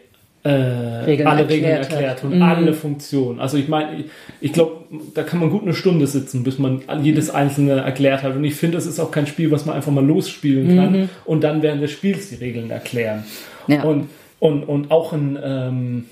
äh, 0.44 0.50
Regeln 0.50 1.28
alle 1.28 1.48
Regeln 1.50 1.72
erklärt 1.72 1.92
hat. 1.92 1.92
erklärt 1.92 2.24
und 2.24 2.42
alle 2.42 2.74
Funktionen. 2.74 3.40
Also 3.40 3.58
ich 3.58 3.68
meine, 3.68 4.00
ich, 4.00 4.06
ich 4.40 4.54
glaube, 4.54 4.86
da 5.14 5.24
kann 5.24 5.40
man 5.40 5.50
gut 5.50 5.64
eine 5.64 5.74
Stunde 5.74 6.08
sitzen, 6.08 6.44
bis 6.44 6.58
man 6.58 6.82
jedes 7.02 7.30
einzelne 7.30 7.82
erklärt 7.82 8.24
hat. 8.24 8.36
Und 8.36 8.44
ich 8.46 8.56
finde, 8.56 8.78
es 8.78 8.86
ist 8.86 9.00
auch 9.00 9.12
kein 9.12 9.28
Spiel, 9.28 9.52
was 9.52 9.66
man 9.66 9.76
einfach 9.76 9.92
mal 9.92 10.06
losspielen 10.06 10.76
kann 10.76 11.10
und 11.26 11.44
dann 11.44 11.62
während 11.62 11.84
des 11.84 11.92
Spiels 11.92 12.30
die 12.30 12.36
Regeln 12.36 12.72
erklären. 12.72 13.26
Ja. 13.68 13.84
Und, 13.84 14.10
und, 14.40 14.64
und 14.64 14.92
auch 14.92 15.14
ein 15.14 15.38
ähm, 15.44 16.06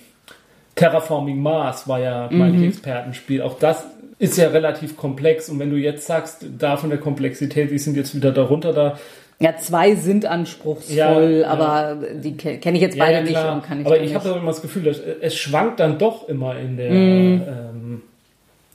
Terraforming 0.76 1.42
Mars 1.42 1.88
war 1.88 2.00
ja, 2.00 2.30
meine 2.32 2.58
ich, 2.58 2.64
Expertenspiel. 2.70 3.42
Auch 3.42 3.58
das 3.60 3.86
ist 4.20 4.38
ja 4.38 4.50
relativ 4.50 4.96
komplex. 4.98 5.50
Und 5.50 5.60
wenn 5.60 5.70
du 5.72 5.78
jetzt 5.78 6.06
sagst, 6.08 6.46
da 6.58 6.78
von 6.78 6.90
der 6.90 7.00
Komplexität, 7.00 7.72
die 7.72 7.78
sind 7.80 7.96
jetzt 7.98 8.16
wieder 8.16 8.32
darunter, 8.32 8.74
da 8.74 8.98
Ja, 9.40 9.56
zwei 9.58 9.96
sind 9.96 10.26
anspruchsvoll, 10.26 10.96
Ja, 10.98 11.22
ja. 11.22 11.48
aber 11.48 11.98
die 12.16 12.36
ke- 12.38 12.58
kenne 12.58 12.78
ich 12.78 12.82
jetzt 12.82 12.98
beide 12.98 13.24
nicht 13.24 13.38
und 13.38 13.64
kann 13.64 13.80
ich 13.82 13.86
Aber 13.86 14.00
ich 14.00 14.14
habe 14.16 14.30
immer 14.30 14.48
das 14.48 14.62
Gefühl, 14.62 14.84
dass 14.84 15.00
äh, 15.00 15.16
es 15.22 15.36
schwankt 15.36 15.80
dann 15.80 15.98
doch 16.00 16.28
immer 16.28 16.58
in 16.58 16.78
der, 16.78 16.92
Mhm. 16.92 17.42
ähm, 17.48 18.02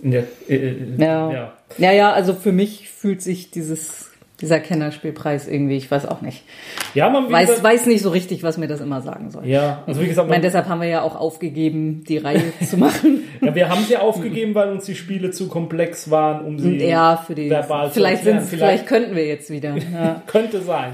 in 0.00 0.11
der, 0.12 0.24
äh, 0.48 0.55
äh, 0.55 0.76
Ja. 0.98 1.32
ja. 1.32 1.53
ja, 1.78 1.92
ja, 1.92 2.12
also 2.12 2.34
für 2.34 2.53
mich 2.53 2.88
fühlt 2.90 3.22
sich 3.22 3.50
dieses, 3.50 4.11
dieser 4.43 4.61
Kennerspielpreis 4.61 5.49
irgendwie, 5.49 5.76
ich 5.78 5.90
weiß 5.90 6.05
auch 6.07 6.20
nicht. 6.20 6.43
Ja, 6.95 7.09
man 7.09 7.30
Weiß, 7.32 7.47
gesagt- 7.49 7.64
weiß 7.64 7.86
nicht 7.86 8.03
so 8.03 8.11
richtig, 8.11 8.43
was 8.43 8.59
mir 8.59 8.66
das 8.68 8.80
immer 8.82 9.01
sagen 9.01 9.30
soll. 9.30 9.47
Ja, 9.47 9.82
also 9.86 10.03
wie 10.03 10.07
gesagt, 10.09 10.26
Ich 10.26 10.28
meine, 10.30 10.40
man, 10.40 10.43
deshalb 10.43 10.68
haben 10.68 10.80
wir 10.82 10.88
ja 10.88 11.01
auch 11.03 11.16
aufgegeben, 11.16 12.05
die 12.07 12.18
Reihe 12.18 12.43
zu 12.68 12.76
machen. 12.76 13.24
ja, 13.40 13.55
wir 13.55 13.68
haben 13.70 13.82
sie 13.84 13.97
aufgegeben, 13.97 14.55
weil 14.55 14.68
uns 14.70 14.84
die 14.84 14.95
Spiele 14.95 15.30
zu 15.30 15.49
komplex 15.49 16.11
waren, 16.11 16.45
um 16.45 16.59
sie 16.59 16.76
ja, 16.76 17.16
für 17.16 17.34
die. 17.34 17.49
verbal 17.49 17.88
zu 17.88 17.95
Vielleicht, 17.95 18.16
erklären. 18.26 18.38
sind's, 18.40 18.51
vielleicht 18.55 18.86
könnten 18.86 19.16
wir 19.16 19.26
jetzt 19.26 19.49
wieder. 19.51 19.74
Ja. 19.93 20.22
Könnte 20.26 20.61
sein. 20.61 20.93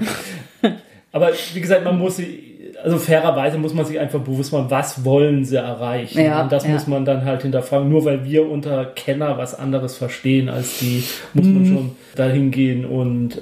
Aber 1.11 1.31
wie 1.53 1.61
gesagt, 1.61 1.83
man 1.83 1.97
muss 1.97 2.17
sie, 2.17 2.48
also 2.83 2.97
fairerweise 2.97 3.57
muss 3.57 3.73
man 3.73 3.85
sich 3.85 3.99
einfach 3.99 4.19
bewusst 4.19 4.53
machen, 4.53 4.67
was 4.69 5.03
wollen 5.03 5.45
sie 5.45 5.57
erreichen. 5.57 6.21
Ja, 6.21 6.43
und 6.43 6.51
das 6.51 6.65
ja. 6.65 6.71
muss 6.71 6.87
man 6.87 7.05
dann 7.05 7.25
halt 7.25 7.41
hinterfragen. 7.41 7.89
Nur 7.89 8.05
weil 8.05 8.23
wir 8.25 8.49
unter 8.49 8.85
Kenner 8.85 9.37
was 9.37 9.57
anderes 9.57 9.97
verstehen 9.97 10.49
als 10.49 10.79
die, 10.79 11.03
muss 11.33 11.45
Mhm. 11.45 11.53
man 11.53 11.65
schon 11.65 11.91
dahin 12.15 12.51
gehen 12.51 12.85
und 12.85 13.37
äh, 13.37 13.41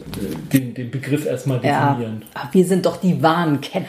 den, 0.54 0.74
den 0.74 0.92
Begriff 0.92 1.26
erstmal 1.26 1.64
ja. 1.64 1.90
definieren. 1.94 2.24
Aber 2.34 2.54
wir 2.54 2.66
sind 2.66 2.86
doch 2.86 2.98
die 2.98 3.22
wahren 3.22 3.62
Kenner. 3.62 3.86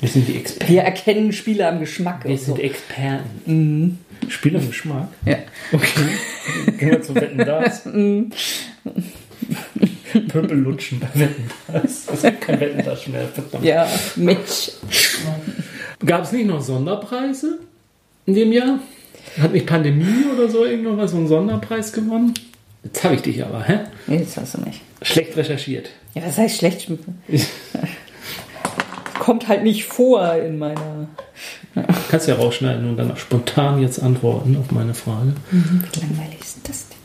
Wir 0.00 0.08
sind 0.08 0.28
die 0.28 0.36
Experten. 0.36 0.72
Wir 0.72 0.82
erkennen 0.82 1.32
Spiele 1.32 1.68
am 1.68 1.78
Geschmack. 1.78 2.24
Wir 2.24 2.32
Und 2.32 2.40
so. 2.40 2.54
sind 2.54 2.64
Experten. 2.64 3.98
Spiel 4.28 4.54
im 4.54 4.66
Geschmack. 4.66 5.08
Ja. 5.26 5.36
Okay. 5.72 5.88
Gehen 6.78 6.90
wir 6.90 7.02
zu 7.02 7.14
Wetten 7.14 7.38
das. 7.38 7.86
Pöbel 10.28 10.58
lutschen 10.58 11.00
bei 11.00 11.08
Wetten 11.20 11.50
das. 11.72 12.06
Es 12.12 12.22
gibt 12.22 12.40
kein 12.40 12.60
Wetten 12.60 12.84
das 12.84 13.06
mehr. 13.06 13.26
Verdammt. 13.28 13.64
ja, 13.64 13.86
Mensch. 14.16 14.72
Gab 16.04 16.24
es 16.24 16.32
nicht 16.32 16.46
noch 16.46 16.60
Sonderpreise 16.60 17.58
in 18.26 18.34
dem 18.34 18.52
Jahr? 18.52 18.78
Hat 19.40 19.52
nicht 19.52 19.66
Pandemie 19.66 20.24
oder 20.34 20.48
so 20.48 20.64
irgendwo 20.64 20.96
was 20.96 21.10
so 21.12 21.18
einen 21.18 21.28
Sonderpreis 21.28 21.92
gewonnen? 21.92 22.34
Jetzt 22.82 23.04
habe 23.04 23.14
ich 23.14 23.22
dich 23.22 23.44
aber, 23.44 23.62
hä? 23.62 23.80
Jetzt 24.06 24.36
hast 24.36 24.54
du 24.56 24.62
mich. 24.62 24.80
Schlecht 25.02 25.36
recherchiert. 25.36 25.90
Ja, 26.14 26.22
was 26.24 26.38
heißt 26.38 26.58
schlecht? 26.58 26.90
Kommt 29.18 29.48
halt 29.48 29.62
nicht 29.62 29.84
vor 29.84 30.34
in 30.34 30.58
meiner. 30.58 31.08
Kannst 32.10 32.26
ja 32.26 32.34
rausschneiden 32.34 32.88
und 32.88 32.96
dann 32.96 33.12
auch 33.12 33.16
spontan 33.18 33.80
jetzt 33.80 34.02
antworten 34.02 34.56
auf 34.56 34.70
meine 34.72 34.94
Frage. 34.94 35.34
Wie 35.50 36.00
langweilig 36.00 36.40
ist 36.40 36.58
das 36.68 36.88
denn? 36.88 36.99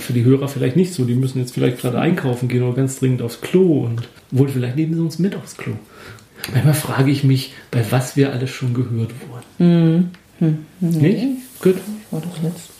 Für 0.00 0.12
die 0.12 0.24
Hörer 0.24 0.48
vielleicht 0.48 0.76
nicht 0.76 0.92
so. 0.92 1.04
Die 1.04 1.14
müssen 1.14 1.38
jetzt 1.38 1.54
vielleicht 1.54 1.78
gerade 1.78 2.00
einkaufen 2.00 2.48
gehen 2.48 2.62
oder 2.62 2.74
ganz 2.74 2.98
dringend 2.98 3.22
aufs 3.22 3.40
Klo 3.40 3.84
und 3.84 4.08
wohl 4.30 4.48
vielleicht 4.48 4.76
nehmen 4.76 4.94
sie 4.94 5.00
uns 5.00 5.18
mit 5.18 5.36
aufs 5.36 5.56
Klo. 5.56 5.74
Manchmal 6.52 6.74
frage 6.74 7.10
ich 7.10 7.24
mich, 7.24 7.52
bei 7.70 7.84
was 7.90 8.16
wir 8.16 8.32
alles 8.32 8.50
schon 8.50 8.74
gehört 8.74 9.12
wurden. 9.28 10.10
Nicht? 10.80 11.26
Gut. 11.62 11.76
War 12.10 12.20
das 12.20 12.42
letztes 12.42 12.70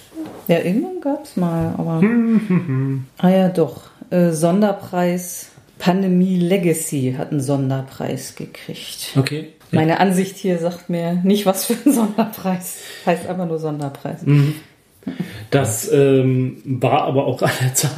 Ja, 0.46 0.58
irgendwann 0.58 1.00
gab 1.00 1.24
es 1.24 1.36
mal, 1.36 1.74
aber. 1.76 2.02
ah 3.18 3.28
ja, 3.28 3.48
doch. 3.48 3.90
Äh, 4.10 4.30
Sonderpreis 4.32 5.50
Pandemie 5.78 6.38
Legacy 6.38 7.14
hat 7.16 7.30
einen 7.30 7.40
Sonderpreis 7.40 8.34
gekriegt. 8.34 9.12
Okay. 9.16 9.48
Meine 9.70 10.00
Ansicht 10.00 10.36
hier 10.36 10.58
sagt 10.58 10.88
mir 10.88 11.14
nicht, 11.24 11.46
was 11.46 11.66
für 11.66 11.74
ein 11.74 11.92
Sonderpreis. 11.92 12.78
Heißt 13.06 13.26
einfach 13.26 13.46
nur 13.46 13.58
Sonderpreis. 13.58 14.22
Das 15.50 15.90
ähm, 15.90 16.58
war 16.64 17.02
aber 17.02 17.26
auch 17.26 17.40
an 17.42 17.50
der 17.62 17.74
Zeit. 17.74 17.92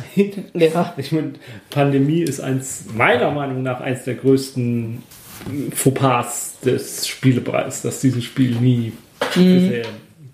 Ja. 0.54 0.94
Ich 0.96 1.10
meine, 1.12 1.32
Pandemie 1.70 2.20
ist 2.22 2.40
eins, 2.40 2.84
meiner 2.94 3.30
Meinung 3.32 3.62
nach, 3.62 3.80
eins 3.80 4.04
der 4.04 4.14
größten 4.14 5.02
Fauxpas 5.74 6.60
des 6.64 7.08
Spielepreises, 7.08 7.82
dass 7.82 8.00
dieses 8.00 8.22
Spiel 8.24 8.54
nie 8.56 8.92
bisher 9.34 9.86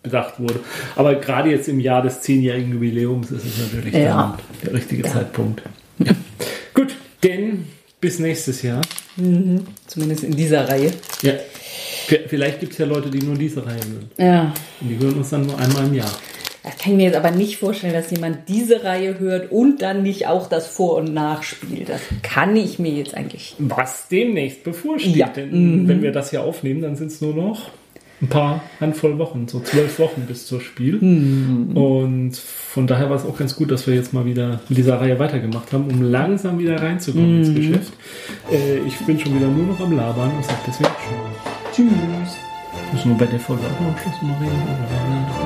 bedacht 0.02 0.38
wurde. 0.38 0.60
Aber 0.94 1.14
gerade 1.16 1.50
jetzt 1.50 1.68
im 1.68 1.80
Jahr 1.80 2.02
des 2.02 2.20
zehnjährigen 2.20 2.72
Jubiläums 2.72 3.30
ist 3.30 3.44
es 3.44 3.58
natürlich 3.58 3.94
Ja. 3.94 4.36
der 4.64 4.74
richtige 4.74 5.02
Zeitpunkt. 5.04 5.62
Ja. 5.98 6.12
Gut, 6.74 6.94
denn 7.24 7.66
bis 8.00 8.18
nächstes 8.18 8.62
Jahr. 8.62 8.82
Zumindest 9.86 10.24
in 10.24 10.36
dieser 10.36 10.68
Reihe. 10.68 10.92
Ja. 11.22 11.32
Vielleicht 12.28 12.60
gibt 12.60 12.72
es 12.72 12.78
ja 12.78 12.86
Leute, 12.86 13.10
die 13.10 13.24
nur 13.24 13.34
diese 13.36 13.64
Reihe 13.66 13.80
hören. 13.90 14.10
Ja. 14.18 14.54
Und 14.80 14.88
die 14.88 14.98
hören 14.98 15.14
uns 15.14 15.30
dann 15.30 15.46
nur 15.46 15.58
einmal 15.58 15.86
im 15.86 15.94
Jahr. 15.94 16.10
Da 16.66 16.72
kann 16.72 16.92
ich 16.92 16.96
mir 16.96 17.04
jetzt 17.04 17.16
aber 17.16 17.30
nicht 17.30 17.58
vorstellen, 17.58 17.92
dass 17.92 18.10
jemand 18.10 18.48
diese 18.48 18.82
Reihe 18.82 19.20
hört 19.20 19.52
und 19.52 19.82
dann 19.82 20.02
nicht 20.02 20.26
auch 20.26 20.48
das 20.48 20.66
Vor- 20.66 20.96
und 20.96 21.14
Nachspiel. 21.14 21.84
Das 21.84 22.00
kann 22.24 22.56
ich 22.56 22.80
mir 22.80 22.90
jetzt 22.90 23.14
eigentlich. 23.14 23.54
Was 23.60 24.08
demnächst 24.08 24.64
bevorsteht. 24.64 25.14
Ja. 25.14 25.28
Denn 25.28 25.86
wenn 25.86 26.02
wir 26.02 26.10
das 26.10 26.30
hier 26.30 26.42
aufnehmen, 26.42 26.82
dann 26.82 26.96
sind 26.96 27.12
es 27.12 27.20
nur 27.20 27.34
noch 27.34 27.70
ein 28.20 28.26
paar 28.26 28.64
Handvoll 28.80 29.16
Wochen, 29.18 29.46
so 29.46 29.60
zwölf 29.60 30.00
Wochen 30.00 30.22
bis 30.22 30.46
zur 30.46 30.60
Spiel. 30.60 30.96
Und 30.96 32.36
von 32.36 32.88
daher 32.88 33.10
war 33.10 33.16
es 33.16 33.24
auch 33.24 33.38
ganz 33.38 33.54
gut, 33.54 33.70
dass 33.70 33.86
wir 33.86 33.94
jetzt 33.94 34.12
mal 34.12 34.24
wieder 34.24 34.58
mit 34.68 34.76
dieser 34.76 35.00
Reihe 35.00 35.20
weitergemacht 35.20 35.72
haben, 35.72 35.88
um 35.88 36.02
langsam 36.02 36.58
wieder 36.58 36.82
reinzukommen 36.82 37.44
ins 37.44 37.54
Geschäft. 37.54 37.92
Äh, 38.50 38.78
ich 38.88 38.96
bin 39.06 39.20
schon 39.20 39.36
wieder 39.36 39.46
nur 39.46 39.66
noch 39.66 39.78
am 39.78 39.96
Labern 39.96 40.32
und 40.36 40.44
sage 40.44 40.58
deswegen 40.66 40.90
schon. 41.04 41.86
Tschüss. 41.86 42.36
Müssen 42.92 43.10
wir 43.10 43.18
bei 43.18 43.30
der 43.30 43.38
Folge 43.38 43.62
auch 43.66 43.80
noch 43.80 43.88
am 43.88 43.98
Schluss 43.98 44.22
mal 44.22 44.36
reden? 44.40 44.62
Oder? 44.62 45.45